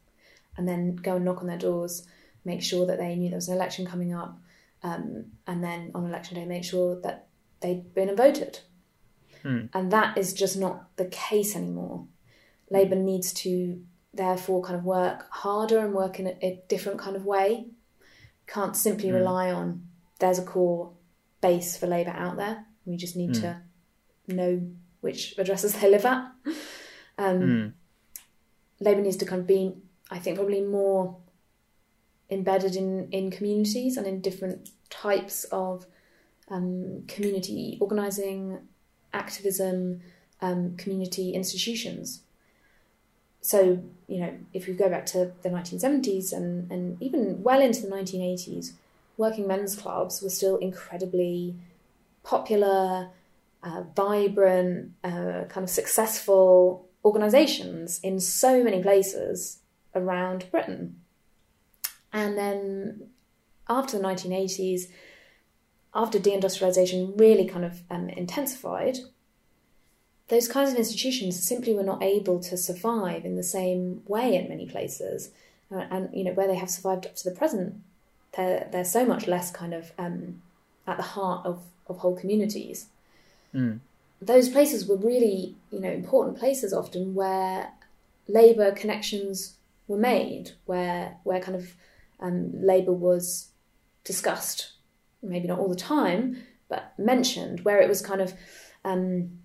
and 0.56 0.68
then 0.68 0.96
go 0.96 1.16
and 1.16 1.24
knock 1.24 1.38
on 1.38 1.46
their 1.46 1.58
doors, 1.58 2.06
make 2.44 2.62
sure 2.62 2.86
that 2.86 2.98
they 2.98 3.14
knew 3.14 3.28
there 3.30 3.36
was 3.36 3.48
an 3.48 3.54
election 3.54 3.86
coming 3.86 4.14
up, 4.14 4.38
um, 4.82 5.26
and 5.46 5.62
then 5.62 5.90
on 5.94 6.06
election 6.06 6.36
day 6.36 6.44
make 6.44 6.64
sure 6.64 7.00
that 7.02 7.28
they'd 7.60 7.94
been 7.94 8.08
and 8.08 8.18
voted. 8.18 8.60
Hmm. 9.42 9.66
And 9.72 9.90
that 9.92 10.18
is 10.18 10.34
just 10.34 10.56
not 10.56 10.96
the 10.96 11.06
case 11.06 11.56
anymore. 11.56 12.06
Labour 12.70 12.96
needs 12.96 13.32
to 13.32 13.82
therefore 14.12 14.62
kind 14.62 14.76
of 14.76 14.84
work 14.84 15.26
harder 15.30 15.78
and 15.78 15.94
work 15.94 16.18
in 16.18 16.26
a, 16.26 16.36
a 16.42 16.62
different 16.68 16.98
kind 16.98 17.16
of 17.16 17.24
way. 17.24 17.66
Can't 18.46 18.76
simply 18.76 19.08
hmm. 19.08 19.16
rely 19.16 19.50
on 19.50 19.86
there's 20.18 20.38
a 20.38 20.44
core 20.44 20.92
base 21.40 21.76
for 21.76 21.86
Labour 21.86 22.10
out 22.10 22.36
there. 22.36 22.66
We 22.84 22.96
just 22.96 23.16
need 23.16 23.36
hmm. 23.36 23.42
to 23.42 23.62
know 24.28 24.62
which 25.00 25.34
addresses 25.38 25.74
they 25.74 25.90
live 25.90 26.04
at. 26.04 26.30
Um, 27.18 27.74
Labour 28.80 29.02
needs 29.02 29.18
to 29.18 29.26
kind 29.26 29.42
of 29.42 29.46
be 29.46 29.74
I 30.10 30.18
think 30.18 30.36
probably 30.36 30.60
more 30.60 31.16
embedded 32.30 32.76
in, 32.76 33.08
in 33.10 33.30
communities 33.30 33.96
and 33.96 34.06
in 34.06 34.20
different 34.20 34.70
types 34.88 35.44
of 35.44 35.86
um, 36.48 37.04
community 37.06 37.78
organising, 37.80 38.58
activism, 39.12 40.00
um, 40.40 40.76
community 40.76 41.32
institutions. 41.32 42.22
So, 43.40 43.82
you 44.06 44.20
know, 44.20 44.36
if 44.52 44.66
we 44.66 44.74
go 44.74 44.88
back 44.88 45.06
to 45.06 45.32
the 45.42 45.48
1970s 45.48 46.32
and, 46.32 46.70
and 46.70 47.00
even 47.00 47.42
well 47.42 47.60
into 47.60 47.82
the 47.82 47.88
1980s, 47.88 48.72
working 49.16 49.46
men's 49.46 49.76
clubs 49.76 50.22
were 50.22 50.28
still 50.28 50.56
incredibly 50.56 51.54
popular, 52.22 53.10
uh, 53.62 53.82
vibrant, 53.94 54.92
uh, 55.04 55.44
kind 55.48 55.64
of 55.64 55.70
successful 55.70 56.86
organisations 57.04 58.00
in 58.02 58.20
so 58.20 58.62
many 58.62 58.82
places 58.82 59.59
around 59.94 60.50
Britain. 60.50 61.00
And 62.12 62.36
then 62.36 63.08
after 63.68 63.98
the 63.98 64.04
1980s, 64.04 64.88
after 65.94 66.18
deindustrialization 66.18 67.18
really 67.18 67.46
kind 67.46 67.64
of 67.64 67.80
um, 67.90 68.08
intensified, 68.10 68.98
those 70.28 70.46
kinds 70.46 70.70
of 70.70 70.76
institutions 70.76 71.42
simply 71.42 71.74
were 71.74 71.82
not 71.82 72.02
able 72.02 72.38
to 72.40 72.56
survive 72.56 73.24
in 73.24 73.36
the 73.36 73.42
same 73.42 74.02
way 74.06 74.36
in 74.36 74.48
many 74.48 74.66
places. 74.66 75.30
Uh, 75.72 75.86
and, 75.90 76.08
you 76.12 76.24
know, 76.24 76.32
where 76.32 76.46
they 76.46 76.56
have 76.56 76.70
survived 76.70 77.06
up 77.06 77.16
to 77.16 77.28
the 77.28 77.34
present, 77.34 77.74
they're, 78.36 78.68
they're 78.70 78.84
so 78.84 79.04
much 79.04 79.26
less 79.26 79.50
kind 79.50 79.74
of 79.74 79.92
um, 79.98 80.40
at 80.86 80.96
the 80.96 81.02
heart 81.02 81.44
of, 81.44 81.62
of 81.88 81.98
whole 81.98 82.16
communities. 82.16 82.86
Mm. 83.54 83.80
Those 84.22 84.48
places 84.48 84.86
were 84.86 84.96
really, 84.96 85.56
you 85.70 85.80
know, 85.80 85.90
important 85.90 86.38
places 86.38 86.72
often 86.72 87.14
where 87.14 87.72
labour 88.28 88.70
connections 88.72 89.54
were 89.90 89.98
made, 89.98 90.52
where 90.66 91.18
where 91.24 91.40
kind 91.40 91.56
of 91.56 91.74
um, 92.20 92.50
labour 92.54 92.92
was 92.92 93.50
discussed, 94.04 94.72
maybe 95.22 95.48
not 95.48 95.58
all 95.58 95.68
the 95.68 95.76
time, 95.76 96.36
but 96.68 96.92
mentioned, 96.98 97.60
where 97.60 97.80
it 97.80 97.88
was 97.88 98.00
kind 98.00 98.20
of 98.20 98.34
um, 98.84 99.38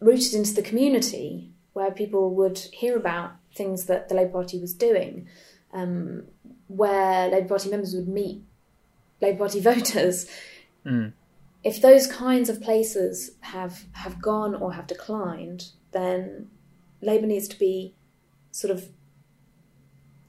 rooted 0.00 0.34
into 0.34 0.54
the 0.54 0.62
community, 0.62 1.52
where 1.72 1.90
people 1.90 2.34
would 2.34 2.58
hear 2.58 2.96
about 2.96 3.32
things 3.54 3.86
that 3.86 4.08
the 4.08 4.14
Labour 4.14 4.32
Party 4.32 4.58
was 4.60 4.74
doing, 4.74 5.28
um, 5.72 6.24
where 6.68 7.28
Labour 7.28 7.48
Party 7.48 7.70
members 7.70 7.94
would 7.94 8.08
meet 8.08 8.42
Labour 9.20 9.38
Party 9.38 9.60
voters 9.72 10.26
Mm. 10.84 11.12
If 11.62 11.80
those 11.80 12.06
kinds 12.06 12.48
of 12.48 12.60
places 12.60 13.32
have 13.40 13.84
have 13.92 14.20
gone 14.20 14.54
or 14.54 14.74
have 14.74 14.86
declined, 14.86 15.70
then 15.92 16.48
Labour 17.00 17.26
needs 17.26 17.48
to 17.48 17.58
be 17.58 17.94
sort 18.50 18.70
of 18.70 18.88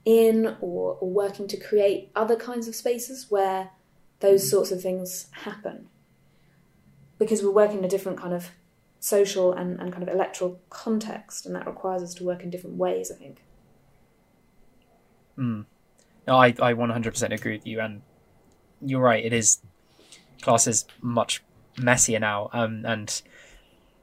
in 0.05 0.55
or, 0.61 0.97
or 1.01 1.09
working 1.09 1.47
to 1.47 1.57
create 1.57 2.11
other 2.15 2.35
kinds 2.35 2.67
of 2.67 2.75
spaces 2.75 3.27
where 3.29 3.71
those 4.19 4.49
sorts 4.49 4.71
of 4.71 4.81
things 4.81 5.27
happen. 5.31 5.87
Because 7.17 7.41
we're 7.41 7.51
working 7.51 7.79
in 7.79 7.85
a 7.85 7.89
different 7.89 8.19
kind 8.19 8.33
of 8.33 8.51
social 8.99 9.53
and, 9.53 9.79
and 9.79 9.91
kind 9.91 10.03
of 10.03 10.09
electoral 10.09 10.59
context, 10.69 11.45
and 11.45 11.55
that 11.55 11.65
requires 11.65 12.03
us 12.03 12.13
to 12.15 12.23
work 12.23 12.43
in 12.43 12.49
different 12.49 12.77
ways, 12.77 13.11
I 13.11 13.15
think. 13.15 13.43
Mm. 15.37 15.65
No, 16.27 16.37
I, 16.37 16.47
I 16.47 16.73
100% 16.73 17.33
agree 17.33 17.53
with 17.53 17.67
you, 17.67 17.79
and 17.79 18.01
you're 18.81 19.01
right. 19.01 19.23
It 19.23 19.33
is 19.33 19.59
class 20.41 20.67
is 20.67 20.85
much 21.01 21.43
messier 21.77 22.19
now, 22.19 22.49
um, 22.53 22.83
and 22.85 23.21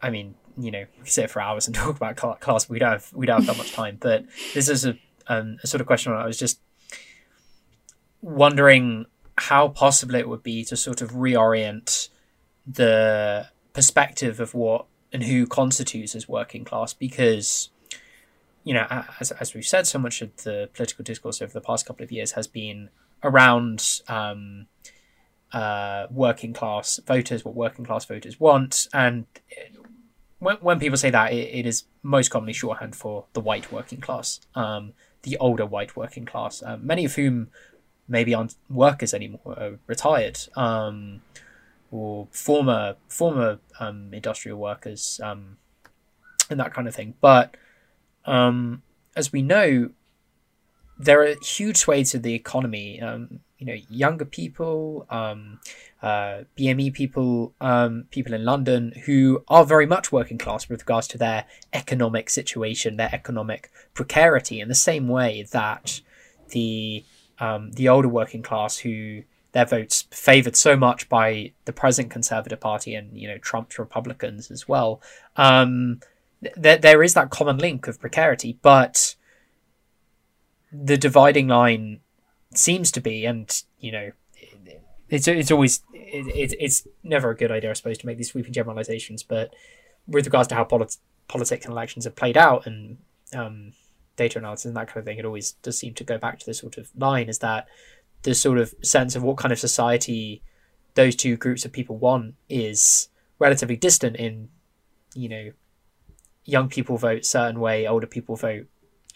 I 0.00 0.10
mean, 0.10 0.34
you 0.58 0.70
know, 0.70 0.84
we 1.00 1.08
sit 1.08 1.30
for 1.30 1.40
hours 1.40 1.66
and 1.66 1.74
talk 1.76 1.96
about 1.96 2.40
class. 2.40 2.68
We 2.68 2.78
don't 2.78 2.92
have 2.92 3.12
we 3.12 3.26
don't 3.26 3.44
have 3.44 3.46
that 3.46 3.58
much 3.58 3.72
time, 3.72 3.98
but 4.00 4.24
this 4.54 4.68
is 4.68 4.84
a, 4.86 4.96
um, 5.28 5.58
a 5.62 5.66
sort 5.66 5.80
of 5.80 5.86
question. 5.86 6.12
I 6.12 6.26
was 6.26 6.38
just 6.38 6.60
wondering 8.20 9.06
how 9.36 9.68
possible 9.68 10.14
it 10.14 10.28
would 10.28 10.42
be 10.42 10.64
to 10.64 10.76
sort 10.76 11.02
of 11.02 11.12
reorient 11.12 12.08
the 12.66 13.48
perspective 13.72 14.38
of 14.40 14.54
what 14.54 14.86
and 15.12 15.24
who 15.24 15.46
constitutes 15.46 16.14
as 16.14 16.28
working 16.28 16.64
class 16.64 16.92
because 16.92 17.70
you 18.64 18.72
know 18.72 18.86
as, 19.20 19.30
as 19.32 19.54
we've 19.54 19.66
said 19.66 19.86
so 19.86 19.98
much 19.98 20.22
of 20.22 20.34
the 20.44 20.68
political 20.74 21.02
discourse 21.02 21.42
over 21.42 21.52
the 21.52 21.60
past 21.60 21.86
couple 21.86 22.04
of 22.04 22.12
years 22.12 22.32
has 22.32 22.46
been 22.46 22.88
around 23.24 24.00
um, 24.08 24.66
uh, 25.52 26.06
working 26.10 26.52
class 26.52 27.00
voters 27.06 27.44
what 27.44 27.54
working 27.54 27.84
class 27.84 28.04
voters 28.04 28.38
want 28.38 28.86
and 28.92 29.26
when, 30.38 30.56
when 30.56 30.78
people 30.78 30.98
say 30.98 31.10
that 31.10 31.32
it, 31.32 31.48
it 31.52 31.66
is 31.66 31.84
most 32.02 32.30
commonly 32.30 32.52
shorthand 32.52 32.94
for 32.94 33.24
the 33.32 33.40
white 33.40 33.72
working 33.72 34.00
class 34.00 34.40
um, 34.54 34.92
the 35.22 35.36
older 35.38 35.66
white 35.66 35.96
working 35.96 36.24
class 36.24 36.62
um, 36.64 36.86
many 36.86 37.04
of 37.04 37.14
whom 37.14 37.48
maybe 38.08 38.34
aren't 38.34 38.54
workers 38.68 39.14
anymore 39.14 39.40
are 39.46 39.78
retired 39.86 40.38
um, 40.56 41.22
or 41.90 42.26
former 42.30 42.96
former 43.08 43.58
um, 43.80 44.12
industrial 44.12 44.58
workers 44.58 45.20
um, 45.22 45.56
and 46.50 46.60
that 46.60 46.74
kind 46.74 46.88
of 46.88 46.94
thing. 46.94 47.14
But 47.20 47.56
as 49.16 49.32
we 49.32 49.42
know, 49.42 49.90
there 50.98 51.22
are 51.22 51.34
huge 51.42 51.76
swathes 51.78 52.14
of 52.14 52.22
the 52.22 52.34
economy. 52.34 53.00
Um, 53.00 53.40
you 53.62 53.66
know, 53.66 53.80
younger 53.88 54.24
people, 54.24 55.06
um, 55.08 55.60
uh, 56.02 56.42
BME 56.58 56.92
people, 56.92 57.54
um, 57.60 58.06
people 58.10 58.34
in 58.34 58.44
London 58.44 58.92
who 59.04 59.44
are 59.46 59.64
very 59.64 59.86
much 59.86 60.10
working 60.10 60.36
class 60.36 60.68
with 60.68 60.80
regards 60.80 61.06
to 61.08 61.18
their 61.18 61.44
economic 61.72 62.28
situation, 62.28 62.96
their 62.96 63.14
economic 63.14 63.70
precarity, 63.94 64.60
in 64.60 64.68
the 64.68 64.74
same 64.74 65.06
way 65.06 65.46
that 65.52 66.00
the 66.50 67.04
the 67.74 67.88
older 67.88 68.08
working 68.08 68.40
class 68.40 68.78
who 68.78 69.22
their 69.50 69.66
votes 69.66 70.06
favored 70.10 70.54
so 70.54 70.76
much 70.76 71.08
by 71.08 71.52
the 71.64 71.72
present 71.72 72.08
Conservative 72.08 72.60
Party 72.60 72.94
and 72.94 73.16
you 73.16 73.28
know 73.28 73.38
Trump's 73.38 73.78
Republicans 73.78 74.50
as 74.50 74.66
well. 74.66 75.00
Um, 75.36 76.00
there 76.56 76.78
there 76.78 77.02
is 77.02 77.14
that 77.14 77.30
common 77.30 77.58
link 77.58 77.86
of 77.86 78.00
precarity, 78.00 78.58
but 78.62 79.14
the 80.72 80.96
dividing 80.96 81.48
line 81.48 82.00
seems 82.54 82.90
to 82.92 83.00
be, 83.00 83.24
and 83.24 83.62
you 83.78 83.92
know, 83.92 84.12
it's 85.08 85.28
it's 85.28 85.50
always 85.50 85.82
it, 85.92 86.54
it's 86.58 86.86
never 87.02 87.30
a 87.30 87.36
good 87.36 87.50
idea, 87.50 87.70
I 87.70 87.74
suppose, 87.74 87.98
to 87.98 88.06
make 88.06 88.16
these 88.16 88.30
sweeping 88.30 88.52
generalizations. 88.52 89.22
But 89.22 89.54
with 90.06 90.26
regards 90.26 90.48
to 90.48 90.54
how 90.54 90.64
polit- 90.64 90.96
politics 91.28 91.64
and 91.64 91.72
elections 91.72 92.04
have 92.04 92.16
played 92.16 92.36
out, 92.36 92.66
and 92.66 92.98
um, 93.34 93.72
data 94.16 94.38
analysis 94.38 94.66
and 94.66 94.76
that 94.76 94.88
kind 94.88 94.98
of 94.98 95.04
thing, 95.04 95.18
it 95.18 95.24
always 95.24 95.52
does 95.62 95.78
seem 95.78 95.94
to 95.94 96.04
go 96.04 96.18
back 96.18 96.38
to 96.38 96.46
this 96.46 96.58
sort 96.58 96.78
of 96.78 96.90
line: 96.96 97.28
is 97.28 97.40
that 97.40 97.66
the 98.22 98.34
sort 98.34 98.58
of 98.58 98.74
sense 98.82 99.16
of 99.16 99.22
what 99.22 99.36
kind 99.36 99.52
of 99.52 99.58
society 99.58 100.42
those 100.94 101.16
two 101.16 101.36
groups 101.36 101.64
of 101.64 101.72
people 101.72 101.96
want 101.96 102.34
is 102.48 103.08
relatively 103.38 103.76
distant 103.76 104.16
in 104.16 104.48
you 105.14 105.28
know 105.28 105.52
young 106.44 106.68
people 106.68 106.96
vote 106.96 107.24
certain 107.24 107.60
way 107.60 107.86
older 107.86 108.06
people 108.06 108.36
vote 108.36 108.66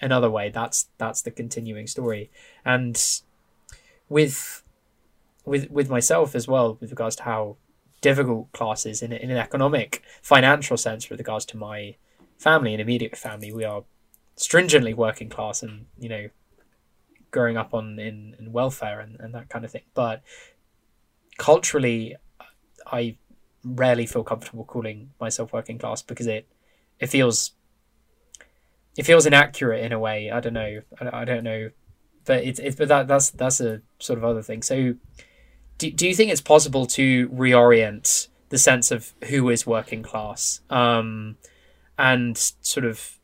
another 0.00 0.30
way 0.30 0.50
that's 0.50 0.88
that's 0.98 1.22
the 1.22 1.30
continuing 1.30 1.86
story 1.86 2.30
and 2.64 3.20
with 4.08 4.62
with 5.44 5.70
with 5.70 5.88
myself 5.88 6.34
as 6.34 6.48
well 6.48 6.76
with 6.80 6.90
regards 6.90 7.16
to 7.16 7.22
how 7.22 7.56
difficult 8.00 8.52
classes 8.52 9.02
in, 9.02 9.12
in 9.12 9.30
an 9.30 9.38
economic 9.38 10.02
financial 10.22 10.76
sense 10.76 11.08
with 11.08 11.18
regards 11.18 11.44
to 11.44 11.56
my 11.56 11.96
family 12.38 12.72
and 12.72 12.80
immediate 12.80 13.16
family 13.16 13.52
we 13.52 13.64
are 13.64 13.84
stringently 14.36 14.92
working 14.92 15.28
class 15.28 15.62
and 15.62 15.86
you 15.98 16.08
know 16.08 16.28
growing 17.30 17.58
up 17.58 17.74
on 17.74 17.98
in, 17.98 18.34
in 18.38 18.50
welfare 18.50 19.00
and, 19.00 19.20
and 19.20 19.34
that 19.34 19.48
kind 19.48 19.64
of 19.64 19.70
thing. 19.70 19.82
But 19.94 20.22
culturally, 21.36 22.16
I 22.86 23.18
rarely 23.62 24.06
feel 24.06 24.24
comfortable 24.24 24.64
calling 24.64 25.10
myself 25.20 25.52
working 25.52 25.78
class 25.78 26.00
because 26.00 26.26
it 26.26 26.48
it 26.98 27.08
feels 27.08 27.52
it 28.96 29.04
feels 29.04 29.26
inaccurate 29.26 29.84
in 29.84 29.92
a 29.92 29.98
way. 29.98 30.30
I 30.30 30.40
don't 30.40 30.54
know. 30.54 30.80
I, 30.98 31.20
I 31.22 31.24
don't 31.24 31.44
know, 31.44 31.70
but 32.26 32.44
it's 32.44 32.58
it's 32.58 32.76
but 32.76 32.88
that 32.88 33.08
that's 33.08 33.30
that's 33.30 33.60
a 33.60 33.80
sort 33.98 34.18
of 34.18 34.24
other 34.24 34.42
thing. 34.42 34.62
So, 34.62 34.94
do 35.78 35.90
do 35.90 36.06
you 36.06 36.14
think 36.14 36.30
it's 36.30 36.40
possible 36.40 36.86
to 36.86 37.28
reorient 37.30 38.28
the 38.48 38.58
sense 38.58 38.90
of 38.90 39.12
who 39.28 39.48
is 39.48 39.66
working 39.66 40.02
class, 40.02 40.60
um, 40.70 41.36
and 41.98 42.36
sort 42.60 42.84
of 42.84 43.16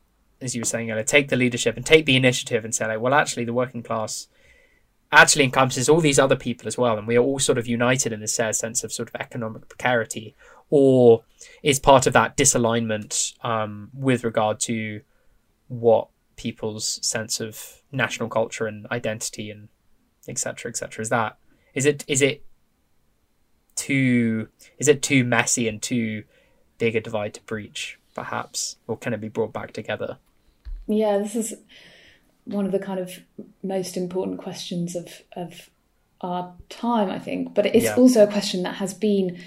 as 0.42 0.54
you 0.54 0.60
were 0.60 0.66
saying, 0.66 0.88
to 0.88 1.04
take 1.04 1.28
the 1.28 1.36
leadership 1.36 1.76
and 1.76 1.86
take 1.86 2.04
the 2.04 2.16
initiative 2.16 2.64
and 2.64 2.74
say, 2.74 2.86
like, 2.86 3.00
well, 3.00 3.14
actually, 3.14 3.44
the 3.44 3.52
working 3.52 3.82
class 3.82 4.26
actually 5.12 5.44
encompasses 5.44 5.88
all 5.88 6.00
these 6.00 6.18
other 6.18 6.36
people 6.36 6.66
as 6.66 6.76
well, 6.76 6.98
and 6.98 7.06
we 7.06 7.16
are 7.16 7.22
all 7.22 7.38
sort 7.38 7.58
of 7.58 7.66
united 7.66 8.12
in 8.12 8.20
this 8.20 8.34
sense 8.34 8.82
of 8.82 8.92
sort 8.92 9.08
of 9.08 9.14
economic 9.20 9.68
precarity, 9.68 10.34
or 10.70 11.22
is 11.62 11.78
part 11.78 12.06
of 12.06 12.12
that 12.12 12.36
disalignment 12.36 13.34
um, 13.44 13.90
with 13.94 14.24
regard 14.24 14.58
to 14.58 15.00
what 15.68 16.08
people's 16.36 16.98
sense 17.06 17.40
of 17.40 17.82
national 17.90 18.28
culture 18.28 18.66
and 18.66 18.86
identity 18.90 19.50
and 19.50 19.68
etc. 20.28 20.70
etc. 20.70 21.02
Is 21.02 21.08
that 21.08 21.38
is 21.74 21.86
it 21.86 22.04
is 22.06 22.22
it 22.22 22.44
too 23.74 24.48
is 24.78 24.88
it 24.88 25.02
too 25.02 25.24
messy 25.24 25.68
and 25.68 25.80
too 25.80 26.24
big 26.78 26.96
a 26.96 27.00
divide 27.00 27.34
to 27.34 27.42
breach, 27.42 27.98
perhaps, 28.14 28.76
or 28.86 28.96
can 28.96 29.12
it 29.14 29.20
be 29.20 29.28
brought 29.28 29.52
back 29.52 29.72
together? 29.72 30.18
Yeah, 30.86 31.18
this 31.18 31.36
is 31.36 31.54
one 32.44 32.66
of 32.66 32.72
the 32.72 32.78
kind 32.78 32.98
of 32.98 33.20
most 33.62 33.96
important 33.96 34.38
questions 34.38 34.96
of 34.96 35.22
of 35.36 35.70
our 36.20 36.54
time, 36.68 37.10
I 37.10 37.18
think. 37.18 37.54
But 37.54 37.66
it's 37.66 37.84
yeah. 37.84 37.94
also 37.94 38.24
a 38.24 38.26
question 38.26 38.62
that 38.62 38.76
has 38.76 38.94
been 38.94 39.38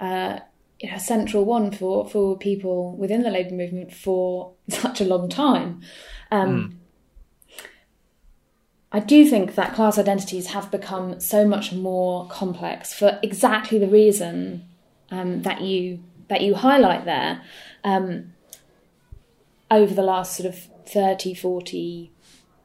uh, 0.00 0.40
you 0.80 0.90
know, 0.90 0.96
a 0.96 1.00
central 1.00 1.44
one 1.44 1.70
for 1.70 2.08
for 2.08 2.36
people 2.38 2.96
within 2.96 3.22
the 3.22 3.30
labour 3.30 3.54
movement 3.54 3.92
for 3.92 4.52
such 4.68 5.00
a 5.00 5.04
long 5.04 5.28
time. 5.28 5.80
Um, 6.30 6.78
mm. 7.50 7.56
I 8.92 9.00
do 9.00 9.28
think 9.28 9.56
that 9.56 9.74
class 9.74 9.98
identities 9.98 10.48
have 10.48 10.70
become 10.70 11.18
so 11.20 11.46
much 11.46 11.72
more 11.72 12.28
complex 12.28 12.94
for 12.94 13.18
exactly 13.22 13.78
the 13.78 13.88
reason 13.88 14.68
um, 15.10 15.42
that 15.42 15.60
you 15.62 16.02
that 16.28 16.40
you 16.40 16.54
highlight 16.54 17.04
there. 17.04 17.42
Um, 17.82 18.34
over 19.70 19.94
the 19.94 20.02
last 20.02 20.36
sort 20.36 20.48
of 20.48 20.68
30, 20.86 21.34
40 21.34 22.12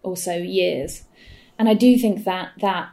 or 0.04 0.16
so 0.16 0.36
years. 0.36 1.04
And 1.58 1.68
I 1.68 1.74
do 1.74 1.98
think 1.98 2.24
that 2.26 2.52
that 2.62 2.90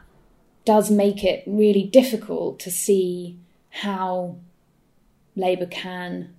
does 0.65 0.91
make 0.91 1.23
it 1.23 1.43
really 1.45 1.83
difficult 1.83 2.59
to 2.59 2.71
see 2.71 3.39
how 3.69 4.37
Labour 5.35 5.67
can 5.67 6.35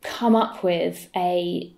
come 0.00 0.34
up 0.34 0.64
with 0.64 1.08
a 1.14 1.72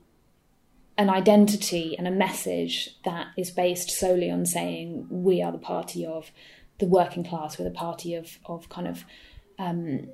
an 0.96 1.10
identity 1.10 1.96
and 1.96 2.06
a 2.06 2.10
message 2.10 2.96
that 3.04 3.28
is 3.36 3.50
based 3.50 3.90
solely 3.90 4.30
on 4.30 4.46
saying 4.46 5.06
we 5.10 5.42
are 5.42 5.52
the 5.52 5.58
party 5.58 6.06
of 6.06 6.30
the 6.78 6.86
working 6.86 7.24
class, 7.24 7.58
we're 7.58 7.64
the 7.64 7.70
party 7.70 8.14
of 8.14 8.38
of 8.46 8.68
kind 8.68 8.88
of 8.88 9.04
um, 9.58 10.08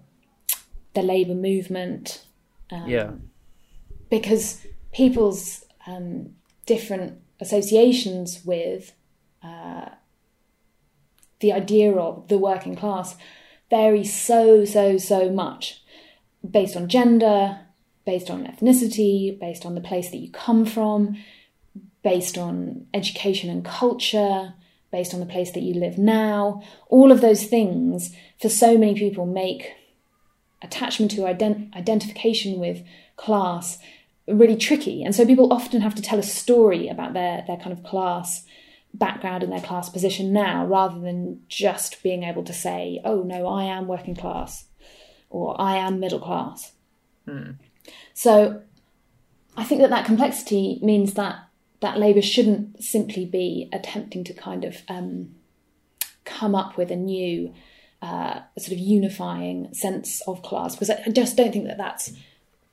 the 0.94 1.02
labour 1.02 1.34
movement. 1.34 2.24
Um, 2.70 2.88
yeah, 2.88 3.10
because 4.10 4.66
people's 4.92 5.64
um, 5.86 6.34
different 6.66 7.20
associations 7.40 8.42
with 8.44 8.92
uh, 9.42 9.88
the 11.40 11.52
idea 11.52 11.92
of 11.92 12.28
the 12.28 12.38
working 12.38 12.76
class 12.76 13.16
vary 13.70 14.04
so, 14.04 14.64
so, 14.64 14.98
so 14.98 15.30
much 15.30 15.82
based 16.48 16.76
on 16.76 16.88
gender, 16.88 17.60
based 18.10 18.28
on 18.28 18.44
ethnicity, 18.44 19.38
based 19.38 19.64
on 19.64 19.76
the 19.76 19.80
place 19.80 20.10
that 20.10 20.16
you 20.16 20.28
come 20.32 20.66
from, 20.66 21.16
based 22.02 22.36
on 22.36 22.84
education 22.92 23.48
and 23.48 23.64
culture, 23.64 24.52
based 24.90 25.14
on 25.14 25.20
the 25.20 25.26
place 25.34 25.52
that 25.52 25.62
you 25.62 25.74
live 25.74 25.96
now. 25.96 26.60
All 26.88 27.12
of 27.12 27.20
those 27.20 27.44
things, 27.44 28.12
for 28.42 28.48
so 28.48 28.76
many 28.76 28.96
people, 28.96 29.26
make 29.26 29.74
attachment 30.60 31.12
to 31.12 31.20
ident- 31.20 31.72
identification 31.76 32.58
with 32.58 32.84
class 33.16 33.78
really 34.26 34.56
tricky. 34.56 35.04
And 35.04 35.14
so 35.14 35.24
people 35.24 35.52
often 35.52 35.80
have 35.80 35.94
to 35.94 36.02
tell 36.02 36.18
a 36.18 36.24
story 36.24 36.88
about 36.88 37.12
their, 37.12 37.44
their 37.46 37.58
kind 37.58 37.70
of 37.70 37.84
class 37.84 38.44
background 38.92 39.44
and 39.44 39.52
their 39.52 39.60
class 39.60 39.88
position 39.88 40.32
now 40.32 40.66
rather 40.66 40.98
than 40.98 41.42
just 41.46 42.02
being 42.02 42.24
able 42.24 42.42
to 42.42 42.52
say, 42.52 43.00
oh 43.04 43.22
no, 43.22 43.46
I 43.46 43.66
am 43.66 43.86
working 43.86 44.16
class 44.16 44.64
or 45.28 45.54
I 45.60 45.76
am 45.76 46.00
middle 46.00 46.18
class. 46.18 46.72
Mm. 47.28 47.54
So 48.14 48.62
I 49.56 49.64
think 49.64 49.80
that 49.80 49.90
that 49.90 50.06
complexity 50.06 50.78
means 50.82 51.14
that 51.14 51.36
that 51.80 51.98
Labour 51.98 52.22
shouldn't 52.22 52.82
simply 52.82 53.24
be 53.24 53.68
attempting 53.72 54.22
to 54.24 54.34
kind 54.34 54.64
of 54.64 54.82
um, 54.88 55.34
come 56.24 56.54
up 56.54 56.76
with 56.76 56.90
a 56.90 56.96
new 56.96 57.54
uh, 58.02 58.40
sort 58.58 58.72
of 58.72 58.78
unifying 58.78 59.72
sense 59.72 60.20
of 60.26 60.42
class 60.42 60.74
because 60.74 60.90
I 60.90 61.10
just 61.10 61.36
don't 61.36 61.52
think 61.52 61.66
that 61.66 61.78
that's 61.78 62.12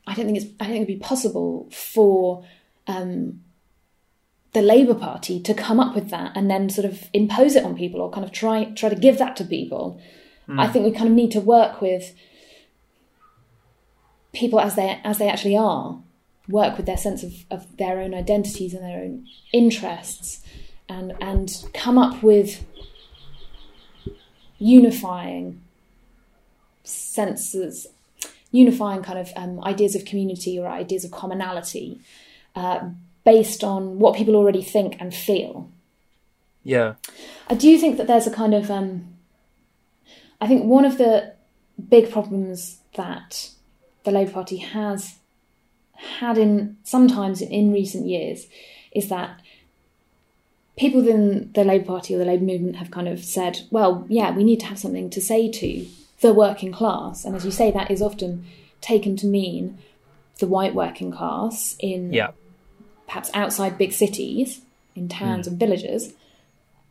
I 0.05 0.13
don't 0.13 0.26
think 0.26 0.38
it's 0.38 0.47
I 0.59 0.65
don't 0.65 0.74
think 0.74 0.88
it'd 0.89 0.99
be 0.99 1.03
possible 1.03 1.70
for 1.72 2.45
um, 2.88 3.41
the 4.53 4.61
Labour 4.61 4.95
Party 4.95 5.41
to 5.41 5.53
come 5.53 5.80
up 5.80 5.95
with 5.95 6.09
that 6.09 6.32
and 6.36 6.49
then 6.49 6.70
sort 6.70 6.86
of 6.86 7.09
impose 7.13 7.55
it 7.55 7.65
on 7.65 7.76
people 7.76 8.01
or 8.01 8.09
kind 8.09 8.26
of 8.26 8.32
try 8.32 8.65
try 8.76 8.89
to 8.89 8.95
give 8.95 9.18
that 9.18 9.36
to 9.38 9.43
people. 9.43 9.99
Mm. 10.47 10.61
I 10.61 10.68
think 10.68 10.86
we 10.86 10.91
kind 10.91 11.09
of 11.09 11.13
need 11.13 11.32
to 11.32 11.41
work 11.41 11.82
with 11.82 12.13
people 14.34 14.59
as 14.59 14.75
they 14.75 14.99
as 15.03 15.17
they 15.17 15.30
actually 15.30 15.57
are, 15.57 15.99
work 16.47 16.78
with 16.78 16.86
their 16.86 16.97
sense 16.97 17.23
of, 17.23 17.45
of 17.49 17.78
their 17.78 17.99
own 17.99 18.13
identities 18.13 18.73
and 18.73 18.84
their 18.84 18.99
own 18.99 19.28
interests, 19.53 20.41
and 20.88 21.13
and 21.21 21.65
come 21.73 21.97
up 21.97 22.21
with 22.23 22.65
unifying 24.59 25.61
senses, 26.84 27.88
unifying 28.51 29.03
kind 29.03 29.19
of 29.19 29.32
um, 29.36 29.63
ideas 29.63 29.95
of 29.95 30.05
community 30.05 30.57
or 30.57 30.67
ideas 30.67 31.03
of 31.03 31.11
commonality, 31.11 31.99
uh, 32.55 32.89
based 33.23 33.63
on 33.63 33.99
what 33.99 34.15
people 34.15 34.36
already 34.36 34.63
think 34.63 34.95
and 34.99 35.13
feel. 35.13 35.69
Yeah, 36.63 36.95
I 37.49 37.55
do 37.55 37.78
think 37.78 37.97
that 37.97 38.07
there's 38.07 38.28
a 38.28 38.32
kind 38.32 38.53
of 38.53 38.69
um, 38.69 39.17
I 40.39 40.47
think 40.47 40.65
one 40.65 40.86
of 40.86 40.97
the 40.97 41.34
big 41.89 42.11
problems 42.11 42.80
that 42.95 43.51
the 44.08 44.14
Labour 44.14 44.32
Party 44.32 44.58
has 44.58 45.18
had 45.91 46.38
in 46.38 46.78
sometimes 46.84 47.41
in 47.41 47.74
recent 47.74 48.08
years 48.08 48.47
is 48.93 49.10
that 49.10 49.41
people 50.78 51.01
within 51.01 51.51
the 51.53 51.66
Labour 51.66 51.84
Party 51.84 52.16
or 52.16 52.18
the 52.18 52.24
Labour 52.24 52.45
movement 52.45 52.78
have 52.78 52.89
kind 52.89 53.10
of 53.10 53.22
said, 53.22 53.60
well, 53.70 54.05
yeah, 54.08 54.32
we 54.32 54.45
need 54.45 54.62
to 54.62 54.66
have 54.68 54.80
something 54.80 55.10
to 55.10 55.20
say 55.20 55.51
to 55.51 55.86
the 56.22 56.34
working 56.34 56.72
class. 56.72 57.26
And 57.26 57.36
as 57.36 57.43
you 57.43 57.51
say, 57.51 57.70
that 57.70 57.91
is 57.91 58.01
often 58.01 58.45
taken 58.80 59.18
to 59.18 59.28
mean 59.28 59.78
the 60.39 60.47
white 60.47 60.74
working 60.74 61.12
class 61.12 61.76
in 61.78 62.14
yeah. 62.14 62.32
perhaps 63.08 63.30
outside 63.34 63.78
big 63.78 63.91
cities, 63.91 64.62
in 64.95 65.10
towns 65.10 65.47
mm. 65.47 65.51
and 65.51 65.60
villages. 65.60 66.14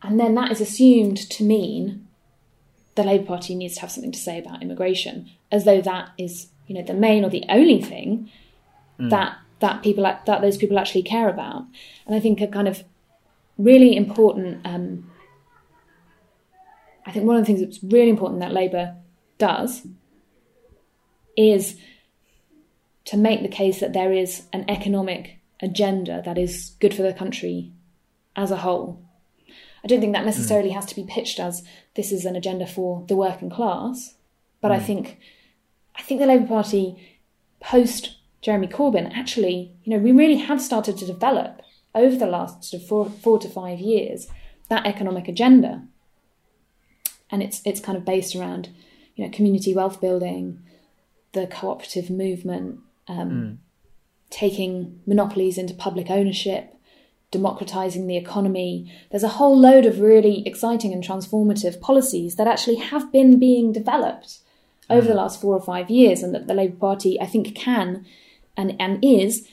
And 0.03 0.21
then 0.21 0.35
that 0.35 0.53
is 0.53 0.61
assumed 0.61 1.17
to 1.31 1.45
mean 1.45 2.09
the 2.95 3.05
Labour 3.05 3.25
Party 3.25 3.55
needs 3.55 3.77
to 3.77 3.81
have 3.81 3.91
something 3.91 4.13
to 4.13 4.19
say 4.19 4.39
about 4.39 4.63
immigration, 4.63 5.31
as 5.51 5.65
though 5.65 5.81
that 5.81 6.11
is 6.19 6.49
you 6.67 6.75
know 6.75 6.83
the 6.83 6.95
main 6.95 7.25
or 7.25 7.31
the 7.31 7.45
only 7.49 7.81
thing 7.81 8.31
mm. 8.99 9.11
that 9.11 9.37
that 9.61 9.83
people 9.83 10.05
that 10.05 10.41
those 10.41 10.57
people 10.57 10.79
actually 10.79 11.03
care 11.03 11.29
about. 11.29 11.65
And 12.07 12.15
I 12.15 12.21
think 12.21 12.41
a 12.41 12.47
kind 12.47 12.69
of 12.69 12.85
really 13.59 13.97
important. 13.97 14.67
Um, 14.67 15.11
I 17.07 17.13
think 17.13 17.25
one 17.25 17.37
of 17.37 17.43
the 17.43 17.47
things 17.47 17.61
that's 17.61 17.83
really 17.83 18.11
important 18.11 18.41
that 18.41 18.53
Labour 18.53 18.97
does 19.39 19.87
is 21.37 21.77
to 23.05 23.17
make 23.17 23.43
the 23.43 23.49
case 23.49 23.81
that 23.81 23.93
there 23.93 24.13
is 24.13 24.43
an 24.53 24.69
economic 24.69 25.39
agenda 25.63 26.23
that 26.25 26.37
is 26.37 26.73
good 26.81 26.93
for 26.93 27.03
the 27.03 27.13
country 27.13 27.73
as 28.35 28.51
a 28.51 28.57
whole. 28.57 29.03
I 29.85 29.87
don't 29.87 30.01
think 30.01 30.15
that 30.15 30.25
necessarily 30.25 30.71
mm. 30.71 30.75
has 30.75 30.87
to 30.87 30.97
be 30.97 31.07
pitched 31.09 31.39
as 31.39 31.63
this 31.95 32.11
is 32.11 32.25
an 32.25 32.35
agenda 32.35 32.67
for 32.67 33.05
the 33.07 33.15
working 33.15 33.51
class, 33.51 34.17
but 34.61 34.73
mm. 34.73 34.75
I 34.75 34.81
think 34.81 35.19
I 35.99 36.03
think 36.03 36.21
the 36.21 36.27
Labour 36.27 36.47
Party 36.47 37.19
post 37.61 38.17
Jeremy 38.43 38.69
Corbyn 38.69 39.11
actually, 39.17 39.73
you 39.83 39.93
know, 39.93 40.03
we 40.03 40.13
really 40.13 40.37
have 40.37 40.61
started 40.61 40.97
to 40.99 41.07
develop 41.07 41.63
over 41.95 42.17
the 42.17 42.27
last 42.27 42.65
sort 42.65 42.83
of 42.83 42.89
four, 42.89 43.11
four 43.11 43.39
to 43.39 43.49
five 43.49 43.81
years 43.81 44.29
that 44.69 44.87
economic 44.87 45.29
agenda, 45.29 45.83
and 47.31 47.43
it's 47.43 47.63
it's 47.65 47.81
kind 47.81 47.97
of 47.97 48.05
based 48.05 48.35
around 48.35 48.69
you 49.15 49.25
know 49.25 49.31
community 49.31 49.75
wealth 49.75 50.01
building, 50.01 50.61
the 51.33 51.47
cooperative 51.47 52.11
movement, 52.11 52.81
um, 53.09 53.31
mm. 53.31 53.57
taking 54.31 55.01
monopolies 55.07 55.57
into 55.57 55.75
public 55.75 56.11
ownership, 56.11 56.75
democratizing 57.31 58.07
the 58.07 58.17
economy. 58.17 58.93
There's 59.11 59.23
a 59.23 59.29
whole 59.29 59.59
load 59.59 59.87
of 59.87 60.01
really 60.01 60.47
exciting 60.47 60.93
and 60.93 61.03
transformative 61.03 61.81
policies 61.81 62.37
that 62.37 62.49
actually 62.49 62.77
have 62.77 63.13
been 63.13 63.39
being 63.39 63.73
developed 63.73 64.41
over 64.89 65.07
the 65.07 65.13
mm. 65.13 65.17
last 65.17 65.41
four 65.41 65.55
or 65.55 65.61
five 65.61 65.91
years, 65.91 66.23
and 66.23 66.35
that 66.35 66.47
the 66.47 66.55
Labour 66.55 66.77
Party, 66.77 67.21
I 67.21 67.27
think, 67.27 67.55
can 67.55 68.07
and, 68.57 68.77
and 68.81 69.05
is 69.05 69.47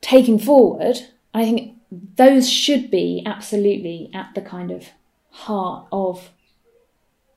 taking 0.00 0.38
forward. 0.38 0.96
I 1.32 1.44
think 1.44 1.76
those 1.90 2.50
should 2.50 2.90
be 2.90 3.22
absolutely 3.24 4.10
at 4.12 4.34
the 4.34 4.40
kind 4.40 4.70
of 4.70 4.88
heart 5.30 5.86
of 5.90 6.30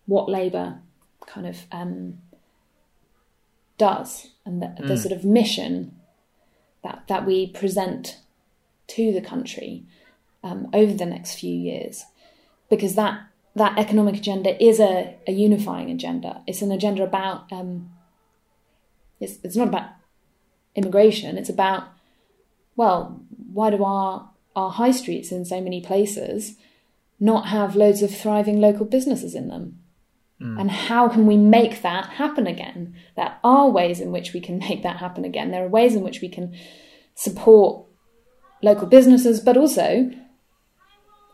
what 0.06 0.30
Labour 0.30 0.80
kind 1.26 1.46
of 1.46 1.66
um, 1.72 2.20
does, 3.78 4.28
and 4.46 4.62
the, 4.62 4.68
mm. 4.68 4.88
the 4.88 4.98
sort 4.98 5.12
of 5.12 5.24
mission 5.24 5.94
that 6.84 7.04
that 7.08 7.26
we 7.26 7.48
present 7.48 8.18
to 8.88 9.12
the 9.12 9.22
country 9.22 9.84
um, 10.44 10.70
over 10.74 10.94
the 10.94 11.06
next 11.06 11.36
few 11.36 11.54
years, 11.54 12.06
because 12.70 12.96
that 12.96 13.22
that 13.58 13.78
economic 13.78 14.16
agenda 14.16 14.64
is 14.64 14.80
a, 14.80 15.16
a 15.28 15.32
unifying 15.32 15.90
agenda. 15.90 16.42
It's 16.48 16.62
an 16.62 16.72
agenda 16.72 17.04
about 17.04 17.52
um, 17.52 17.90
it's 19.20 19.38
it's 19.44 19.56
not 19.56 19.68
about 19.68 19.90
immigration. 20.76 21.38
It's 21.38 21.50
about 21.50 21.88
well, 22.76 23.22
why 23.52 23.72
do 23.72 23.84
our 23.84 24.30
our 24.56 24.72
high 24.72 24.92
streets 24.92 25.32
in 25.32 25.46
so 25.46 25.60
many 25.62 25.82
places 25.82 26.56
not 27.20 27.48
have 27.48 27.76
loads 27.76 28.02
of 28.02 28.16
thriving 28.16 28.62
local 28.62 28.86
businesses 28.86 29.34
in 29.34 29.48
them? 29.48 29.80
Mm. 30.42 30.62
And 30.62 30.72
how 30.72 31.10
can 31.10 31.26
we 31.26 31.38
make 31.38 31.82
that 31.82 32.10
happen 32.10 32.46
again? 32.46 32.96
There 33.16 33.36
are 33.44 33.70
ways 33.70 34.00
in 34.00 34.12
which 34.12 34.34
we 34.34 34.40
can 34.40 34.60
make 34.70 34.84
that 34.84 34.98
happen 34.98 35.26
again. 35.26 35.52
There 35.52 35.66
are 35.66 35.70
ways 35.70 35.96
in 35.96 36.04
which 36.04 36.22
we 36.22 36.30
can 36.30 36.56
support 37.16 37.86
local 38.62 38.88
businesses, 38.88 39.40
but 39.40 39.58
also 39.58 40.12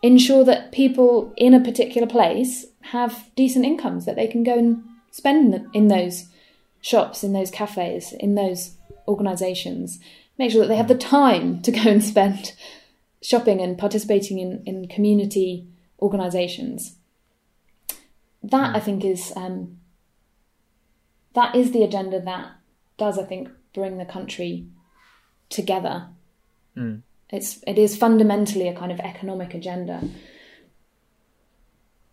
ensure 0.03 0.43
that 0.43 0.71
people 0.71 1.33
in 1.37 1.53
a 1.53 1.63
particular 1.63 2.05
place 2.05 2.65
have 2.81 3.29
decent 3.35 3.65
incomes 3.65 4.05
that 4.05 4.15
they 4.15 4.27
can 4.27 4.43
go 4.43 4.55
and 4.55 4.83
spend 5.09 5.65
in 5.73 5.87
those 5.87 6.27
shops, 6.81 7.23
in 7.23 7.31
those 7.33 7.49
cafes, 7.49 8.11
in 8.19 8.35
those 8.35 8.75
organisations. 9.07 9.99
Make 10.37 10.51
sure 10.51 10.61
that 10.61 10.67
they 10.67 10.75
have 10.75 10.89
the 10.89 10.95
time 10.95 11.61
to 11.61 11.71
go 11.71 11.89
and 11.89 12.03
spend 12.03 12.53
shopping 13.21 13.61
and 13.61 13.77
participating 13.77 14.37
in, 14.37 14.61
in 14.65 14.87
community 14.87 15.67
organisations. 16.01 16.97
That 18.43 18.75
I 18.75 18.81
think 18.81 19.05
is 19.05 19.31
um, 19.37 19.79
that 21.33 21.55
is 21.55 21.71
the 21.71 21.83
agenda 21.83 22.19
that 22.19 22.51
does 22.97 23.17
I 23.17 23.23
think 23.23 23.49
bring 23.73 23.97
the 23.97 24.05
country 24.05 24.67
together. 25.49 26.09
Mm. 26.75 27.03
It's 27.33 27.63
it 27.65 27.79
is 27.79 27.97
fundamentally 27.97 28.67
a 28.67 28.75
kind 28.75 28.91
of 28.91 28.99
economic 28.99 29.55
agenda. 29.55 30.07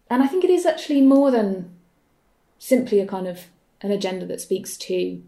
And 0.09 0.23
I 0.23 0.27
think 0.27 0.45
it 0.45 0.51
is 0.51 0.65
actually 0.65 1.03
more 1.03 1.31
than 1.31 1.77
simply 2.59 3.01
a 3.01 3.07
kind 3.07 3.29
of 3.29 3.49
an 3.83 3.91
agenda 3.91 4.25
that 4.27 4.41
speaks 4.41 4.79
to 4.79 5.23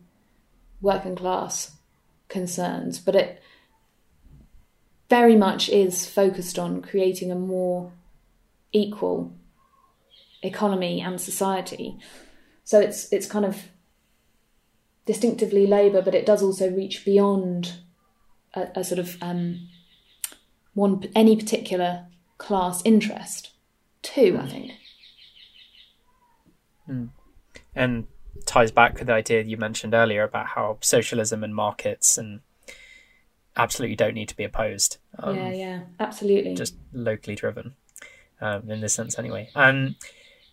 working 0.80 1.14
class 1.14 1.76
concerns, 2.28 2.98
but 2.98 3.14
it 3.14 3.42
very 5.10 5.36
much 5.36 5.68
is 5.68 6.08
focused 6.08 6.58
on 6.58 6.80
creating 6.80 7.30
a 7.30 7.34
more 7.34 7.92
equal 8.72 9.30
economy 10.42 11.02
and 11.02 11.20
society. 11.20 11.98
So 12.64 12.80
it's 12.80 13.12
it's 13.12 13.26
kind 13.26 13.44
of 13.44 13.64
distinctively 15.04 15.66
Labour, 15.66 16.00
but 16.00 16.14
it 16.14 16.24
does 16.24 16.42
also 16.42 16.70
reach 16.70 17.04
beyond 17.04 17.74
a, 18.54 18.68
a 18.76 18.84
sort 18.84 18.98
of 18.98 19.18
um, 19.20 19.68
one 20.74 21.02
any 21.14 21.36
particular 21.36 22.06
class 22.38 22.82
interest 22.84 23.52
Two, 24.02 24.38
I 24.42 24.48
think. 24.48 24.72
Mm. 26.88 27.10
And 27.74 28.06
ties 28.44 28.72
back 28.72 28.98
with 28.98 29.06
the 29.06 29.12
idea 29.12 29.42
you 29.42 29.56
mentioned 29.56 29.94
earlier 29.94 30.24
about 30.24 30.48
how 30.48 30.78
socialism 30.80 31.44
and 31.44 31.54
markets 31.54 32.18
and 32.18 32.40
absolutely 33.56 33.94
don't 33.94 34.14
need 34.14 34.28
to 34.28 34.36
be 34.36 34.42
opposed. 34.42 34.98
Um, 35.18 35.36
yeah, 35.36 35.52
yeah, 35.52 35.80
absolutely. 36.00 36.54
Just 36.54 36.74
locally 36.92 37.36
driven. 37.36 37.74
um, 38.42 38.68
in 38.68 38.80
this 38.80 38.92
sense, 38.92 39.18
anyway. 39.18 39.48
Um, 39.54 39.96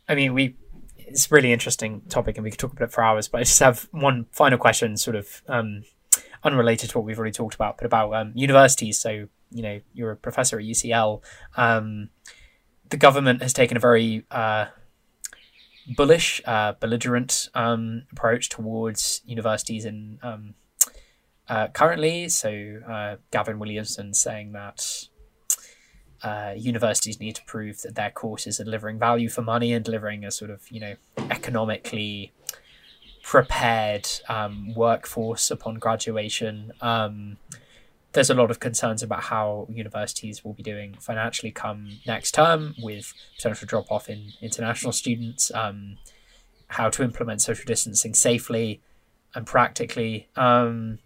I 0.08 0.16
mean, 0.16 0.34
we 0.34 0.56
it's 0.98 1.30
a 1.32 1.34
really 1.34 1.52
interesting 1.52 2.02
topic, 2.08 2.38
and 2.38 2.44
we 2.44 2.52
could 2.52 2.60
talk 2.60 2.72
about 2.72 2.86
it 2.86 2.92
for 2.92 3.04
hours. 3.04 3.28
But 3.28 3.40
I 3.40 3.44
just 3.44 3.60
have 3.60 3.88
one 3.92 4.28
final 4.32 4.60
question, 4.60 4.96
sort 4.96 5.16
of 5.16 5.42
um, 5.48 5.84
unrelated 6.44 6.92
to 6.92 7.00
what 7.00 7.06
we've 7.06 7.18
already 7.18 7.34
talked 7.34 7.56
about, 7.56 7.78
but 7.78 7.86
about 7.86 8.14
um, 8.14 8.32
universities. 8.36 9.00
So, 9.00 9.28
you 9.52 9.62
know, 9.64 9.82
you're 9.94 10.12
a 10.12 10.18
professor 10.18 10.60
at 10.60 10.66
UCL. 10.66 11.22
Um, 11.58 12.10
the 12.90 12.98
government 12.98 13.42
has 13.42 13.54
taken 13.54 13.78
a 13.78 13.80
very 13.80 14.26
uh, 14.32 14.68
bullish, 15.96 16.42
uh, 16.46 16.74
belligerent 16.80 17.50
um, 17.54 18.04
approach 18.12 18.50
towards 18.50 19.22
universities 19.26 19.86
in 19.86 20.20
um, 20.22 20.54
uh, 21.48 21.68
currently. 21.68 22.30
So, 22.30 22.80
uh, 22.88 23.16
Gavin 23.32 23.60
Williamson 23.60 24.14
saying 24.14 24.54
that. 24.54 25.08
Uh, 26.22 26.54
universities 26.58 27.18
need 27.22 27.34
to 27.34 27.42
prove 27.46 27.82
that 27.82 27.96
their 27.96 28.12
courses 28.12 28.60
are 28.60 28.66
delivering 28.66 29.00
value 29.00 29.30
for 29.30 29.42
money 29.42 29.72
and 29.72 29.86
delivering 29.86 30.26
a 30.26 30.32
sort 30.32 30.52
of 30.52 30.70
you 30.70 30.78
know 30.78 30.96
economically 31.32 32.34
prepared 33.24 34.06
um, 34.28 34.74
workforce 34.74 35.52
upon 35.52 35.76
graduation. 35.76 36.72
Um, 36.82 37.38
there's 38.14 38.30
a 38.30 38.34
lot 38.34 38.50
of 38.50 38.60
concerns 38.60 39.04
about 39.04 39.24
how 39.24 39.68
universities 39.70 40.44
will 40.44 40.54
be 40.54 40.64
doing 40.64 40.96
financially 41.00 41.52
come 41.52 42.00
next 42.08 42.32
term 42.32 42.74
with 42.82 43.14
potential 43.36 43.68
drop 43.68 43.92
off 43.92 44.10
in 44.10 44.34
international 44.42 44.92
students, 44.92 45.52
um, 45.54 45.98
how 46.70 46.90
to 46.90 47.04
implement 47.04 47.42
social 47.42 47.66
distancing 47.66 48.16
safely 48.16 48.82
and 49.36 49.46
practically. 49.46 50.28
Um, 50.36 51.00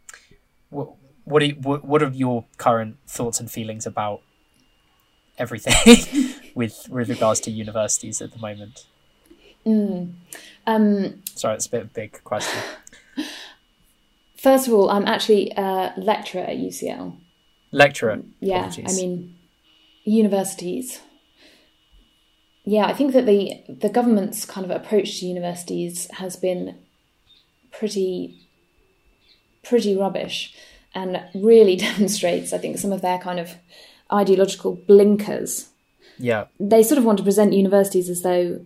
what, 0.70 0.94
what, 1.26 1.46
you, 1.46 1.56
what, 1.56 1.84
what 1.84 2.02
are 2.02 2.10
your 2.10 2.46
current 2.58 2.98
thoughts 3.06 3.40
and 3.40 3.52
feelings 3.52 3.86
about 3.86 4.22
everything 5.38 6.34
with, 6.56 6.88
with 6.90 7.10
regards 7.10 7.42
to 7.42 7.52
universities 7.52 8.22
at 8.22 8.32
the 8.32 8.40
moment? 8.40 8.86
Mm. 9.66 10.14
Um, 10.66 11.24
Sorry, 11.36 11.56
it's 11.56 11.68
a 11.68 11.70
bit 11.70 11.82
of 11.82 11.88
a 11.88 11.94
big 11.94 12.24
question. 12.24 12.62
First 14.44 14.68
of 14.68 14.74
all, 14.74 14.90
I'm 14.90 15.06
actually 15.06 15.52
a 15.56 15.94
lecturer 15.96 16.42
at 16.42 16.58
UCL. 16.58 17.18
Lecturer. 17.72 18.22
Yeah, 18.42 18.68
Apologies. 18.68 19.00
I 19.00 19.02
mean, 19.02 19.36
universities. 20.04 21.00
Yeah, 22.66 22.86
I 22.86 22.94
think 22.94 23.14
that 23.14 23.26
the 23.26 23.64
the 23.70 23.88
government's 23.88 24.44
kind 24.44 24.70
of 24.70 24.72
approach 24.72 25.20
to 25.20 25.26
universities 25.26 26.10
has 26.12 26.36
been 26.36 26.78
pretty 27.72 28.38
pretty 29.64 29.96
rubbish 29.96 30.54
and 30.94 31.24
really 31.34 31.76
demonstrates, 31.88 32.52
I 32.52 32.58
think, 32.58 32.78
some 32.78 32.92
of 32.92 33.02
their 33.02 33.20
kind 33.20 33.40
of 33.40 33.56
ideological 34.12 34.76
blinkers. 34.76 35.70
Yeah. 36.20 36.48
They 36.60 36.84
sort 36.84 36.98
of 36.98 37.06
want 37.06 37.18
to 37.20 37.24
present 37.24 37.54
universities 37.54 38.10
as 38.10 38.22
though 38.24 38.60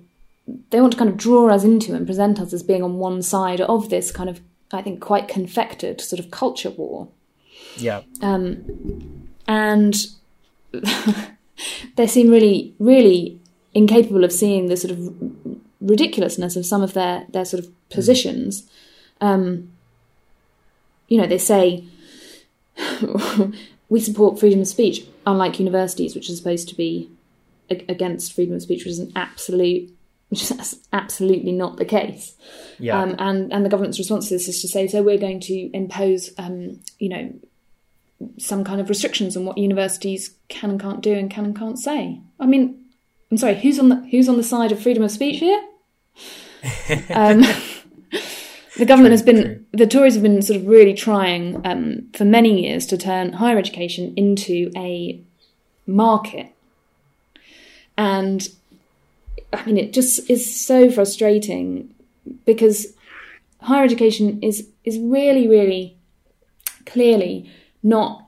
they 0.71 0.81
want 0.81 0.93
to 0.93 0.97
kind 0.97 1.09
of 1.11 1.17
draw 1.17 1.49
us 1.49 1.63
into 1.63 1.93
and 1.93 2.07
present 2.07 2.39
us 2.39 2.51
as 2.51 2.63
being 2.63 2.81
on 2.81 2.95
one 2.95 3.21
side 3.21 3.61
of 3.61 3.89
this 3.89 4.11
kind 4.11 4.29
of, 4.29 4.41
I 4.71 4.81
think, 4.81 4.99
quite 4.99 5.27
confected 5.27 6.01
sort 6.01 6.19
of 6.19 6.31
culture 6.31 6.69
war. 6.69 7.07
Yeah. 7.77 8.01
Um, 8.21 9.29
and 9.47 9.95
they 11.95 12.07
seem 12.07 12.29
really, 12.29 12.75
really 12.79 13.39
incapable 13.73 14.23
of 14.23 14.31
seeing 14.31 14.67
the 14.67 14.77
sort 14.77 14.91
of 14.91 15.13
ridiculousness 15.79 16.55
of 16.55 16.65
some 16.65 16.81
of 16.81 16.93
their 16.93 17.25
their 17.29 17.45
sort 17.45 17.63
of 17.63 17.89
positions. 17.89 18.69
Um, 19.21 19.71
you 21.07 21.19
know, 21.19 21.27
they 21.27 21.37
say 21.37 21.83
we 23.89 23.99
support 23.99 24.39
freedom 24.39 24.61
of 24.61 24.67
speech, 24.67 25.05
unlike 25.25 25.59
universities, 25.59 26.15
which 26.15 26.29
is 26.29 26.37
supposed 26.37 26.67
to 26.69 26.75
be 26.75 27.09
against 27.69 28.33
freedom 28.33 28.55
of 28.55 28.61
speech, 28.61 28.85
which 28.85 28.93
is 28.93 28.99
an 28.99 29.11
absolute 29.15 29.93
which 30.29 30.43
is 30.43 30.79
absolutely 30.91 31.51
not 31.51 31.77
the 31.77 31.85
case. 31.85 32.35
Yeah. 32.79 33.01
Um, 33.01 33.15
and 33.19 33.53
and 33.53 33.65
the 33.65 33.69
government's 33.69 33.97
response 33.97 34.27
to 34.27 34.35
this 34.35 34.47
is 34.47 34.61
to 34.61 34.67
say, 34.67 34.87
so 34.87 35.01
we're 35.01 35.17
going 35.17 35.39
to 35.41 35.69
impose, 35.73 36.31
um, 36.37 36.79
you 36.99 37.09
know, 37.09 37.33
some 38.37 38.63
kind 38.63 38.81
of 38.81 38.89
restrictions 38.89 39.37
on 39.37 39.45
what 39.45 39.57
universities 39.57 40.35
can 40.49 40.71
and 40.71 40.81
can't 40.81 41.01
do 41.01 41.13
and 41.13 41.29
can 41.29 41.45
and 41.45 41.57
can't 41.57 41.79
say. 41.79 42.19
I 42.39 42.45
mean, 42.45 42.83
I'm 43.31 43.37
sorry, 43.37 43.55
who's 43.55 43.79
on 43.79 43.89
the 43.89 43.95
who's 44.11 44.29
on 44.29 44.37
the 44.37 44.43
side 44.43 44.71
of 44.71 44.81
freedom 44.81 45.03
of 45.03 45.11
speech 45.11 45.39
here? 45.39 45.61
um, 47.09 47.43
the 48.77 48.85
government 48.85 49.11
has 49.11 49.21
been 49.21 49.43
true. 49.43 49.65
the 49.73 49.87
Tories 49.87 50.15
have 50.15 50.23
been 50.23 50.41
sort 50.41 50.59
of 50.59 50.67
really 50.67 50.93
trying 50.93 51.65
um, 51.65 52.09
for 52.13 52.25
many 52.25 52.63
years 52.63 52.85
to 52.87 52.97
turn 52.97 53.33
higher 53.33 53.57
education 53.57 54.13
into 54.15 54.71
a 54.75 55.21
market, 55.85 56.47
and 57.97 58.47
I 59.53 59.65
mean, 59.65 59.77
it 59.77 59.93
just 59.93 60.29
is 60.29 60.59
so 60.59 60.91
frustrating 60.91 61.93
because 62.45 62.87
higher 63.61 63.83
education 63.83 64.39
is 64.41 64.67
is 64.83 64.97
really, 64.99 65.47
really 65.47 65.97
clearly 66.85 67.51
not 67.83 68.27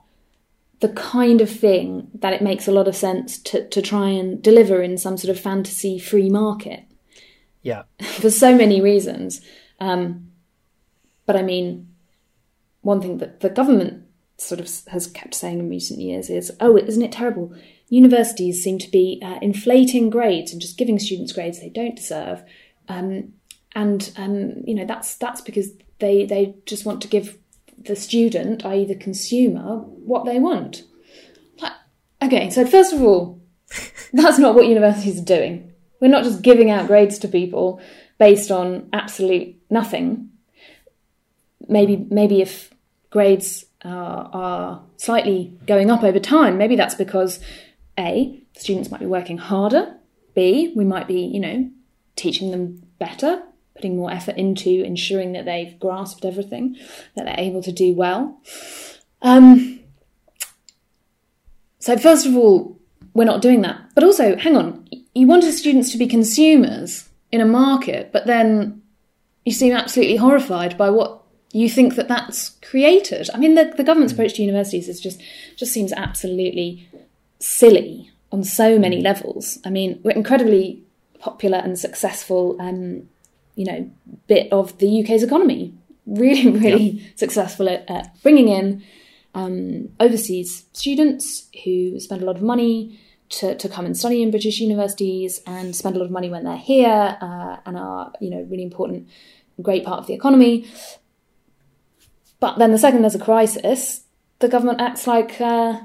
the 0.80 0.88
kind 0.88 1.40
of 1.40 1.50
thing 1.50 2.08
that 2.14 2.32
it 2.32 2.42
makes 2.42 2.66
a 2.66 2.72
lot 2.72 2.88
of 2.88 2.96
sense 2.96 3.38
to, 3.38 3.68
to 3.68 3.82
try 3.82 4.08
and 4.08 4.42
deliver 4.42 4.82
in 4.82 4.96
some 4.96 5.16
sort 5.16 5.34
of 5.34 5.42
fantasy 5.42 5.98
free 5.98 6.30
market 6.30 6.84
Yeah. 7.62 7.82
for 8.02 8.30
so 8.30 8.56
many 8.56 8.80
reasons. 8.80 9.42
Um, 9.78 10.30
but 11.26 11.36
I 11.36 11.42
mean, 11.42 11.88
one 12.80 13.00
thing 13.00 13.18
that 13.18 13.40
the 13.40 13.50
government 13.50 14.04
sort 14.38 14.60
of 14.60 14.70
has 14.88 15.06
kept 15.06 15.34
saying 15.34 15.58
in 15.58 15.68
recent 15.68 16.00
years 16.00 16.30
is, 16.30 16.50
oh, 16.60 16.76
isn't 16.76 17.02
it 17.02 17.12
terrible? 17.12 17.54
Universities 17.90 18.62
seem 18.62 18.78
to 18.78 18.90
be 18.90 19.20
uh, 19.22 19.38
inflating 19.42 20.10
grades 20.10 20.52
and 20.52 20.60
just 20.60 20.78
giving 20.78 20.98
students 20.98 21.32
grades 21.32 21.60
they 21.60 21.68
don't 21.68 21.96
deserve. 21.96 22.42
Um, 22.88 23.34
and 23.74 24.10
um, 24.16 24.62
you 24.64 24.74
know 24.74 24.86
that's 24.86 25.16
that's 25.16 25.40
because 25.40 25.72
they 25.98 26.24
they 26.24 26.54
just 26.66 26.86
want 26.86 27.02
to 27.02 27.08
give 27.08 27.36
the 27.78 27.96
student, 27.96 28.64
i.e., 28.64 28.84
the 28.84 28.94
consumer, 28.94 29.78
what 29.78 30.24
they 30.24 30.38
want. 30.38 30.84
Like, 31.60 31.72
okay, 32.22 32.50
so 32.50 32.64
first 32.66 32.92
of 32.92 33.02
all, 33.02 33.40
that's 34.12 34.38
not 34.38 34.54
what 34.54 34.66
universities 34.66 35.20
are 35.20 35.24
doing. 35.24 35.72
We're 36.00 36.08
not 36.08 36.24
just 36.24 36.42
giving 36.42 36.70
out 36.70 36.86
grades 36.86 37.18
to 37.20 37.28
people 37.28 37.80
based 38.18 38.50
on 38.50 38.88
absolute 38.92 39.56
nothing. 39.68 40.30
Maybe 41.68 41.96
maybe 41.96 42.40
if 42.40 42.72
grades 43.10 43.64
are 43.82 44.82
slightly 44.96 45.58
going 45.66 45.90
up 45.90 46.04
over 46.04 46.20
time, 46.20 46.58
maybe 46.58 46.76
that's 46.76 46.94
because 46.94 47.40
a 48.00 48.42
students 48.56 48.90
might 48.90 49.00
be 49.00 49.06
working 49.06 49.38
harder. 49.38 49.94
B 50.34 50.72
we 50.74 50.84
might 50.84 51.06
be 51.06 51.20
you 51.20 51.40
know 51.40 51.70
teaching 52.16 52.50
them 52.50 52.82
better, 52.98 53.42
putting 53.74 53.96
more 53.96 54.12
effort 54.12 54.36
into 54.36 54.82
ensuring 54.82 55.32
that 55.32 55.44
they've 55.44 55.78
grasped 55.78 56.24
everything, 56.24 56.76
that 57.16 57.24
they're 57.24 57.34
able 57.38 57.62
to 57.62 57.72
do 57.72 57.94
well. 57.94 58.40
Um, 59.22 59.80
so 61.78 61.96
first 61.96 62.26
of 62.26 62.36
all, 62.36 62.78
we're 63.14 63.24
not 63.24 63.42
doing 63.42 63.62
that. 63.62 63.80
But 63.94 64.04
also, 64.04 64.36
hang 64.36 64.56
on, 64.56 64.88
you 65.14 65.26
wanted 65.26 65.52
students 65.52 65.92
to 65.92 65.98
be 65.98 66.06
consumers 66.06 67.08
in 67.32 67.40
a 67.40 67.46
market, 67.46 68.12
but 68.12 68.26
then 68.26 68.82
you 69.44 69.52
seem 69.52 69.72
absolutely 69.72 70.16
horrified 70.16 70.76
by 70.76 70.90
what 70.90 71.22
you 71.52 71.68
think 71.68 71.96
that 71.96 72.08
that's 72.08 72.50
created. 72.62 73.28
I 73.34 73.38
mean, 73.38 73.54
the, 73.54 73.72
the 73.76 73.82
government's 73.82 74.12
approach 74.12 74.34
to 74.34 74.42
universities 74.42 74.88
is 74.88 75.00
just 75.00 75.20
just 75.56 75.72
seems 75.72 75.92
absolutely 75.92 76.88
silly 77.40 78.10
on 78.30 78.44
so 78.44 78.78
many 78.78 79.00
levels. 79.00 79.58
I 79.64 79.70
mean, 79.70 80.00
we're 80.04 80.12
incredibly 80.12 80.82
popular 81.18 81.58
and 81.58 81.78
successful, 81.78 82.56
um, 82.60 83.08
you 83.56 83.64
know, 83.64 83.90
bit 84.26 84.52
of 84.52 84.78
the 84.78 85.02
UK's 85.02 85.22
economy. 85.22 85.74
Really, 86.06 86.50
really 86.50 87.12
successful 87.14 87.68
at, 87.68 87.88
at 87.88 88.20
bringing 88.22 88.48
in 88.48 88.82
um, 89.34 89.90
overseas 90.00 90.64
students 90.72 91.46
who 91.62 92.00
spend 92.00 92.22
a 92.22 92.24
lot 92.24 92.34
of 92.34 92.42
money 92.42 92.98
to, 93.28 93.54
to 93.54 93.68
come 93.68 93.86
and 93.86 93.96
study 93.96 94.22
in 94.22 94.30
British 94.30 94.58
universities 94.58 95.40
and 95.46 95.76
spend 95.76 95.94
a 95.94 95.98
lot 96.00 96.06
of 96.06 96.10
money 96.10 96.28
when 96.28 96.42
they're 96.42 96.56
here 96.56 97.16
uh, 97.20 97.58
and 97.64 97.76
are, 97.76 98.12
you 98.20 98.28
know, 98.28 98.44
really 98.50 98.64
important, 98.64 99.08
great 99.62 99.84
part 99.84 100.00
of 100.00 100.06
the 100.08 100.14
economy. 100.14 100.66
But 102.40 102.58
then 102.58 102.72
the 102.72 102.78
second 102.78 103.02
there's 103.02 103.14
a 103.14 103.20
crisis, 103.20 104.02
the 104.40 104.48
government 104.48 104.80
acts 104.80 105.06
like 105.06 105.40
uh, 105.40 105.80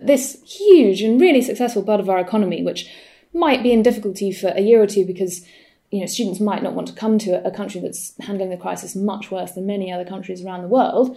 this 0.00 0.40
huge 0.42 1.02
and 1.02 1.20
really 1.20 1.42
successful 1.42 1.82
part 1.82 2.00
of 2.00 2.08
our 2.08 2.18
economy, 2.18 2.62
which 2.62 2.88
might 3.32 3.62
be 3.62 3.72
in 3.72 3.82
difficulty 3.82 4.32
for 4.32 4.48
a 4.48 4.60
year 4.60 4.82
or 4.82 4.86
two 4.86 5.04
because 5.04 5.44
you 5.90 6.00
know 6.00 6.06
students 6.06 6.40
might 6.40 6.62
not 6.62 6.74
want 6.74 6.88
to 6.88 6.94
come 6.94 7.18
to 7.18 7.44
a 7.46 7.50
country 7.50 7.80
that's 7.80 8.14
handling 8.20 8.50
the 8.50 8.56
crisis 8.56 8.96
much 8.96 9.30
worse 9.30 9.52
than 9.52 9.66
many 9.66 9.92
other 9.92 10.04
countries 10.04 10.44
around 10.44 10.62
the 10.62 10.68
world. 10.68 11.16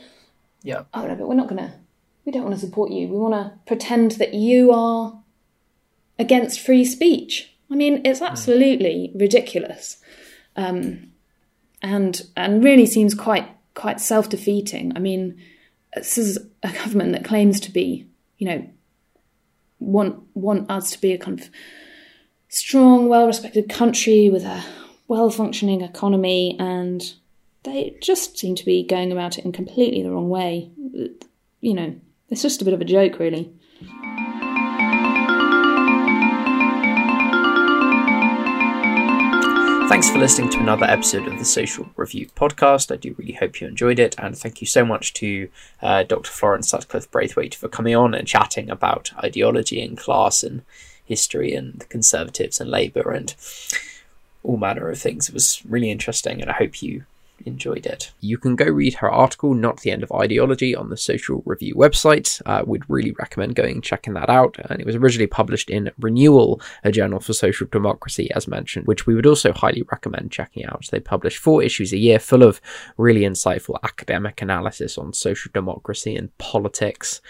Yeah. 0.62 0.84
Oh 0.94 1.08
no, 1.08 1.16
but 1.16 1.28
we're 1.28 1.36
not 1.36 1.48
gonna. 1.48 1.80
We 2.26 2.32
don't 2.32 2.44
want 2.44 2.56
to 2.56 2.62
support 2.62 2.92
you. 2.92 3.08
We 3.08 3.18
want 3.18 3.34
to 3.34 3.60
pretend 3.66 4.12
that 4.14 4.34
you 4.34 4.72
are 4.72 5.20
against 6.18 6.60
free 6.60 6.86
speech. 6.86 7.54
I 7.70 7.76
mean, 7.76 8.02
it's 8.06 8.22
absolutely 8.22 9.12
ridiculous, 9.16 9.98
um, 10.56 11.12
and 11.82 12.22
and 12.38 12.64
really 12.64 12.86
seems 12.86 13.14
quite 13.14 13.48
quite 13.74 14.00
self 14.00 14.30
defeating. 14.30 14.94
I 14.96 15.00
mean, 15.00 15.42
this 15.96 16.18
is 16.18 16.38
a 16.62 16.72
government 16.72 17.12
that 17.14 17.26
claims 17.26 17.60
to 17.62 17.72
be, 17.72 18.08
you 18.38 18.48
know, 18.48 18.68
want 19.84 20.24
want 20.34 20.70
us 20.70 20.92
to 20.92 21.02
be 21.02 21.14
a 21.14 21.18
kind 21.18 21.40
of 21.40 21.50
strong, 22.50 23.08
well 23.08 23.28
respected 23.28 23.70
country 23.70 24.30
with 24.30 24.44
a 24.44 24.64
well 25.08 25.30
functioning 25.30 25.82
economy, 25.82 26.56
and 26.60 27.14
they 27.64 27.98
just 28.02 28.38
seem 28.38 28.56
to 28.56 28.66
be 28.66 28.84
going 28.84 29.12
about 29.12 29.38
it 29.38 29.46
in 29.46 29.52
completely 29.52 30.04
the 30.04 30.12
wrong 30.12 30.30
way. 30.30 30.72
You 31.62 31.74
know, 31.74 31.96
it's 32.30 32.42
just 32.42 32.62
a 32.62 32.66
bit 32.66 32.74
of 32.74 32.82
a 32.82 32.86
joke, 32.86 33.20
really. 33.20 33.52
Thanks 39.90 40.10
for 40.10 40.18
listening 40.18 40.50
to 40.50 40.60
another 40.60 40.86
episode 40.86 41.28
of 41.28 41.38
the 41.38 41.46
Social 41.46 41.88
Review 41.96 42.28
podcast. 42.36 42.92
I 42.92 42.96
do 42.96 43.16
really 43.18 43.34
hope 43.34 43.62
you 43.62 43.68
enjoyed 43.68 44.00
it, 44.00 44.16
and 44.18 44.36
thank 44.36 44.60
you 44.60 44.66
so 44.66 44.84
much 44.84 45.14
to 45.16 45.50
uh, 45.82 46.04
Dr. 46.04 46.32
Florence 46.32 46.70
Sutcliffe 46.70 47.12
Braithwaite 47.12 47.54
for 47.54 47.68
coming 47.68 47.96
on 47.96 48.16
and 48.16 48.28
chatting 48.28 48.70
about 48.70 49.12
ideology 49.24 49.82
and 49.84 49.98
class 49.98 50.42
and 50.42 50.64
history 51.06 51.54
and 51.54 51.80
the 51.80 51.86
Conservatives 51.86 52.60
and 52.60 52.72
Labour 52.72 53.12
and 53.12 53.36
all 54.42 54.58
manner 54.58 54.90
of 54.90 54.98
things. 55.00 55.30
It 55.30 55.34
was 55.34 55.62
really 55.68 55.92
interesting, 55.92 56.42
and 56.42 56.50
I 56.50 56.54
hope 56.54 56.82
you 56.82 57.06
enjoyed 57.46 57.86
it. 57.86 58.12
You 58.20 58.38
can 58.38 58.56
go 58.56 58.66
read 58.66 58.96
her 58.96 59.12
article, 59.12 59.54
Not 59.54 59.82
the 59.82 59.92
End 59.92 60.04
of 60.04 60.12
Ideology, 60.12 60.76
on 60.76 60.90
the 60.90 60.98
Social 60.98 61.44
Review 61.46 61.76
website. 61.76 62.42
Uh, 62.46 62.64
we'd 62.66 62.90
really 62.90 63.12
recommend 63.12 63.56
going 63.56 63.82
checking 63.82 64.14
that 64.14 64.30
out. 64.30 64.58
And 64.70 64.80
it 64.80 64.86
was 64.86 64.96
originally 64.96 65.28
published 65.28 65.70
in 65.70 65.92
Renewal, 66.00 66.62
a 66.84 66.92
journal 66.92 67.20
for 67.20 67.34
social 67.34 67.68
democracy, 67.72 68.30
as 68.36 68.48
mentioned, 68.48 68.88
which 68.88 69.06
we 69.06 69.16
would 69.16 69.26
also 69.26 69.54
highly 69.54 69.84
recommend 69.92 70.32
checking 70.32 70.66
out. 70.66 70.88
They 70.92 71.00
publish 71.00 71.38
four 71.38 71.64
issues 71.64 71.94
a 71.94 71.98
year 71.98 72.20
full 72.20 72.44
of 72.44 72.62
really 72.98 73.22
insightful 73.22 73.78
academic 73.84 74.42
analysis 74.42 74.98
on 74.98 75.14
social 75.14 75.52
democracy 75.54 76.16
and 76.16 76.36
politics. 76.38 77.22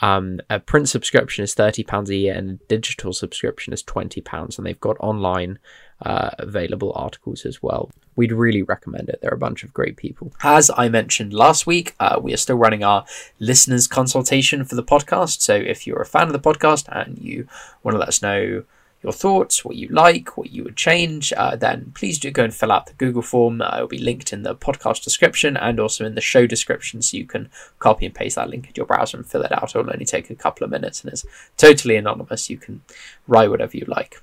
Um, 0.00 0.40
a 0.50 0.58
print 0.58 0.88
subscription 0.88 1.44
is 1.44 1.54
£30 1.54 2.08
a 2.08 2.16
year 2.16 2.34
and 2.34 2.50
a 2.50 2.64
digital 2.66 3.12
subscription 3.12 3.72
is 3.72 3.84
£20, 3.84 4.58
and 4.58 4.66
they've 4.66 4.80
got 4.80 4.96
online 4.98 5.60
uh, 6.04 6.30
available 6.38 6.92
articles 6.94 7.44
as 7.44 7.62
well. 7.62 7.90
We'd 8.16 8.32
really 8.32 8.62
recommend 8.62 9.08
it. 9.08 9.20
They're 9.20 9.30
a 9.30 9.38
bunch 9.38 9.62
of 9.62 9.72
great 9.72 9.96
people. 9.96 10.32
As 10.42 10.70
I 10.76 10.88
mentioned 10.88 11.32
last 11.32 11.66
week, 11.66 11.94
uh, 11.98 12.18
we 12.22 12.34
are 12.34 12.38
still 12.38 12.56
running 12.56 12.84
our 12.84 13.04
listeners 13.38 13.86
consultation 13.86 14.64
for 14.64 14.74
the 14.74 14.82
podcast. 14.82 15.40
So 15.40 15.54
if 15.54 15.86
you're 15.86 16.02
a 16.02 16.06
fan 16.06 16.26
of 16.26 16.32
the 16.32 16.38
podcast 16.38 16.84
and 16.90 17.18
you 17.18 17.48
want 17.82 17.94
to 17.94 17.98
let 17.98 18.08
us 18.08 18.22
know 18.22 18.64
your 19.02 19.12
thoughts, 19.12 19.64
what 19.64 19.76
you 19.76 19.88
like, 19.88 20.36
what 20.36 20.52
you 20.52 20.62
would 20.62 20.76
change, 20.76 21.32
uh, 21.36 21.56
then 21.56 21.92
please 21.94 22.18
do 22.18 22.30
go 22.30 22.44
and 22.44 22.54
fill 22.54 22.70
out 22.70 22.86
the 22.86 22.92
Google 22.94 23.22
form. 23.22 23.60
Uh, 23.60 23.78
it 23.78 23.80
will 23.80 23.88
be 23.88 23.98
linked 23.98 24.32
in 24.32 24.42
the 24.42 24.54
podcast 24.54 25.02
description 25.02 25.56
and 25.56 25.80
also 25.80 26.04
in 26.04 26.14
the 26.14 26.20
show 26.20 26.46
description, 26.46 27.02
so 27.02 27.16
you 27.16 27.26
can 27.26 27.50
copy 27.80 28.06
and 28.06 28.14
paste 28.14 28.36
that 28.36 28.48
link 28.48 28.66
in 28.66 28.72
your 28.76 28.86
browser 28.86 29.16
and 29.16 29.26
fill 29.26 29.42
it 29.42 29.52
out. 29.52 29.74
It 29.74 29.78
will 29.78 29.92
only 29.92 30.04
take 30.04 30.30
a 30.30 30.34
couple 30.34 30.64
of 30.64 30.70
minutes 30.70 31.02
and 31.02 31.12
it's 31.12 31.26
totally 31.56 31.96
anonymous. 31.96 32.48
You 32.48 32.58
can 32.58 32.82
write 33.26 33.50
whatever 33.50 33.76
you 33.76 33.84
like, 33.88 34.22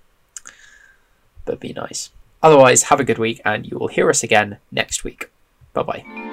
but 1.50 1.60
be 1.60 1.74
nice. 1.74 2.12
Otherwise, 2.44 2.84
have 2.84 3.00
a 3.00 3.04
good 3.04 3.18
week 3.18 3.42
and 3.44 3.66
you 3.66 3.76
will 3.80 3.88
hear 3.88 4.08
us 4.08 4.22
again 4.22 4.60
next 4.72 5.04
week. 5.04 5.32
Bye 5.74 5.82
bye. 5.82 6.29